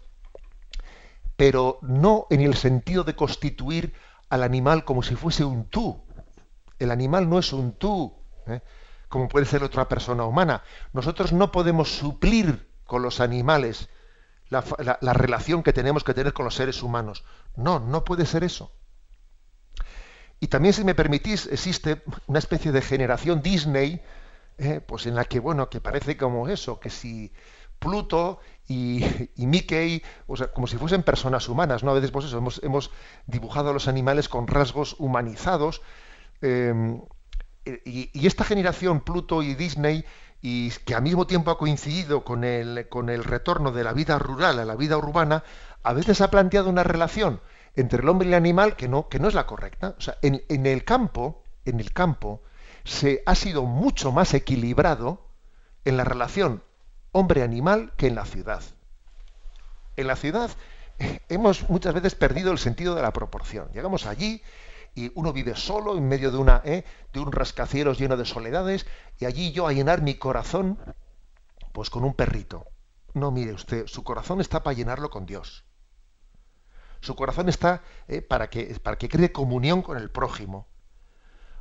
pero 1.37 1.79
no 1.83 2.27
en 2.31 2.41
el 2.41 2.55
sentido 2.55 3.05
de 3.05 3.15
constituir 3.15 3.95
al 4.29 4.43
animal 4.43 4.85
como 4.85 5.03
si 5.03 5.15
fuese 5.15 5.45
un 5.45 5.67
tú. 5.67 6.03
El 6.79 6.91
animal 6.91 7.29
no 7.29 7.39
es 7.39 7.53
un 7.53 7.73
tú. 7.73 8.15
¿eh? 8.47 8.61
como 9.09 9.29
puede 9.29 9.47
ser 9.47 9.63
otra 9.63 9.89
persona 9.89 10.25
humana. 10.25 10.63
Nosotros 10.93 11.33
no 11.33 11.53
podemos 11.53 11.91
suplir 11.97 12.69
con 12.85 13.03
los 13.03 13.21
animales 13.21 13.89
la, 14.49 14.63
relación 15.13 15.63
que 15.63 15.73
tenemos 15.73 16.05
que 16.05 16.15
tener 16.15 16.33
con 16.33 16.45
los 16.45 16.55
seres 16.55 16.83
humanos. 16.83 17.25
No, 17.57 17.81
no 17.81 18.05
puede 18.05 18.27
ser 18.27 18.45
eso. 18.45 18.73
Y 20.39 20.49
también, 20.49 20.75
si 20.75 20.85
me 20.85 20.95
permitís, 20.95 21.47
existe 21.47 22.03
una 22.27 22.39
especie 22.39 22.71
de 22.71 22.83
generación 22.83 23.43
Disney, 23.43 24.03
eh, 24.59 24.81
pues 24.87 25.07
en 25.07 25.15
la 25.15 25.25
que, 25.25 25.41
bueno, 25.41 25.69
que 25.71 25.81
parece 25.81 26.17
como 26.17 26.49
eso, 26.49 26.79
que 26.79 26.91
si 26.91 27.33
Pluto 27.79 28.41
y, 28.69 29.05
Mickey, 29.37 30.03
o 30.27 30.37
sea, 30.37 30.49
como 30.49 30.67
si 30.67 30.77
fuesen 30.77 31.03
personas 31.03 31.49
humanas, 31.49 31.85
¿no? 31.85 31.93
A 31.93 31.95
veces, 31.95 32.11
pues 32.11 32.27
eso, 32.27 32.39
hemos, 32.63 32.91
dibujado 33.27 33.71
a 33.71 33.73
los 33.73 33.89
animales 33.89 34.29
con 34.29 34.47
rasgos 34.47 34.97
humanizados, 34.99 35.83
eh, 36.43 36.75
y, 37.85 38.27
esta 38.27 38.45
generación, 38.45 39.01
Pluto 39.01 39.43
y 39.43 39.55
Disney, 39.55 40.05
y 40.41 40.71
que 40.71 40.95
al 40.95 41.03
mismo 41.03 41.27
tiempo 41.27 41.51
ha 41.51 41.59
coincidido 41.59 42.25
con 42.25 42.45
el, 42.45 42.89
con 42.89 43.09
el 43.09 43.25
retorno 43.25 43.73
de 43.73 43.85
la 43.85 43.93
vida 43.93 44.19
rural 44.19 44.59
a 44.59 44.65
la 44.65 44.77
vida 44.77 44.97
urbana, 44.97 45.45
a 45.83 45.93
veces 45.93 46.21
ha 46.21 46.31
planteado 46.31 46.71
una 46.71 46.85
relación 46.85 47.41
entre 47.75 48.03
el 48.03 48.09
hombre 48.09 48.29
y 48.29 48.31
el 48.31 48.35
animal 48.35 48.77
que 48.77 48.89
no, 48.89 49.09
que 49.09 49.19
no 49.19 49.29
es 49.29 49.35
la 49.35 49.47
correcta. 49.47 49.95
O 49.99 50.01
sea, 50.01 50.17
en, 50.23 50.43
en 50.49 50.67
el 50.67 50.85
campo, 50.85 51.43
en 51.65 51.81
el 51.81 51.93
campo, 51.93 52.43
se 52.85 53.23
ha 53.27 53.35
sido 53.35 53.65
mucho 53.65 54.13
más 54.13 54.35
equilibrado 54.35 55.27
en 55.85 55.97
la 55.97 56.05
relación 56.05 56.63
hombre-animal 57.17 57.93
que 57.97 58.09
en 58.09 58.15
la 58.15 58.27
ciudad. 58.27 58.63
En 59.97 60.07
la 60.07 60.17
ciudad 60.17 60.51
hemos 61.31 61.69
muchas 61.71 61.95
veces 61.95 62.15
perdido 62.15 62.53
el 62.53 62.59
sentido 62.59 62.95
de 62.95 63.01
la 63.01 63.13
proporción. 63.13 63.71
Llegamos 63.73 64.05
allí 64.05 64.43
y 64.95 65.11
uno 65.15 65.33
vive 65.33 65.57
solo 65.57 65.97
en 65.97 66.07
medio 66.07 66.31
de, 66.31 66.37
una, 66.37 66.61
¿eh? 66.65 66.85
de 67.15 67.21
un 67.21 67.33
rascacielos 67.33 67.99
lleno 67.99 68.19
de 68.19 68.27
soledades 68.27 68.87
y 69.19 69.25
allí 69.25 69.53
yo 69.53 69.67
a 69.67 69.73
llenar 69.73 70.03
mi 70.03 70.15
corazón 70.17 70.79
pues 71.73 71.89
con 71.89 72.05
un 72.05 72.13
perrito. 72.13 72.67
No, 73.15 73.31
mire 73.31 73.55
usted, 73.55 73.87
su 73.87 74.05
corazón 74.05 74.43
está 74.43 74.63
para 74.63 74.77
llenarlo 74.77 75.09
con 75.09 75.25
Dios. 75.25 75.65
Su 77.01 77.17
corazón 77.17 77.49
está 77.49 77.83
¿eh? 78.09 78.21
para, 78.21 78.51
que, 78.51 78.79
para 78.83 78.99
que 78.99 79.09
cree 79.09 79.33
comunión 79.33 79.81
con 79.81 79.97
el 79.97 80.11
prójimo. 80.11 80.69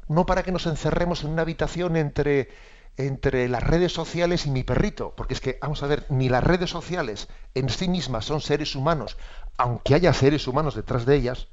No 0.10 0.26
para 0.26 0.44
que 0.44 0.52
nos 0.52 0.66
encerremos 0.66 1.24
en 1.24 1.32
una 1.32 1.44
habitación 1.44 1.96
entre, 1.96 2.50
entre 2.98 3.50
las 3.50 3.64
redes 3.64 3.92
sociales 3.92 4.46
y 4.46 4.52
mi 4.52 4.64
perrito. 4.64 5.14
Porque 5.16 5.34
es 5.34 5.42
que, 5.42 5.58
vamos 5.62 5.84
a 5.84 5.88
ver, 5.88 6.06
ni 6.10 6.30
las 6.30 6.44
redes 6.44 6.70
sociales 6.70 7.28
en 7.54 7.70
sí 7.70 7.88
mismas 7.88 8.26
son 8.26 8.42
seres 8.42 8.76
humanos, 8.76 9.18
aunque 9.58 9.96
haya 9.96 10.14
seres 10.14 10.48
humanos 10.48 10.76
detrás 10.76 11.06
de 11.06 11.16
ellas, 11.16 11.48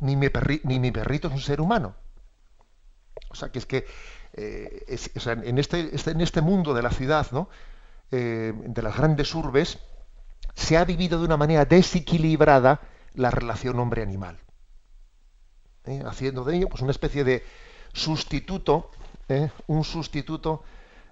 ni 0.00 0.16
mi, 0.16 0.28
perrito 0.28 1.28
es 1.28 1.34
un 1.34 1.40
ser 1.40 1.60
humano. 1.60 1.94
O 3.30 3.34
sea, 3.34 3.50
que 3.50 3.58
es 3.58 3.66
que 3.66 3.86
eh, 4.34 4.84
en, 5.44 5.58
este, 5.58 5.94
este, 5.94 6.10
en 6.10 6.20
este 6.20 6.40
mundo 6.40 6.74
de 6.74 6.82
la 6.82 6.90
ciudad, 6.90 7.26
¿no? 7.30 7.48
Eh, 8.10 8.52
de 8.54 8.82
las 8.82 8.96
grandes 8.96 9.34
urbes, 9.34 9.78
se 10.54 10.76
ha 10.76 10.84
vivido 10.84 11.18
de 11.18 11.24
una 11.24 11.36
manera 11.36 11.64
desequilibrada 11.64 12.80
la 13.14 13.30
relación 13.30 13.78
hombre-animal. 13.78 14.38
¿eh? 15.86 16.02
Haciendo 16.06 16.44
de 16.44 16.56
ello 16.56 16.68
pues, 16.68 16.82
una 16.82 16.90
especie 16.90 17.24
de 17.24 17.44
sustituto, 17.92 18.90
un 19.66 19.84
sustituto 19.84 20.64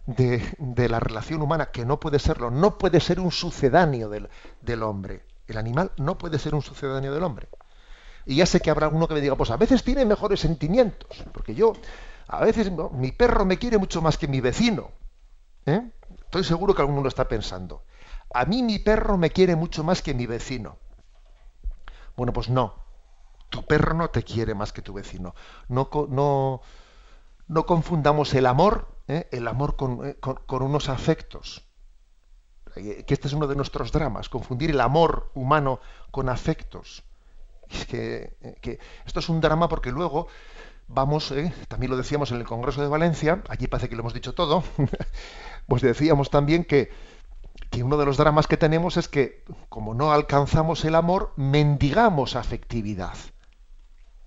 de, 0.07 0.89
la 0.89 1.01
relación 1.01 1.43
humana, 1.43 1.67
que 1.67 1.85
no 1.85 2.01
puede 2.01 2.19
serlo, 2.19 2.51
no 2.51 2.79
puede 2.79 3.01
ser 3.01 3.21
un 3.21 3.31
sucedáneo 3.31 4.09
del, 4.09 4.29
del 4.61 4.83
hombre. 4.83 5.25
El 5.47 5.59
animal 5.59 5.93
no 5.97 6.19
puede 6.19 6.39
ser 6.39 6.55
un 6.55 6.63
sucedáneo 6.63 7.13
del 7.13 7.23
hombre. 7.23 7.49
Y 8.25 8.37
ya 8.37 8.47
sé 8.47 8.61
que 8.61 8.71
habrá 8.71 8.89
uno 8.89 9.09
que 9.09 9.15
me 9.15 9.21
diga, 9.21 9.37
pues 9.37 9.51
a 9.51 9.57
veces 9.57 9.83
tiene 9.83 10.05
mejores 10.05 10.41
sentimientos, 10.41 11.25
porque 11.33 11.55
yo, 11.55 11.73
a 12.29 12.41
veces 12.45 12.71
mi 12.93 13.13
perro 13.13 13.45
me 13.45 13.59
quiere 13.59 13.79
mucho 13.79 14.01
más 14.01 14.17
que 14.17 14.29
mi 14.29 14.41
vecino. 14.41 14.91
¿eh? 15.67 15.91
Estoy 16.25 16.45
seguro 16.45 16.75
que 16.75 16.83
alguno 16.83 17.03
lo 17.03 17.09
está 17.09 17.27
pensando. 17.27 17.85
A 18.33 18.45
mí 18.45 18.63
mi 18.63 18.79
perro 18.79 19.19
me 19.19 19.31
quiere 19.31 19.57
mucho 19.57 19.85
más 19.85 20.03
que 20.03 20.15
mi 20.15 20.27
vecino. 20.27 20.79
Bueno, 22.17 22.33
pues 22.33 22.49
no. 22.49 22.75
Tu 23.51 23.65
perro 23.67 23.95
no 23.95 24.09
te 24.09 24.23
quiere 24.23 24.55
más 24.55 24.73
que 24.73 24.81
tu 24.81 24.95
vecino. 24.95 25.35
No, 25.69 25.91
no, 26.09 26.63
no 27.49 27.67
confundamos 27.67 28.33
el 28.33 28.47
amor, 28.47 28.92
¿eh? 29.09 29.29
el 29.33 29.49
amor 29.49 29.77
con, 29.77 30.07
eh, 30.07 30.17
con, 30.21 30.37
con 30.47 30.63
unos 30.63 30.89
afectos. 30.89 31.65
Que 32.75 33.05
este 33.07 33.29
es 33.29 33.35
uno 33.35 33.47
de 33.47 33.55
nuestros 33.55 33.93
dramas, 33.93 34.31
confundir 34.31 34.71
el 34.71 34.81
amor 34.81 35.31
humano 35.35 35.81
con 36.11 36.31
afectos 36.31 37.05
es 37.73 37.87
que, 37.87 38.79
esto 39.07 39.21
es 39.21 39.29
un 39.29 39.41
drama 39.41 39.69
porque 39.69 39.91
luego 39.91 40.29
vamos, 40.89 41.31
eh, 41.33 41.53
también 41.69 41.91
lo 41.91 41.97
decíamos 41.97 42.31
en 42.31 42.39
el 42.39 42.45
Congreso 42.45 42.83
de 42.83 42.89
Valencia, 42.89 43.43
allí 43.49 43.67
parece 43.67 43.89
que 43.89 43.97
lo 43.97 44.01
hemos 44.01 44.15
dicho 44.15 44.35
todo, 44.35 44.63
pues 45.67 45.83
decíamos 45.83 46.31
también 46.31 46.65
que, 46.65 46.91
que 47.71 47.83
uno 47.83 47.97
de 47.97 48.05
los 48.05 48.17
dramas 48.17 48.47
que 48.47 48.57
tenemos 48.57 48.97
es 48.97 49.09
que 49.09 49.45
como 49.69 49.95
no 49.95 50.13
alcanzamos 50.13 50.85
el 50.85 50.95
amor, 50.95 51.33
mendigamos 51.37 52.37
afectividad. 52.37 53.17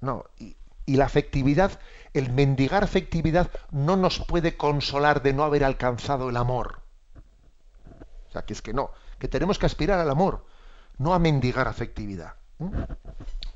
No, 0.02 0.26
y, 0.38 0.58
y 0.86 0.98
la 0.98 1.06
afectividad, 1.06 1.80
el 2.14 2.32
mendigar 2.32 2.84
afectividad 2.84 3.52
no 3.72 3.96
nos 3.96 4.20
puede 4.20 4.56
consolar 4.58 5.22
de 5.22 5.34
no 5.34 5.44
haber 5.44 5.64
alcanzado 5.64 6.30
el 6.30 6.38
amor. 6.38 6.82
O 8.30 8.32
sea, 8.32 8.44
que 8.44 8.54
es 8.54 8.62
que 8.62 8.74
no, 8.74 8.92
que 9.20 9.28
tenemos 9.28 9.60
que 9.60 9.66
aspirar 9.66 10.00
al 10.00 10.10
amor, 10.10 10.46
no 10.98 11.14
a 11.14 11.20
mendigar 11.20 11.68
afectividad. 11.68 12.36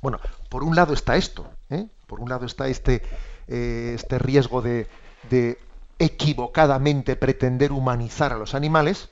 Bueno, 0.02 0.20
por 0.50 0.64
un 0.64 0.76
lado 0.76 0.94
está 0.94 1.16
esto, 1.16 1.50
¿eh? 1.70 1.88
por 2.08 2.20
un 2.20 2.30
lado 2.30 2.46
está 2.46 2.68
este, 2.68 3.02
eh, 3.48 3.94
este 3.96 4.20
riesgo 4.20 4.62
de, 4.62 4.88
equivocadamente 6.00 7.16
pretender 7.16 7.72
humanizar 7.72 8.34
a 8.34 8.38
los 8.38 8.56
animales, 8.56 9.10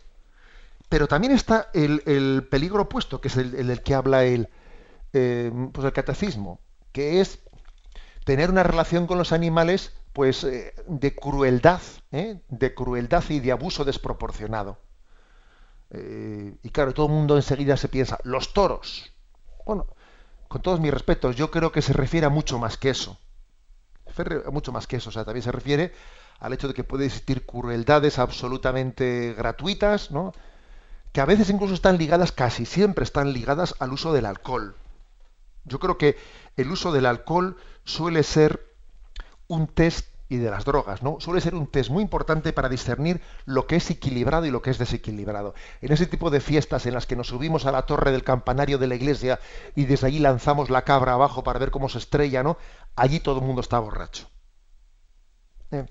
pero 0.89 1.07
también 1.07 1.33
está 1.33 1.69
el, 1.73 2.47
peligro 2.49 2.83
opuesto, 2.83 3.19
que 3.19 3.27
es 3.27 3.37
el, 3.37 3.55
el, 3.55 3.81
que 3.81 3.93
habla 3.93 4.23
el, 4.23 4.49
eh, 5.13 5.51
pues 5.73 5.85
el 5.85 5.93
catecismo, 5.93 6.59
que 6.93 7.19
es 7.19 7.39
tener 8.27 8.49
una 8.49 8.61
relación 8.61 9.07
con 9.07 9.17
los 9.17 9.31
animales 9.31 9.93
pues 10.11 10.41
de 10.41 11.15
crueldad, 11.15 11.79
de 12.11 12.73
crueldad 12.75 13.23
y 13.29 13.39
de 13.39 13.53
abuso 13.53 13.85
desproporcionado. 13.85 14.79
y 16.61 16.69
claro, 16.71 16.93
todo 16.93 17.05
el 17.05 17.13
mundo 17.13 17.37
enseguida 17.37 17.77
se 17.77 17.87
piensa, 17.87 18.19
los 18.23 18.51
toros, 18.51 19.13
bueno, 19.65 19.87
con 20.49 20.61
todos 20.61 20.81
mis 20.81 20.93
respetos, 20.93 21.37
yo 21.37 21.49
creo 21.51 21.71
que 21.71 21.81
se 21.81 21.93
refiere 21.93 22.25
a 22.25 22.29
mucho 22.29 22.59
más 22.59 22.75
que 22.75 22.89
eso. 22.89 23.17
Mucho 24.51 24.73
más 24.73 24.87
que 24.87 24.97
eso. 24.97 25.07
O 25.07 25.13
sea, 25.13 25.23
también 25.23 25.43
se 25.43 25.53
refiere 25.53 25.93
al 26.39 26.51
hecho 26.51 26.67
de 26.67 26.73
que 26.73 26.83
puede 26.83 27.05
existir 27.05 27.45
crueldades 27.45 28.19
absolutamente 28.19 29.35
gratuitas, 29.37 30.11
¿no? 30.11 30.33
que 31.13 31.21
a 31.21 31.25
veces 31.25 31.49
incluso 31.49 31.73
están 31.73 31.97
ligadas, 31.97 32.33
casi 32.33 32.65
siempre 32.65 33.05
están 33.05 33.31
ligadas 33.31 33.75
al 33.79 33.93
uso 33.93 34.11
del 34.11 34.25
alcohol. 34.25 34.75
Yo 35.67 35.79
creo 35.79 35.97
que 35.97 36.17
el 36.55 36.71
uso 36.71 36.91
del 36.91 37.05
alcohol 37.05 37.57
suele 37.83 38.23
ser 38.23 38.75
un 39.47 39.67
test 39.67 40.07
y 40.29 40.37
de 40.37 40.51
las 40.51 40.65
drogas, 40.65 41.03
¿no? 41.03 41.19
Suele 41.19 41.39
ser 41.39 41.55
un 41.55 41.67
test 41.67 41.89
muy 41.89 42.03
importante 42.03 42.51
para 42.51 42.67
discernir 42.67 43.21
lo 43.45 43.65
que 43.65 43.77
es 43.77 43.89
equilibrado 43.89 44.45
y 44.45 44.51
lo 44.51 44.61
que 44.61 44.71
es 44.71 44.77
desequilibrado. 44.77 45.53
En 45.81 45.93
ese 45.93 46.05
tipo 46.05 46.29
de 46.29 46.41
fiestas 46.41 46.85
en 46.85 46.93
las 46.93 47.05
que 47.05 47.15
nos 47.15 47.27
subimos 47.27 47.65
a 47.65 47.71
la 47.71 47.85
torre 47.85 48.11
del 48.11 48.23
campanario 48.23 48.77
de 48.77 48.87
la 48.87 48.95
iglesia 48.95 49.39
y 49.75 49.85
desde 49.85 50.07
allí 50.07 50.19
lanzamos 50.19 50.69
la 50.69 50.83
cabra 50.83 51.13
abajo 51.13 51.43
para 51.43 51.59
ver 51.59 51.71
cómo 51.71 51.87
se 51.87 51.99
estrella, 51.99 52.43
¿no? 52.43 52.57
Allí 52.95 53.19
todo 53.19 53.39
el 53.39 53.45
mundo 53.45 53.61
está 53.61 53.79
borracho. 53.79 54.27
Eh, 55.71 55.85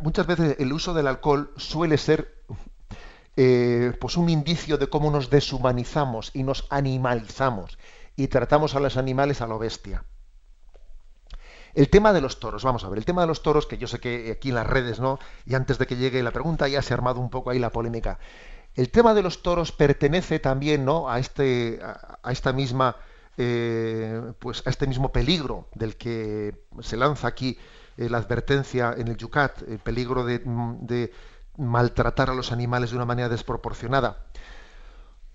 muchas 0.00 0.26
veces 0.26 0.56
el 0.58 0.72
uso 0.72 0.94
del 0.94 1.06
alcohol 1.06 1.52
suele 1.56 1.96
ser 1.96 2.42
eh, 3.36 3.92
pues 4.00 4.16
un 4.16 4.30
indicio 4.30 4.78
de 4.78 4.88
cómo 4.88 5.12
nos 5.12 5.30
deshumanizamos 5.30 6.32
y 6.34 6.42
nos 6.42 6.66
animalizamos 6.70 7.78
y 8.18 8.26
tratamos 8.26 8.74
a 8.74 8.80
los 8.80 8.96
animales 8.96 9.40
a 9.40 9.46
lo 9.46 9.60
bestia. 9.60 10.02
El 11.72 11.88
tema 11.88 12.12
de 12.12 12.20
los 12.20 12.40
toros, 12.40 12.64
vamos 12.64 12.82
a 12.82 12.88
ver, 12.88 12.98
el 12.98 13.04
tema 13.04 13.20
de 13.20 13.28
los 13.28 13.42
toros, 13.42 13.66
que 13.66 13.78
yo 13.78 13.86
sé 13.86 14.00
que 14.00 14.32
aquí 14.32 14.48
en 14.48 14.56
las 14.56 14.66
redes, 14.66 14.98
¿no? 14.98 15.20
Y 15.46 15.54
antes 15.54 15.78
de 15.78 15.86
que 15.86 15.94
llegue 15.94 16.20
la 16.24 16.32
pregunta 16.32 16.66
ya 16.66 16.82
se 16.82 16.92
ha 16.92 16.96
armado 16.96 17.20
un 17.20 17.30
poco 17.30 17.50
ahí 17.50 17.60
la 17.60 17.70
polémica. 17.70 18.18
El 18.74 18.90
tema 18.90 19.14
de 19.14 19.22
los 19.22 19.42
toros 19.42 19.70
pertenece 19.70 20.40
también, 20.40 20.84
¿no? 20.84 21.08
A 21.08 21.20
este, 21.20 21.78
a, 21.80 22.32
esta 22.32 22.52
misma, 22.52 22.96
eh, 23.36 24.20
pues 24.40 24.66
a 24.66 24.70
este 24.70 24.88
mismo 24.88 25.12
peligro 25.12 25.68
del 25.76 25.96
que 25.96 26.64
se 26.80 26.96
lanza 26.96 27.28
aquí 27.28 27.56
eh, 27.96 28.08
la 28.10 28.18
advertencia 28.18 28.96
en 28.98 29.06
el 29.06 29.16
Yucat, 29.16 29.62
el 29.62 29.78
peligro 29.78 30.24
de, 30.24 30.40
de 30.80 31.12
maltratar 31.56 32.30
a 32.30 32.34
los 32.34 32.50
animales 32.50 32.90
de 32.90 32.96
una 32.96 33.04
manera 33.04 33.28
desproporcionada. 33.28 34.24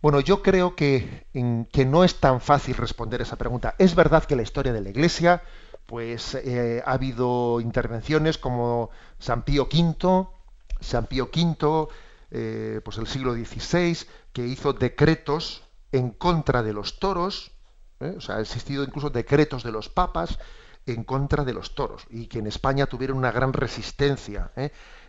Bueno, 0.03 0.19
yo 0.19 0.41
creo 0.41 0.75
que, 0.75 1.27
que, 1.71 1.85
no 1.85 2.03
es 2.03 2.19
tan 2.19 2.41
fácil 2.41 2.75
responder 2.75 3.21
esa 3.21 3.37
pregunta. 3.37 3.73
Es 3.77 3.95
verdad 3.95 4.25
que 4.25 4.35
la 4.35 4.41
historia 4.41 4.73
de 4.73 4.81
la 4.81 4.89
Iglesia 4.89 5.43
pues 5.85 6.35
eh, 6.35 6.83
ha 6.85 6.91
habido 6.91 7.61
intervenciones 7.61 8.37
como 8.37 8.89
San 9.17 9.43
Pío 9.43 9.69
V, 9.71 10.27
San 10.81 11.05
Pío 11.05 11.29
V, 11.33 11.87
eh, 12.31 12.81
pues 12.83 12.97
el 12.97 13.07
siglo 13.07 13.33
XVI, 13.33 13.97
que 14.33 14.45
hizo 14.45 14.73
decretos 14.73 15.63
en 15.93 16.09
contra 16.09 16.63
de 16.63 16.73
los 16.73 16.99
toros, 16.99 17.53
¿eh? 18.01 18.15
o 18.17 18.19
sea, 18.19 18.35
ha 18.35 18.41
existido 18.41 18.83
incluso 18.83 19.09
decretos 19.09 19.63
de 19.63 19.71
los 19.71 19.87
papas 19.87 20.37
en 20.85 21.05
contra 21.05 21.45
de 21.45 21.53
los 21.53 21.75
toros, 21.75 22.07
y 22.09 22.27
que 22.27 22.39
en 22.39 22.47
España 22.47 22.87
tuvieron 22.87 23.17
una 23.17 23.31
gran 23.31 23.53
resistencia, 23.53 24.51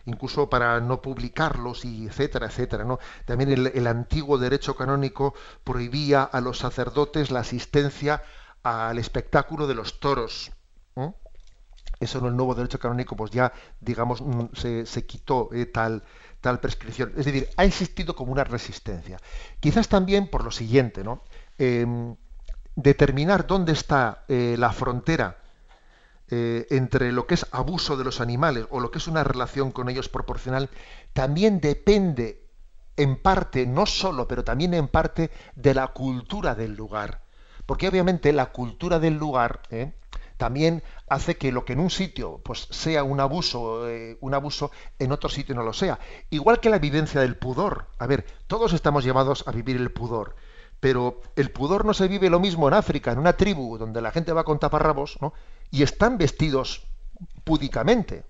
incluso 0.05 0.49
para 0.49 0.79
no 0.79 1.01
publicarlos, 1.01 1.85
y 1.85 2.05
etcétera, 2.07 2.47
etcétera. 2.47 2.83
¿no? 2.83 2.99
También 3.25 3.51
el 3.51 3.87
antiguo 3.87 4.37
derecho 4.37 4.75
canónico 4.75 5.33
prohibía 5.63 6.23
a 6.23 6.41
los 6.41 6.59
sacerdotes 6.59 7.31
la 7.31 7.41
asistencia 7.41 8.23
al 8.65 8.97
espectáculo 8.97 9.67
de 9.67 9.75
los 9.75 9.99
toros. 9.99 10.51
Eso 11.99 12.19
en 12.19 12.25
el 12.25 12.35
nuevo 12.35 12.55
derecho 12.55 12.79
canónico, 12.79 13.15
pues 13.15 13.31
ya, 13.31 13.53
digamos, 13.79 14.21
mm, 14.21 14.47
se, 14.53 15.05
quitó 15.05 15.49
eh, 15.53 15.65
tal, 15.67 16.03
tal 16.41 16.59
prescripción. 16.59 17.13
Es 17.15 17.25
decir, 17.25 17.47
ha 17.55 17.63
existido 17.63 18.15
como 18.15 18.31
una 18.31 18.43
resistencia. 18.43 19.17
Quizás 19.59 19.87
también 19.87 20.27
por 20.27 20.43
lo 20.43 20.51
siguiente, 20.51 21.03
¿no? 21.03 21.23
Em, 21.57 22.15
determinar 22.75 23.47
dónde 23.47 23.71
está 23.71 24.25
eh, 24.27 24.55
la 24.57 24.73
frontera 24.73 25.37
entre 26.29 27.11
lo 27.11 27.27
que 27.27 27.35
es 27.35 27.45
abuso 27.51 27.97
de 27.97 28.03
los 28.03 28.19
animales 28.19 28.65
o 28.71 28.79
lo 28.79 28.89
que 28.89 28.97
es 28.97 29.07
una 29.07 29.23
relación 29.23 29.71
con 29.71 29.89
ellos 29.89 30.09
proporcional, 30.09 30.69
también 31.13 31.59
depende 31.61 32.45
en 32.97 33.21
parte, 33.21 33.65
no 33.65 33.85
solo, 33.85 34.27
pero 34.27 34.43
también 34.43 34.73
en 34.73 34.87
parte, 34.87 35.31
de 35.55 35.73
la 35.73 35.87
cultura 35.87 36.55
del 36.55 36.75
lugar. 36.75 37.21
Porque 37.65 37.87
obviamente 37.87 38.31
la 38.33 38.47
cultura 38.47 38.99
del 38.99 39.15
lugar, 39.15 39.61
también 40.37 40.83
hace 41.07 41.37
que 41.37 41.51
lo 41.51 41.65
que 41.65 41.73
en 41.73 41.79
un 41.79 41.89
sitio 41.89 42.41
pues, 42.43 42.67
sea 42.69 43.03
un 43.03 43.19
abuso, 43.19 43.89
eh, 43.89 44.17
un 44.21 44.33
abuso, 44.33 44.71
en 44.99 45.11
otro 45.11 45.29
sitio 45.29 45.55
no 45.55 45.63
lo 45.63 45.73
sea. 45.73 45.99
Igual 46.29 46.59
que 46.59 46.69
la 46.69 46.79
vivencia 46.79 47.21
del 47.21 47.37
pudor. 47.37 47.87
A 47.97 48.07
ver, 48.07 48.25
todos 48.47 48.73
estamos 48.73 49.03
llamados 49.03 49.47
a 49.47 49.51
vivir 49.51 49.77
el 49.77 49.91
pudor, 49.91 50.35
pero 50.79 51.21
el 51.35 51.51
pudor 51.51 51.85
no 51.85 51.93
se 51.93 52.07
vive 52.07 52.29
lo 52.29 52.39
mismo 52.39 52.67
en 52.67 52.73
África, 52.73 53.11
en 53.11 53.19
una 53.19 53.33
tribu 53.33 53.77
donde 53.77 54.01
la 54.01 54.11
gente 54.11 54.33
va 54.33 54.43
con 54.43 54.59
taparrabos, 54.59 55.17
¿no? 55.21 55.33
Y 55.71 55.83
están 55.83 56.17
vestidos 56.17 56.85
púdicamente 57.43 58.25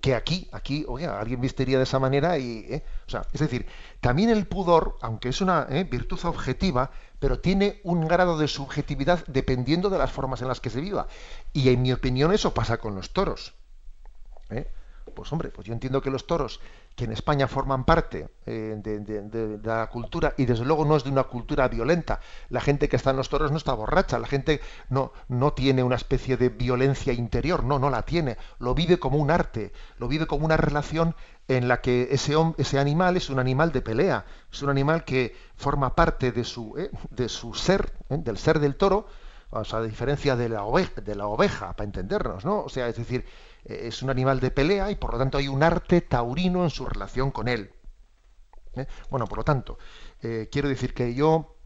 que 0.00 0.14
aquí, 0.14 0.48
aquí, 0.52 0.84
oye, 0.88 1.06
alguien 1.06 1.40
vistiría 1.40 1.76
de 1.76 1.84
esa 1.84 1.98
manera 1.98 2.38
y, 2.38 2.66
¿eh? 2.68 2.84
o 3.06 3.10
sea, 3.10 3.26
es 3.32 3.40
decir, 3.40 3.66
también 4.00 4.30
el 4.30 4.46
pudor, 4.46 4.96
aunque 5.02 5.28
es 5.28 5.40
una 5.40 5.66
¿eh? 5.68 5.84
virtud 5.84 6.18
objetiva, 6.24 6.90
pero 7.18 7.40
tiene 7.40 7.80
un 7.84 8.08
grado 8.08 8.38
de 8.38 8.48
subjetividad 8.48 9.24
dependiendo 9.26 9.90
de 9.90 9.98
las 9.98 10.10
formas 10.10 10.40
en 10.40 10.48
las 10.48 10.60
que 10.60 10.70
se 10.70 10.80
viva. 10.80 11.06
Y 11.52 11.68
en 11.68 11.82
mi 11.82 11.92
opinión 11.92 12.32
eso 12.32 12.54
pasa 12.54 12.78
con 12.78 12.94
los 12.94 13.12
toros. 13.12 13.54
¿eh? 14.48 14.70
Pues 15.14 15.32
hombre, 15.32 15.50
pues 15.50 15.66
yo 15.66 15.72
entiendo 15.72 16.00
que 16.00 16.10
los 16.10 16.26
toros, 16.26 16.60
que 16.94 17.04
en 17.04 17.12
España 17.12 17.48
forman 17.48 17.84
parte 17.84 18.28
eh, 18.46 18.76
de, 18.78 19.58
la 19.62 19.88
cultura, 19.88 20.34
y 20.36 20.46
desde 20.46 20.64
luego 20.64 20.84
no 20.84 20.96
es 20.96 21.04
de 21.04 21.10
una 21.10 21.24
cultura 21.24 21.68
violenta. 21.68 22.20
La 22.48 22.60
gente 22.60 22.88
que 22.88 22.96
está 22.96 23.10
en 23.10 23.16
los 23.16 23.28
toros 23.28 23.50
no 23.50 23.56
está 23.56 23.74
borracha, 23.74 24.18
la 24.18 24.26
gente 24.26 24.60
no, 24.88 25.12
no 25.28 25.52
tiene 25.52 25.82
una 25.82 25.96
especie 25.96 26.36
de 26.36 26.48
violencia 26.48 27.12
interior, 27.12 27.64
no, 27.64 27.78
no 27.78 27.90
la 27.90 28.02
tiene. 28.02 28.36
Lo 28.58 28.74
vive 28.74 28.98
como 28.98 29.18
un 29.18 29.30
arte, 29.30 29.72
lo 29.98 30.08
vive 30.08 30.26
como 30.26 30.44
una 30.44 30.56
relación 30.56 31.14
en 31.48 31.66
la 31.66 31.80
que 31.80 32.08
ese, 32.12 32.34
ese 32.58 32.78
animal 32.78 33.16
es 33.16 33.28
un 33.28 33.40
animal 33.40 33.72
de 33.72 33.82
pelea, 33.82 34.24
es 34.52 34.62
un 34.62 34.70
animal 34.70 35.04
que 35.04 35.34
forma 35.56 35.96
parte 35.96 36.30
de 36.30 36.44
su, 36.44 36.78
eh, 36.78 36.90
de 37.10 37.28
su 37.28 37.54
ser, 37.54 37.92
eh, 38.08 38.18
del 38.18 38.38
ser 38.38 38.60
del 38.60 38.76
toro, 38.76 39.08
o 39.50 39.64
sea, 39.64 39.80
a 39.80 39.82
diferencia 39.82 40.36
de 40.36 40.48
la, 40.48 40.62
oveja, 40.62 41.00
de 41.00 41.16
la 41.16 41.26
oveja, 41.26 41.72
para 41.72 41.84
entendernos, 41.84 42.44
¿no? 42.44 42.62
O 42.62 42.68
sea, 42.68 42.86
es 42.88 42.96
decir, 42.96 43.24
es 43.64 44.02
un 44.02 44.10
animal 44.10 44.40
de 44.40 44.50
pelea 44.50 44.90
y 44.90 44.96
por 44.96 45.12
lo 45.12 45.18
tanto 45.18 45.38
hay 45.38 45.48
un 45.48 45.62
arte 45.62 46.00
taurino 46.00 46.64
en 46.64 46.70
su 46.70 46.86
relación 46.86 47.30
con 47.30 47.48
él. 47.48 47.72
Bueno, 49.10 49.26
por 49.26 49.38
lo 49.38 49.44
tanto, 49.44 49.78
quiero 50.20 50.68
decir 50.68 50.94
que 50.94 51.14
yo, 51.14 51.56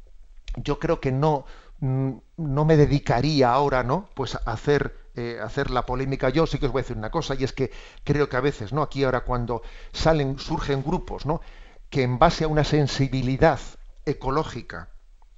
yo 0.57 0.78
creo 0.78 1.01
que 1.01 1.12
no, 1.12 1.45
mm, 1.80 2.12
no 2.38 2.64
me 2.64 2.76
dedicaría 2.76 3.53
ahora, 3.53 3.82
¿no? 3.82 4.09
Pues 4.14 4.34
a 4.34 4.40
hacer 4.47 5.05
eh, 5.16 5.38
hacer 5.40 5.70
la 5.70 5.86
polémica 5.86 6.28
yo, 6.28 6.45
sí 6.45 6.59
que 6.59 6.66
os 6.66 6.72
voy 6.72 6.80
a 6.80 6.82
decir 6.82 6.97
una 6.97 7.11
cosa, 7.11 7.36
y 7.36 7.45
es 7.45 7.53
que 7.53 7.70
creo 8.03 8.28
que 8.28 8.36
a 8.36 8.40
veces, 8.40 8.72
¿no? 8.72 8.82
Aquí 8.82 9.05
ahora 9.05 9.20
cuando 9.20 9.62
salen, 9.92 10.40
surgen 10.40 10.82
grupos, 10.82 11.24
¿no? 11.24 11.40
Que 11.88 12.03
en 12.03 12.18
base 12.18 12.42
a 12.45 12.49
una 12.49 12.64
sensibilidad 12.64 13.61
ecológica 14.07 14.88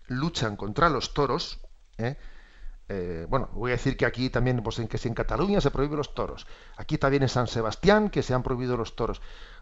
luchan 0.07 0.57
contra 0.57 0.89
los 0.89 1.13
toros, 1.13 1.61
¿eh? 1.99 2.17
Eh, 2.89 3.27
bueno, 3.29 3.49
voy 3.53 3.73
a 3.73 3.75
decir 3.75 3.97
que 3.97 4.07
aquí 4.07 4.31
también, 4.31 4.63
pues 4.63 4.79
en 4.79 4.87
que 4.89 4.99
si 4.99 5.09
en 5.09 5.15
Cataluña 5.15 5.61
se 5.61 5.71
prohíben 5.71 5.97
los 5.97 6.15
toros, 6.15 6.47
aquí 6.77 6.99
también 6.99 7.25
en 7.25 7.29
San 7.29 7.49
Sebastián 7.49 8.11
que 8.11 8.23
se 8.23 8.33
han 8.33 8.43
prohibido 8.43 8.77
los 8.77 8.95
toros. 8.95 9.21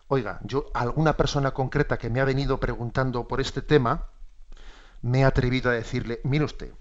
Oiga, 0.09 0.41
yo 0.43 0.67
alguna 0.75 1.17
persona 1.17 1.53
concreta 1.53 1.97
que 1.97 2.11
me 2.11 2.21
ha 2.21 2.25
venido 2.25 2.61
preguntando 2.61 3.27
por 3.27 3.41
este 3.41 3.63
tema, 3.63 4.09
me 5.01 5.21
he 5.21 5.25
atrevido 5.25 5.71
a 5.71 5.75
decirle, 5.75 6.21
mire 6.25 6.45
usted, 6.45 6.73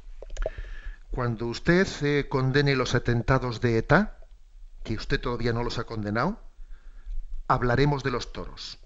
cuando 1.11 1.47
usted 1.47 2.27
condene 2.27 2.75
los 2.75 2.95
atentados 2.95 3.61
de 3.61 3.77
ETA, 3.77 4.17
que 4.83 4.95
usted 4.95 5.21
todavía 5.21 5.53
no 5.53 5.63
los 5.63 5.79
ha 5.79 5.85
condenado, 5.85 6.37
hablaremos 7.47 8.03
de 8.03 8.11
los 8.11 8.33
toros. 8.33 8.79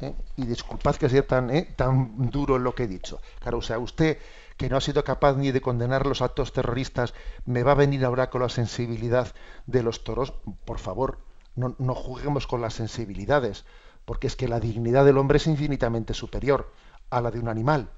¿Eh? 0.00 0.14
Y 0.36 0.46
disculpad 0.46 0.96
que 0.96 1.08
sea 1.08 1.26
tan, 1.26 1.50
eh, 1.50 1.72
tan 1.76 2.30
duro 2.30 2.58
lo 2.58 2.74
que 2.74 2.84
he 2.84 2.88
dicho. 2.88 3.20
Claro, 3.40 3.58
o 3.58 3.62
sea, 3.62 3.78
usted 3.78 4.18
que 4.56 4.68
no 4.68 4.76
ha 4.76 4.80
sido 4.80 5.04
capaz 5.04 5.36
ni 5.36 5.50
de 5.50 5.60
condenar 5.60 6.06
los 6.06 6.22
actos 6.22 6.52
terroristas, 6.52 7.14
me 7.44 7.62
va 7.62 7.72
a 7.72 7.76
venir 7.76 8.04
ahora 8.04 8.30
con 8.30 8.42
la 8.42 8.48
sensibilidad 8.48 9.34
de 9.66 9.82
los 9.82 10.04
toros. 10.04 10.32
Por 10.64 10.78
favor, 10.78 11.18
no, 11.56 11.74
no 11.78 11.94
juguemos 11.94 12.46
con 12.46 12.60
las 12.60 12.74
sensibilidades, 12.74 13.64
porque 14.04 14.26
es 14.26 14.36
que 14.36 14.48
la 14.48 14.60
dignidad 14.60 15.04
del 15.04 15.18
hombre 15.18 15.38
es 15.38 15.46
infinitamente 15.46 16.14
superior 16.14 16.70
a 17.10 17.20
la 17.20 17.30
de 17.30 17.40
un 17.40 17.48
animal. 17.48 17.90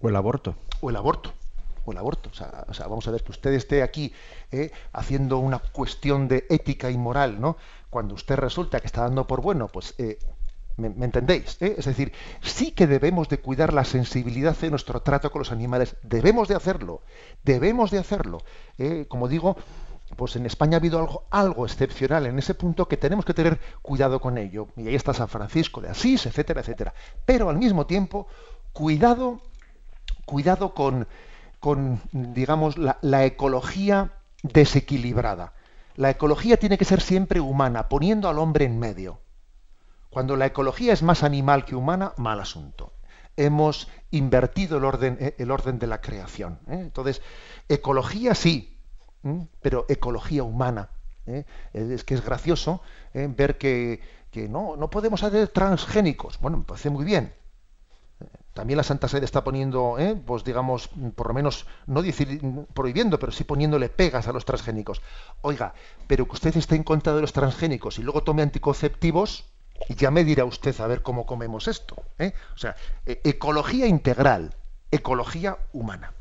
O 0.00 0.08
el 0.08 0.16
aborto. 0.16 0.54
O 0.80 0.90
el 0.90 0.96
aborto 0.96 1.32
o 1.84 1.92
el 1.92 1.98
aborto. 1.98 2.30
O 2.30 2.34
sea, 2.74 2.86
vamos 2.88 3.06
a 3.08 3.10
ver 3.10 3.22
que 3.22 3.32
usted 3.32 3.52
esté 3.52 3.82
aquí 3.82 4.12
eh, 4.50 4.70
haciendo 4.92 5.38
una 5.38 5.58
cuestión 5.58 6.28
de 6.28 6.46
ética 6.48 6.90
y 6.90 6.98
moral, 6.98 7.40
¿no? 7.40 7.56
Cuando 7.90 8.14
usted 8.14 8.36
resulta 8.36 8.80
que 8.80 8.86
está 8.86 9.02
dando 9.02 9.26
por 9.26 9.40
bueno, 9.40 9.68
pues 9.68 9.94
eh, 9.98 10.18
¿me, 10.76 10.88
entendéis? 11.04 11.56
Eh? 11.60 11.76
Es 11.78 11.84
decir, 11.84 12.12
sí 12.42 12.72
que 12.72 12.86
debemos 12.86 13.28
de 13.28 13.38
cuidar 13.38 13.72
la 13.72 13.84
sensibilidad 13.84 14.56
de 14.56 14.70
nuestro 14.70 15.00
trato 15.02 15.30
con 15.30 15.40
los 15.40 15.52
animales. 15.52 15.96
Debemos 16.02 16.48
de 16.48 16.54
hacerlo. 16.54 17.02
Debemos 17.44 17.90
de 17.90 17.98
hacerlo. 17.98 18.42
como 19.08 19.28
digo, 19.28 19.56
pues 20.16 20.36
en 20.36 20.46
España 20.46 20.76
ha 20.76 20.80
habido 20.80 20.98
algo, 20.98 21.24
algo 21.30 21.66
excepcional 21.66 22.26
en 22.26 22.38
ese 22.38 22.54
punto 22.54 22.86
que 22.86 22.96
tenemos 22.96 23.24
que 23.24 23.34
tener 23.34 23.58
cuidado 23.82 24.20
con 24.20 24.38
ello. 24.38 24.68
Y 24.76 24.88
ahí 24.88 24.94
está 24.94 25.14
San 25.14 25.28
Francisco 25.28 25.80
de 25.80 25.88
Asís, 25.88 26.26
etcétera, 26.26 26.60
etcétera. 26.60 26.94
Pero 27.24 27.48
al 27.48 27.58
mismo 27.58 27.86
tiempo, 27.86 28.26
cuidado, 28.72 29.40
cuidado 30.26 30.74
con 30.74 31.06
con, 31.64 32.02
digamos, 32.12 32.76
la, 32.76 33.24
ecología 33.24 34.10
desequilibrada. 34.42 35.54
La 35.96 36.10
ecología 36.10 36.58
tiene 36.58 36.76
que 36.76 36.84
ser 36.84 37.00
siempre 37.00 37.40
humana, 37.40 37.88
poniendo 37.88 38.28
al 38.28 38.38
hombre 38.38 38.66
en 38.66 38.78
medio. 38.78 39.20
Cuando 40.14 40.36
la 40.36 40.46
ecología 40.46 40.92
es 40.92 41.02
más 41.02 41.24
animal 41.24 41.64
que 41.64 41.74
humana, 41.74 42.14
mal 42.16 42.40
asunto. 42.40 42.92
Hemos 43.36 43.88
invertido 44.12 44.78
el 44.78 44.84
orden, 44.84 45.18
eh, 45.20 45.34
el 45.38 45.50
orden 45.50 45.80
de 45.80 45.88
la 45.88 46.00
creación. 46.00 46.60
¿eh? 46.68 46.78
Entonces, 46.80 47.20
ecología 47.68 48.36
sí, 48.36 48.78
pero 49.60 49.86
ecología 49.88 50.44
humana. 50.44 50.90
¿eh? 51.26 51.44
Es 51.72 52.04
que 52.04 52.14
es 52.14 52.24
gracioso 52.24 52.80
¿eh? 53.12 53.28
ver 53.28 53.58
que, 53.58 54.00
no, 54.48 54.76
no 54.76 54.88
podemos 54.88 55.22
hacer 55.24 55.48
transgénicos. 55.48 56.38
Bueno, 56.40 56.58
me 56.58 56.64
parece 56.64 56.90
muy 56.90 57.04
bien. 57.04 57.32
También 58.52 58.76
la 58.76 58.84
Santa 58.84 59.08
Sede 59.08 59.24
está 59.24 59.42
poniendo, 59.42 59.98
¿eh? 59.98 60.14
pues 60.14 60.44
digamos, 60.44 60.88
por 61.16 61.26
lo 61.26 61.34
menos, 61.34 61.66
no 61.86 62.02
decir 62.02 62.40
prohibiendo, 62.72 63.18
pero 63.18 63.32
sí 63.32 63.42
poniéndole 63.42 63.88
pegas 63.88 64.28
a 64.28 64.32
los 64.32 64.44
transgénicos. 64.44 65.02
Oiga, 65.42 65.74
pero 66.06 66.26
que 66.26 66.34
usted 66.34 66.56
esté 66.56 66.76
en 66.76 66.84
contra 66.84 67.14
de 67.14 67.20
los 67.20 67.32
transgénicos 67.32 67.98
y 67.98 68.02
luego 68.02 68.22
tome 68.22 68.42
anticonceptivos, 68.42 69.52
ya 69.88 70.10
me 70.10 70.24
dirá 70.24 70.44
usted 70.44 70.78
a 70.80 70.86
ver 70.86 71.02
cómo 71.02 71.26
comemos 71.26 71.68
esto. 71.68 72.02
¿eh? 72.18 72.32
O 72.54 72.58
sea, 72.58 72.76
e- 73.06 73.20
ecología 73.24 73.86
integral, 73.86 74.54
ecología 74.90 75.58
humana. 75.72 76.12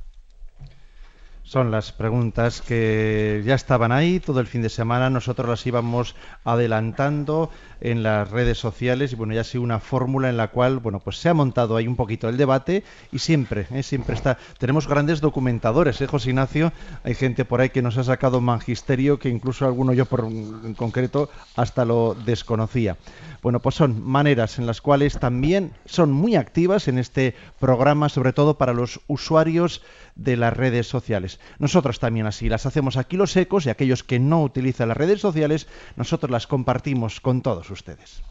Son 1.46 1.72
las 1.72 1.92
preguntas 1.92 2.62
que 2.62 3.44
ya 3.46 3.54
estaban 3.54 3.92
ahí 3.92 4.22
todo 4.22 4.40
el 4.40 4.48
fin 4.48 4.62
de 4.62 4.70
semana. 4.70 5.10
Nosotros 5.10 5.50
las 5.50 5.68
íbamos 5.68 6.16
adelantando 6.46 7.52
en 7.82 8.02
las 8.02 8.32
redes 8.32 8.58
sociales 8.58 9.12
y 9.12 9.16
bueno, 9.16 9.34
ya 9.34 9.42
ha 9.42 9.44
sido 9.44 9.62
una 9.62 9.82
fórmula 9.82 10.30
en 10.30 10.38
la 10.38 10.48
cual, 10.48 10.80
bueno, 10.80 11.02
pues 11.02 11.18
se 11.18 11.28
ha 11.28 11.34
montado 11.34 11.76
ahí 11.76 11.86
un 11.86 11.98
poquito 11.98 12.30
el 12.30 12.38
debate 12.38 12.86
y 13.12 13.20
siempre, 13.20 13.68
¿eh? 13.72 13.84
siempre 13.84 14.16
está. 14.16 14.38
Tenemos 14.58 14.88
grandes 14.88 15.20
documentadores, 15.20 16.00
¿eh, 16.00 16.08
José 16.08 16.30
Ignacio? 16.30 16.72
Hay 17.04 17.14
gente 17.14 17.44
por 17.44 17.60
ahí 17.60 17.72
que 17.72 17.82
nos 17.82 17.98
ha 17.98 18.06
sacado 18.06 18.40
magisterio 18.40 19.20
que 19.20 19.28
incluso 19.28 19.66
alguno 19.66 19.92
yo 19.92 20.06
por 20.06 20.22
en 20.22 20.74
concreto 20.76 21.30
hasta 21.58 21.84
lo 21.84 22.16
desconocía. 22.16 22.96
Bueno, 23.44 23.60
pues 23.60 23.76
son 23.76 24.02
maneras 24.02 24.58
en 24.58 24.66
las 24.66 24.80
cuales 24.80 25.20
también 25.20 25.74
son 25.86 26.14
muy 26.14 26.38
activas 26.38 26.88
en 26.88 26.98
este 26.98 27.36
programa, 27.60 28.08
sobre 28.08 28.32
todo 28.32 28.58
para 28.58 28.74
los 28.74 29.02
usuarios 29.08 29.82
de 30.16 30.38
las 30.38 30.56
redes 30.56 30.88
sociales. 30.88 31.42
Nosotros 31.60 32.00
también 32.00 32.26
así 32.26 32.48
las 32.48 32.66
hacemos 32.66 32.96
aquí 32.96 33.18
los 33.18 33.36
ecos 33.36 33.66
y 33.66 33.70
aquellos 33.70 34.06
que 34.06 34.18
no 34.18 34.42
utilizan 34.42 34.88
las 34.88 34.98
redes 34.98 35.20
sociales, 35.20 35.68
nosotros 35.98 36.32
las 36.32 36.48
compartimos 36.48 37.20
con 37.20 37.42
todos 37.42 37.70
ustedes. 37.70 38.24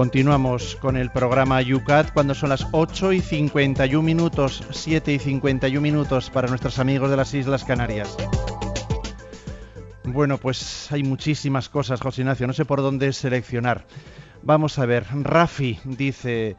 Continuamos 0.00 0.76
con 0.76 0.96
el 0.96 1.10
programa 1.10 1.60
Yucat 1.60 2.14
cuando 2.14 2.34
son 2.34 2.48
las 2.48 2.66
8 2.72 3.12
y 3.12 3.20
51 3.20 4.02
minutos, 4.02 4.64
7 4.70 5.12
y 5.12 5.18
51 5.18 5.78
minutos 5.78 6.30
para 6.30 6.48
nuestros 6.48 6.78
amigos 6.78 7.10
de 7.10 7.18
las 7.18 7.34
Islas 7.34 7.64
Canarias. 7.64 8.16
Bueno, 10.04 10.38
pues 10.38 10.90
hay 10.90 11.02
muchísimas 11.02 11.68
cosas, 11.68 12.00
José 12.00 12.22
Ignacio, 12.22 12.46
no 12.46 12.54
sé 12.54 12.64
por 12.64 12.80
dónde 12.80 13.12
seleccionar. 13.12 13.84
Vamos 14.40 14.78
a 14.78 14.86
ver, 14.86 15.04
Rafi 15.12 15.78
dice, 15.84 16.56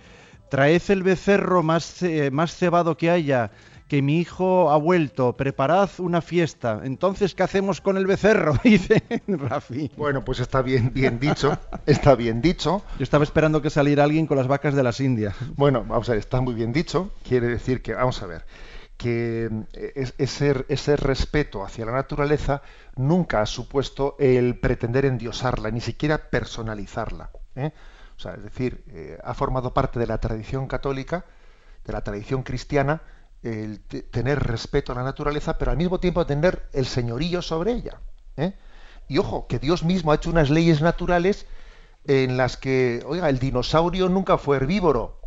traed 0.51 0.83
el 0.89 1.01
becerro 1.01 1.63
más, 1.63 2.05
más 2.31 2.55
cebado 2.55 2.95
que 2.95 3.09
haya, 3.09 3.49
que 3.91 4.01
mi 4.01 4.19
hijo 4.21 4.71
ha 4.71 4.77
vuelto, 4.77 5.33
preparad 5.35 5.89
una 5.97 6.21
fiesta. 6.21 6.79
Entonces, 6.85 7.35
¿qué 7.35 7.43
hacemos 7.43 7.81
con 7.81 7.97
el 7.97 8.07
becerro? 8.07 8.53
Dice 8.63 9.03
Rafi. 9.27 9.91
Bueno, 9.97 10.23
pues 10.23 10.39
está 10.39 10.61
bien, 10.61 10.93
bien 10.93 11.19
dicho, 11.19 11.57
está 11.85 12.15
bien 12.15 12.39
dicho. 12.41 12.83
Yo 12.97 13.03
estaba 13.03 13.25
esperando 13.25 13.61
que 13.61 13.69
saliera 13.69 14.05
alguien 14.05 14.27
con 14.27 14.37
las 14.37 14.47
vacas 14.47 14.75
de 14.75 14.83
las 14.83 15.01
Indias. 15.01 15.35
Bueno, 15.57 15.83
vamos 15.85 16.07
a 16.07 16.13
ver, 16.13 16.19
está 16.19 16.39
muy 16.39 16.53
bien 16.53 16.71
dicho. 16.71 17.11
Quiere 17.27 17.47
decir 17.47 17.81
que, 17.81 17.93
vamos 17.93 18.23
a 18.23 18.27
ver, 18.27 18.45
que 18.95 19.49
eh, 19.73 19.91
es- 19.95 20.13
ese, 20.17 20.63
ese 20.69 20.95
respeto 20.95 21.61
hacia 21.65 21.83
la 21.85 21.91
naturaleza 21.91 22.61
nunca 22.95 23.41
ha 23.41 23.45
supuesto 23.45 24.15
el 24.19 24.57
pretender 24.57 25.03
endiosarla, 25.03 25.69
ni 25.69 25.81
siquiera 25.81 26.29
personalizarla. 26.29 27.31
¿eh? 27.57 27.71
O 28.15 28.19
sea, 28.21 28.35
es 28.35 28.43
decir, 28.43 28.85
eh, 28.87 29.17
ha 29.21 29.33
formado 29.33 29.73
parte 29.73 29.99
de 29.99 30.07
la 30.07 30.17
tradición 30.19 30.67
católica, 30.67 31.25
de 31.85 31.91
la 31.91 32.05
tradición 32.05 32.43
cristiana, 32.43 33.01
el 33.43 33.81
te- 33.81 34.03
tener 34.03 34.39
respeto 34.39 34.91
a 34.91 34.95
la 34.95 35.03
naturaleza, 35.03 35.57
pero 35.57 35.71
al 35.71 35.77
mismo 35.77 35.99
tiempo 35.99 36.25
tener 36.25 36.67
el 36.73 36.85
señorío 36.85 37.41
sobre 37.41 37.73
ella. 37.73 37.99
¿eh? 38.37 38.53
Y 39.07 39.17
ojo, 39.17 39.47
que 39.47 39.59
Dios 39.59 39.83
mismo 39.83 40.11
ha 40.11 40.15
hecho 40.15 40.29
unas 40.29 40.49
leyes 40.49 40.81
naturales 40.81 41.45
en 42.05 42.37
las 42.37 42.57
que, 42.57 43.03
oiga, 43.05 43.29
el 43.29 43.39
dinosaurio 43.39 44.09
nunca 44.09 44.37
fue 44.37 44.57
herbívoro. 44.57 45.19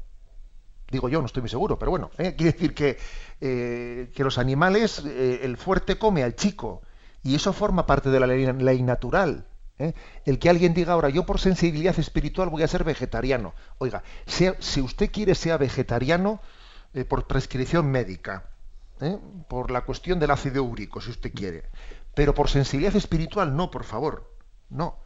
Digo 0.90 1.08
yo, 1.08 1.20
no 1.20 1.26
estoy 1.26 1.42
muy 1.42 1.48
seguro, 1.50 1.78
pero 1.78 1.90
bueno, 1.90 2.10
¿eh? 2.18 2.34
quiere 2.36 2.52
decir 2.52 2.74
que, 2.74 2.98
eh, 3.40 4.12
que 4.14 4.22
los 4.24 4.38
animales, 4.38 5.02
eh, 5.04 5.40
el 5.42 5.56
fuerte 5.56 5.98
come 5.98 6.22
al 6.22 6.36
chico, 6.36 6.82
y 7.22 7.34
eso 7.34 7.52
forma 7.52 7.86
parte 7.86 8.10
de 8.10 8.20
la 8.20 8.26
ley, 8.26 8.82
natural. 8.82 9.46
El 10.24 10.38
que 10.38 10.50
alguien 10.50 10.72
diga 10.72 10.92
ahora, 10.92 11.08
yo 11.08 11.26
por 11.26 11.40
sensibilidad 11.40 11.98
espiritual 11.98 12.48
voy 12.48 12.62
a 12.62 12.68
ser 12.68 12.84
vegetariano. 12.84 13.54
Oiga, 13.78 14.04
sea- 14.26 14.54
si 14.60 14.80
usted 14.80 15.10
quiere 15.10 15.34
sea 15.34 15.56
vegetariano 15.56 16.40
eh, 16.94 17.04
por 17.04 17.26
prescripción 17.26 17.90
médica, 17.90 18.50
¿eh? 19.00 19.18
por 19.48 19.70
la 19.70 19.82
cuestión 19.82 20.18
del 20.18 20.30
ácido 20.30 20.64
úrico, 20.64 21.00
si 21.00 21.10
usted 21.10 21.32
quiere, 21.34 21.64
pero 22.14 22.34
por 22.34 22.48
sensibilidad 22.48 22.96
espiritual 22.96 23.56
no, 23.56 23.70
por 23.70 23.84
favor, 23.84 24.32
no. 24.70 24.98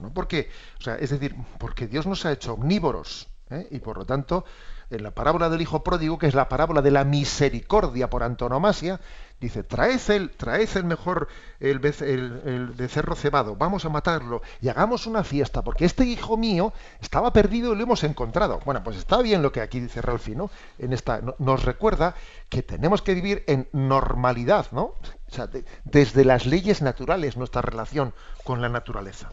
No 0.00 0.12
porque, 0.12 0.50
o 0.78 0.82
sea, 0.82 0.96
es 0.96 1.10
decir, 1.10 1.34
porque 1.58 1.86
Dios 1.86 2.06
nos 2.06 2.26
ha 2.26 2.32
hecho 2.32 2.52
omnívoros 2.52 3.28
¿eh? 3.50 3.66
y 3.70 3.78
por 3.78 3.96
lo 3.96 4.04
tanto, 4.04 4.44
en 4.90 5.02
la 5.02 5.12
parábola 5.12 5.48
del 5.48 5.62
hijo 5.62 5.82
pródigo, 5.82 6.18
que 6.18 6.26
es 6.26 6.34
la 6.34 6.48
parábola 6.48 6.82
de 6.82 6.90
la 6.90 7.04
misericordia 7.04 8.10
por 8.10 8.22
antonomasia, 8.22 9.00
dice 9.40 9.62
traed 9.62 10.00
el, 10.10 10.30
el 10.74 10.84
mejor 10.84 11.28
el, 11.60 11.80
bece- 11.80 12.06
el- 12.06 12.40
el 12.46 12.66
becerro 12.68 13.14
cebado, 13.14 13.56
vamos 13.56 13.84
a 13.84 13.88
matarlo 13.88 14.42
y 14.60 14.68
hagamos 14.68 15.06
una 15.06 15.24
fiesta, 15.24 15.62
porque 15.62 15.84
este 15.84 16.04
hijo 16.04 16.36
mío 16.36 16.72
estaba 17.00 17.32
perdido 17.32 17.72
y 17.72 17.76
lo 17.76 17.82
hemos 17.82 18.02
encontrado. 18.04 18.60
Bueno, 18.64 18.82
pues 18.82 18.96
está 18.96 19.20
bien 19.22 19.42
lo 19.42 19.52
que 19.52 19.60
aquí 19.60 19.80
dice 19.80 20.00
Ralfi, 20.02 20.34
¿no? 20.34 20.50
En 20.78 20.92
esta 20.92 21.20
no- 21.20 21.34
nos 21.38 21.64
recuerda 21.64 22.14
que 22.48 22.62
tenemos 22.62 23.02
que 23.02 23.14
vivir 23.14 23.44
en 23.46 23.68
normalidad, 23.72 24.66
¿no? 24.72 24.82
O 24.82 25.30
sea, 25.30 25.46
de- 25.46 25.64
desde 25.84 26.24
las 26.24 26.46
leyes 26.46 26.82
naturales 26.82 27.36
nuestra 27.36 27.62
relación 27.62 28.14
con 28.44 28.62
la 28.62 28.68
naturaleza. 28.68 29.30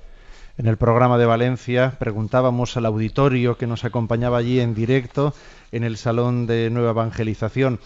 En 0.58 0.68
el 0.68 0.78
programa 0.78 1.18
de 1.18 1.26
Valencia 1.26 1.96
preguntábamos 1.98 2.78
al 2.78 2.86
auditorio 2.86 3.58
que 3.58 3.66
nos 3.66 3.86
acompañaba 3.86 4.38
allí 4.38 4.60
en 4.60 4.76
directo 4.76 5.34
en 5.72 5.84
el 5.84 5.98
Salón 5.98 6.46
de 6.46 6.70
Nueva 6.70 6.92
Evangelización. 6.92 7.80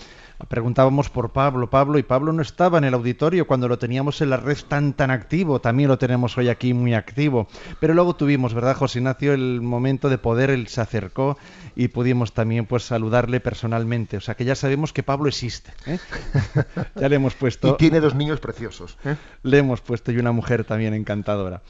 Preguntábamos 0.48 1.10
por 1.10 1.32
Pablo, 1.32 1.70
Pablo, 1.70 1.98
y 1.98 2.04
Pablo 2.04 2.32
no 2.32 2.44
estaba 2.44 2.78
en 2.78 2.84
el 2.84 2.94
auditorio 2.94 3.48
cuando 3.48 3.68
lo 3.68 3.80
teníamos 3.80 4.22
en 4.22 4.30
la 4.30 4.38
red 4.38 4.58
tan 4.68 4.94
tan 4.94 5.10
activo, 5.10 5.60
también 5.60 5.90
lo 5.90 5.98
tenemos 5.98 6.38
hoy 6.38 6.50
aquí 6.50 6.76
muy 6.76 6.94
activo. 6.94 7.48
Pero 7.80 7.96
luego 7.96 8.16
tuvimos, 8.16 8.54
¿verdad, 8.54 8.76
José 8.76 9.00
Ignacio, 9.00 9.34
el 9.34 9.62
momento 9.62 10.10
de 10.10 10.20
poder, 10.20 10.52
él 10.52 10.68
se 10.68 10.82
acercó 10.82 11.38
y 11.76 11.88
pudimos 11.88 12.34
también 12.34 12.68
pues 12.68 12.84
saludarle 12.84 13.40
personalmente. 13.40 14.18
O 14.18 14.22
sea 14.22 14.36
que 14.36 14.46
ya 14.46 14.56
sabemos 14.56 14.94
que 14.94 15.02
Pablo 15.02 15.28
existe. 15.28 15.74
¿eh? 15.88 16.00
ya 16.96 17.10
le 17.10 17.16
hemos 17.16 17.34
Y 17.34 17.38
puesto 17.38 17.76
tiene 17.76 18.00
dos 18.00 18.14
niños 18.14 18.40
preciosos. 18.40 18.98
¿eh? 19.06 19.16
le 19.42 19.58
hemos 19.58 19.82
puesto 19.82 20.12
y 20.12 20.18
una 20.18 20.32
mujer 20.32 20.66
también 20.66 20.94
encantadora. 20.94 21.62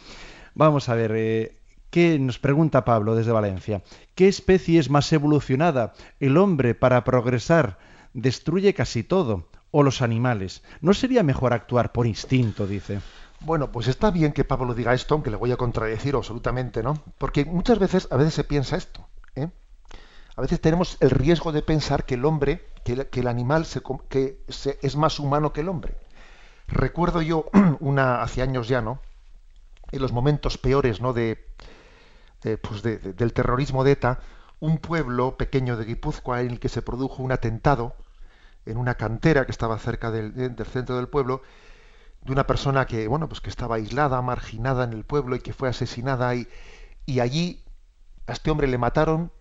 Vamos 0.56 0.90
a 0.90 0.96
ver, 0.96 1.14
eh, 1.16 1.58
¿qué 1.90 2.20
nos 2.20 2.38
pregunta 2.38 2.84
Pablo 2.84 3.16
desde 3.16 3.32
Valencia? 3.32 3.82
¿Qué 4.16 4.28
especie 4.28 4.80
es 4.80 4.90
más 4.90 5.12
evolucionada? 5.14 5.94
¿El 6.20 6.36
hombre 6.38 6.76
para 6.76 7.04
progresar 7.04 7.78
destruye 8.18 8.74
casi 8.74 9.04
todo? 9.04 9.48
¿O 9.72 9.84
los 9.84 10.02
animales? 10.02 10.64
¿No 10.82 10.94
sería 10.94 11.24
mejor 11.24 11.54
actuar 11.54 11.92
por 11.92 12.08
instinto? 12.08 12.66
Dice. 12.66 13.00
Bueno, 13.42 13.72
pues 13.72 13.88
está 13.88 14.10
bien 14.12 14.34
que 14.34 14.44
Pablo 14.44 14.74
diga 14.74 14.94
esto, 14.94 15.14
aunque 15.14 15.30
le 15.30 15.36
voy 15.38 15.52
a 15.52 15.58
contradecir 15.58 16.16
absolutamente, 16.16 16.82
¿no? 16.82 17.02
Porque 17.20 17.46
muchas 17.46 17.78
veces, 17.78 18.08
a 18.12 18.18
veces 18.18 18.34
se 18.34 18.44
piensa 18.44 18.76
esto, 18.76 19.08
¿eh? 19.36 19.50
A 20.36 20.42
veces 20.42 20.60
tenemos 20.62 20.98
el 21.00 21.12
riesgo 21.12 21.52
de 21.52 21.62
pensar 21.62 22.06
que 22.06 22.16
el 22.16 22.26
hombre, 22.26 22.66
que 22.84 22.94
el, 22.94 23.06
que 23.08 23.20
el 23.20 23.28
animal 23.28 23.66
se 23.66 23.82
que 24.10 24.40
se- 24.48 24.80
es 24.82 24.96
más 24.96 25.20
humano 25.20 25.54
que 25.54 25.62
el 25.62 25.70
hombre. 25.70 25.96
Recuerdo 26.68 27.22
yo 27.22 27.46
una 27.80 28.22
hace 28.24 28.42
años 28.42 28.68
ya, 28.68 28.82
¿no? 28.82 29.00
En 29.92 30.02
los 30.02 30.12
momentos 30.12 30.58
peores, 30.58 31.02
¿no? 31.02 31.14
De, 31.14 31.46
de, 32.42 32.58
pues 32.58 32.82
de- 32.82 32.98
del 32.98 33.34
terrorismo 33.34 33.84
de 33.84 33.92
ETA, 33.92 34.20
un 34.60 34.80
pueblo 34.80 35.38
pequeño 35.38 35.78
de 35.78 35.86
Guipúzcoa 35.86 36.42
en 36.42 36.52
el 36.52 36.60
que 36.60 36.70
se 36.70 36.82
produjo 36.82 37.22
un 37.22 37.32
atentado 37.32 37.96
en 38.68 38.78
una 38.78 38.96
cantera 38.96 39.46
que 39.46 39.52
estaba 39.52 39.78
cerca 39.80 40.12
del, 40.12 40.56
centro 40.72 40.98
del 40.98 41.08
pueblo 41.08 41.42
de 42.22 42.32
una 42.32 42.46
persona 42.46 42.86
que 42.86 43.08
bueno 43.08 43.28
pues 43.30 43.42
que 43.42 43.50
estaba 43.50 43.76
aislada 43.76 44.22
marginada 44.22 44.84
en 44.84 44.94
el 44.94 45.06
pueblo 45.06 45.36
y 45.36 45.40
que 45.40 45.54
fue 45.54 45.70
asesinada 45.70 46.36
y, 46.36 46.48
y 47.06 47.20
allí 47.20 47.64
a 48.28 48.34
este 48.34 48.52
hombre 48.52 48.68
le 48.68 48.78
mataron 48.78 49.32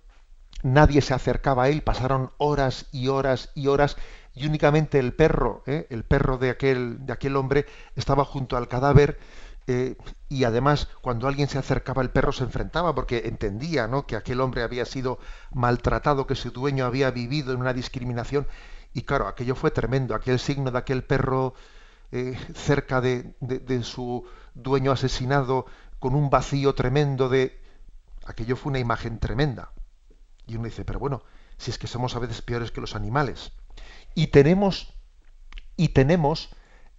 nadie 0.63 1.01
se 1.01 1.15
acercaba 1.15 1.65
a 1.65 1.69
él 1.69 1.83
pasaron 1.83 2.31
horas 2.39 2.87
y 2.93 3.09
horas 3.09 3.51
y 3.55 3.67
horas 3.67 3.97
y 4.35 4.47
únicamente 4.47 4.99
el 4.99 5.13
perro 5.15 5.63
¿eh? 5.67 5.87
el 5.91 6.05
perro 6.05 6.39
de 6.39 6.51
aquel 6.51 7.05
de 7.05 7.13
aquel 7.13 7.37
hombre 7.37 7.67
estaba 7.97 8.25
junto 8.25 8.57
al 8.57 8.69
cadáver 8.69 9.19
eh, 9.69 9.97
y 10.29 10.45
además 10.45 10.89
cuando 11.01 11.27
alguien 11.27 11.49
se 11.49 11.59
acercaba 11.59 12.03
el 12.03 12.11
perro 12.11 12.31
se 12.33 12.45
enfrentaba 12.45 12.95
porque 12.95 13.23
entendía 13.27 13.89
¿no? 13.89 14.07
que 14.07 14.15
aquel 14.15 14.41
hombre 14.41 14.63
había 14.63 14.85
sido 14.85 15.19
maltratado, 15.53 16.27
que 16.27 16.37
su 16.37 16.53
dueño 16.53 16.85
había 16.85 17.11
vivido 17.11 17.53
en 17.53 17.61
una 17.61 17.73
discriminación 17.73 18.47
y 18.97 19.03
claro, 19.03 19.29
aquello 19.29 19.55
fue 19.55 19.71
tremendo, 19.71 20.15
aquel 20.15 20.39
signo 20.39 20.71
de 20.71 20.79
aquel 20.79 21.05
perro 21.05 21.53
eh, 22.13 22.35
cerca 22.55 23.03
de, 23.03 23.35
su 23.83 24.25
dueño 24.55 24.91
asesinado 24.91 25.67
con 25.99 26.15
un 26.15 26.31
vacío 26.31 26.75
tremendo 26.75 27.29
de... 27.29 27.61
Aquello 28.25 28.57
fue 28.57 28.71
una 28.71 28.79
imagen 28.79 29.19
tremenda. 29.19 29.71
Y 30.47 30.57
uno 30.57 30.65
dice, 30.65 30.87
pero 30.87 30.99
bueno, 30.99 31.23
si 31.59 31.71
es 31.71 31.77
que 31.77 31.89
somos 31.89 32.17
a 32.17 32.21
veces 32.21 32.41
peores 32.41 32.71
que 32.71 32.81
los 32.81 32.97
animales. 32.97 33.53
Y 34.15 34.29
tenemos, 34.29 34.95
y 35.77 35.91
tenemos 35.91 36.49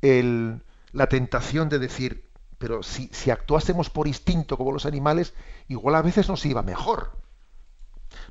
el, 0.03 0.61
la 0.91 1.09
tentación 1.09 1.67
de 1.67 1.79
decir, 1.79 2.29
pero 2.59 2.83
si 2.83 3.31
actuásemos 3.31 3.89
por 3.89 4.07
instinto 4.07 4.55
como 4.55 4.71
los 4.71 4.85
animales, 4.85 5.33
igual 5.67 5.95
a 5.95 6.03
veces 6.03 6.29
nos 6.29 6.45
iba 6.45 6.61
mejor. 6.61 7.17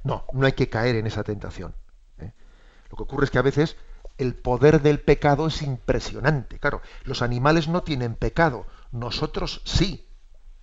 No, 0.04 0.24
no 0.32 0.46
hay 0.46 0.52
que 0.52 0.68
caer 0.68 0.94
en 0.94 1.08
esa 1.08 1.24
tentación. 1.24 1.74
Lo 2.90 2.96
que 2.96 3.02
ocurre 3.02 3.24
es 3.24 3.30
que 3.30 3.38
a 3.38 3.42
veces 3.42 3.76
el 4.18 4.34
poder 4.34 4.82
del 4.82 5.00
pecado 5.00 5.46
es 5.46 5.62
impresionante. 5.62 6.58
Claro, 6.58 6.80
los 7.04 7.22
animales 7.22 7.68
no 7.68 7.82
tienen 7.82 8.14
pecado, 8.14 8.66
nosotros 8.92 9.62
sí. 9.64 10.08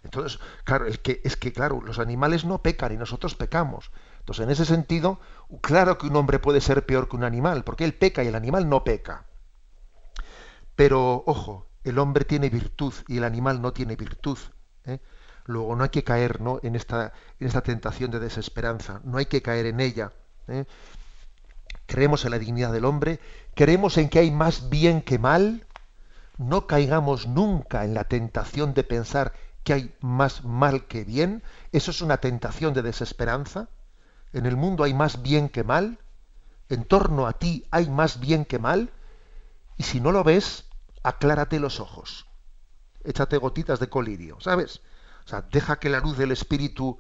Entonces, 0.03 0.39
claro, 0.65 0.85
el 0.85 0.99
que, 0.99 1.21
es 1.23 1.37
que, 1.37 1.53
claro, 1.53 1.81
los 1.81 1.99
animales 1.99 2.43
no 2.43 2.61
pecan 2.61 2.93
y 2.93 2.97
nosotros 2.97 3.35
pecamos. 3.35 3.91
Entonces, 4.19 4.43
en 4.43 4.51
ese 4.51 4.65
sentido, 4.65 5.19
claro 5.61 5.97
que 5.97 6.07
un 6.07 6.15
hombre 6.15 6.39
puede 6.39 6.61
ser 6.61 6.85
peor 6.85 7.07
que 7.07 7.15
un 7.15 7.23
animal, 7.23 7.63
porque 7.63 7.85
él 7.85 7.93
peca 7.93 8.23
y 8.23 8.27
el 8.27 8.35
animal 8.35 8.67
no 8.67 8.83
peca. 8.83 9.25
Pero, 10.75 11.23
ojo, 11.25 11.67
el 11.83 11.99
hombre 11.99 12.25
tiene 12.25 12.49
virtud 12.49 12.93
y 13.07 13.17
el 13.17 13.23
animal 13.23 13.61
no 13.61 13.71
tiene 13.73 13.95
virtud. 13.95 14.37
¿eh? 14.85 14.99
Luego 15.45 15.75
no 15.75 15.83
hay 15.83 15.89
que 15.89 16.03
caer 16.03 16.41
¿no? 16.41 16.59
en, 16.63 16.75
esta, 16.75 17.13
en 17.39 17.47
esta 17.47 17.61
tentación 17.61 18.11
de 18.11 18.19
desesperanza, 18.19 19.01
no 19.03 19.17
hay 19.17 19.25
que 19.25 19.41
caer 19.41 19.67
en 19.67 19.79
ella. 19.79 20.11
¿eh? 20.47 20.65
Creemos 21.85 22.25
en 22.25 22.31
la 22.31 22.39
dignidad 22.39 22.71
del 22.71 22.85
hombre, 22.85 23.19
creemos 23.55 23.97
en 23.97 24.09
que 24.09 24.19
hay 24.19 24.31
más 24.31 24.69
bien 24.69 25.01
que 25.01 25.19
mal, 25.19 25.65
no 26.37 26.67
caigamos 26.67 27.27
nunca 27.27 27.83
en 27.85 27.93
la 27.93 28.05
tentación 28.05 28.73
de 28.73 28.83
pensar 28.83 29.33
que 29.63 29.73
hay 29.73 29.95
más 30.01 30.43
mal 30.43 30.87
que 30.87 31.03
bien, 31.03 31.43
eso 31.71 31.91
es 31.91 32.01
una 32.01 32.17
tentación 32.17 32.73
de 32.73 32.81
desesperanza. 32.81 33.69
En 34.33 34.45
el 34.45 34.57
mundo 34.57 34.83
hay 34.83 34.93
más 34.93 35.21
bien 35.21 35.49
que 35.49 35.63
mal, 35.63 35.99
en 36.69 36.85
torno 36.85 37.27
a 37.27 37.33
ti 37.33 37.65
hay 37.71 37.89
más 37.89 38.19
bien 38.19 38.45
que 38.45 38.59
mal, 38.59 38.91
y 39.77 39.83
si 39.83 39.99
no 39.99 40.11
lo 40.11 40.23
ves, 40.23 40.65
aclárate 41.03 41.59
los 41.59 41.79
ojos, 41.79 42.27
échate 43.03 43.37
gotitas 43.37 43.79
de 43.79 43.89
colirio, 43.89 44.39
¿sabes? 44.39 44.81
O 45.25 45.29
sea, 45.29 45.41
deja 45.41 45.79
que 45.79 45.89
la 45.89 45.99
luz 45.99 46.17
del 46.17 46.31
Espíritu 46.31 46.99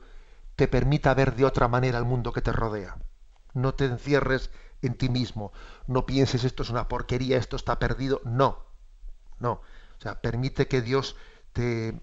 te 0.55 0.67
permita 0.67 1.13
ver 1.13 1.35
de 1.35 1.45
otra 1.45 1.67
manera 1.67 1.97
el 1.97 2.05
mundo 2.05 2.31
que 2.31 2.41
te 2.41 2.51
rodea. 2.51 2.97
No 3.53 3.73
te 3.73 3.85
encierres 3.85 4.49
en 4.83 4.95
ti 4.95 5.09
mismo, 5.09 5.51
no 5.87 6.05
pienses 6.05 6.43
esto 6.43 6.63
es 6.63 6.69
una 6.69 6.87
porquería, 6.87 7.37
esto 7.37 7.55
está 7.55 7.79
perdido, 7.79 8.21
no, 8.25 8.59
no. 9.39 9.61
O 9.97 10.01
sea, 10.01 10.21
permite 10.21 10.67
que 10.67 10.81
Dios 10.81 11.15
te, 11.53 11.93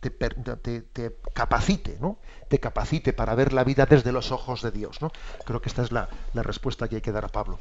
te, 0.00 0.10
te, 0.10 1.16
capacite, 1.32 1.98
¿no? 2.00 2.18
Te 2.48 2.58
capacite 2.60 3.12
para 3.12 3.34
ver 3.34 3.52
la 3.52 3.64
vida 3.64 3.86
desde 3.86 4.12
los 4.12 4.32
ojos 4.32 4.62
de 4.62 4.70
Dios, 4.70 5.00
¿no? 5.00 5.12
Creo 5.44 5.60
que 5.60 5.68
esta 5.68 5.82
es 5.82 5.92
la, 5.92 6.08
la 6.34 6.42
respuesta 6.42 6.88
que 6.88 6.96
hay 6.96 7.02
que 7.02 7.12
dar 7.12 7.24
a 7.24 7.28
Pablo. 7.28 7.58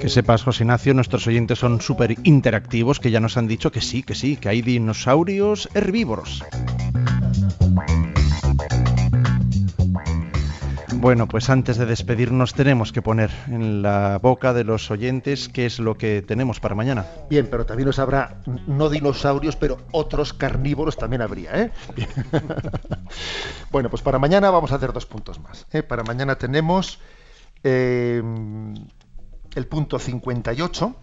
Que 0.00 0.08
sepas, 0.08 0.44
José 0.44 0.62
Ignacio, 0.62 0.94
nuestros 0.94 1.26
oyentes 1.26 1.58
son 1.58 1.80
súper 1.80 2.16
interactivos, 2.22 3.00
que 3.00 3.10
ya 3.10 3.18
nos 3.18 3.36
han 3.36 3.48
dicho 3.48 3.72
que 3.72 3.80
sí, 3.80 4.04
que 4.04 4.14
sí, 4.14 4.36
que 4.36 4.48
hay 4.48 4.62
dinosaurios 4.62 5.68
herbívoros. 5.74 6.44
Bueno, 11.00 11.28
pues 11.28 11.48
antes 11.50 11.76
de 11.78 11.86
despedirnos 11.86 12.54
tenemos 12.54 12.92
que 12.92 13.02
poner 13.02 13.30
en 13.46 13.82
la 13.82 14.18
boca 14.20 14.52
de 14.52 14.64
los 14.64 14.90
oyentes 14.90 15.48
qué 15.48 15.66
es 15.66 15.78
lo 15.78 15.96
que 15.96 16.22
tenemos 16.22 16.58
para 16.58 16.74
mañana. 16.74 17.06
Bien, 17.30 17.46
pero 17.48 17.66
también 17.66 17.86
nos 17.86 18.00
habrá 18.00 18.40
no 18.66 18.88
dinosaurios, 18.90 19.54
pero 19.54 19.78
otros 19.92 20.32
carnívoros 20.32 20.96
también 20.96 21.22
habría, 21.22 21.60
¿eh? 21.60 21.70
bueno, 23.70 23.90
pues 23.90 24.02
para 24.02 24.18
mañana 24.18 24.50
vamos 24.50 24.72
a 24.72 24.76
hacer 24.76 24.92
dos 24.92 25.06
puntos 25.06 25.40
más. 25.40 25.66
¿eh? 25.72 25.84
Para 25.84 26.02
mañana 26.02 26.36
tenemos 26.36 26.98
eh, 27.62 28.22
el 29.54 29.66
punto 29.66 29.98
58. 29.98 30.96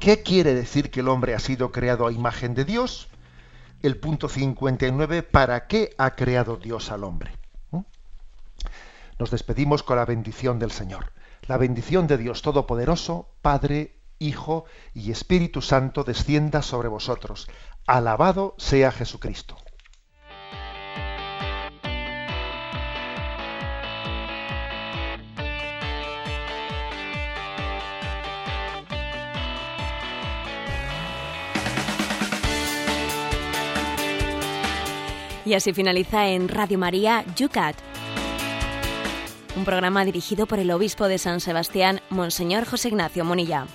¿Qué 0.00 0.22
quiere 0.22 0.54
decir 0.54 0.90
que 0.90 1.00
el 1.00 1.08
hombre 1.08 1.34
ha 1.34 1.38
sido 1.38 1.72
creado 1.72 2.06
a 2.06 2.12
imagen 2.12 2.54
de 2.54 2.64
Dios? 2.64 3.08
El 3.82 3.96
punto 3.98 4.28
59. 4.28 5.22
¿Para 5.22 5.66
qué 5.66 5.94
ha 5.98 6.14
creado 6.14 6.56
Dios 6.56 6.90
al 6.90 7.04
hombre? 7.04 7.32
Nos 9.18 9.30
despedimos 9.30 9.82
con 9.82 9.96
la 9.96 10.04
bendición 10.04 10.58
del 10.58 10.70
Señor. 10.70 11.12
La 11.42 11.56
bendición 11.56 12.06
de 12.06 12.18
Dios 12.18 12.42
Todopoderoso, 12.42 13.28
Padre, 13.42 13.96
Hijo 14.20 14.64
y 14.94 15.10
Espíritu 15.10 15.62
Santo 15.62 16.04
descienda 16.04 16.62
sobre 16.62 16.88
vosotros. 16.88 17.48
Alabado 17.86 18.54
sea 18.58 18.92
Jesucristo. 18.92 19.56
Y 35.48 35.54
así 35.54 35.72
finaliza 35.72 36.28
en 36.28 36.46
Radio 36.46 36.76
María 36.76 37.24
Yucat 37.34 37.74
un 39.56 39.64
programa 39.64 40.04
dirigido 40.04 40.44
por 40.46 40.58
el 40.58 40.70
obispo 40.70 41.08
de 41.08 41.16
San 41.16 41.40
Sebastián, 41.40 42.02
Monseñor 42.10 42.66
José 42.66 42.88
Ignacio 42.88 43.24
Monilla. 43.24 43.66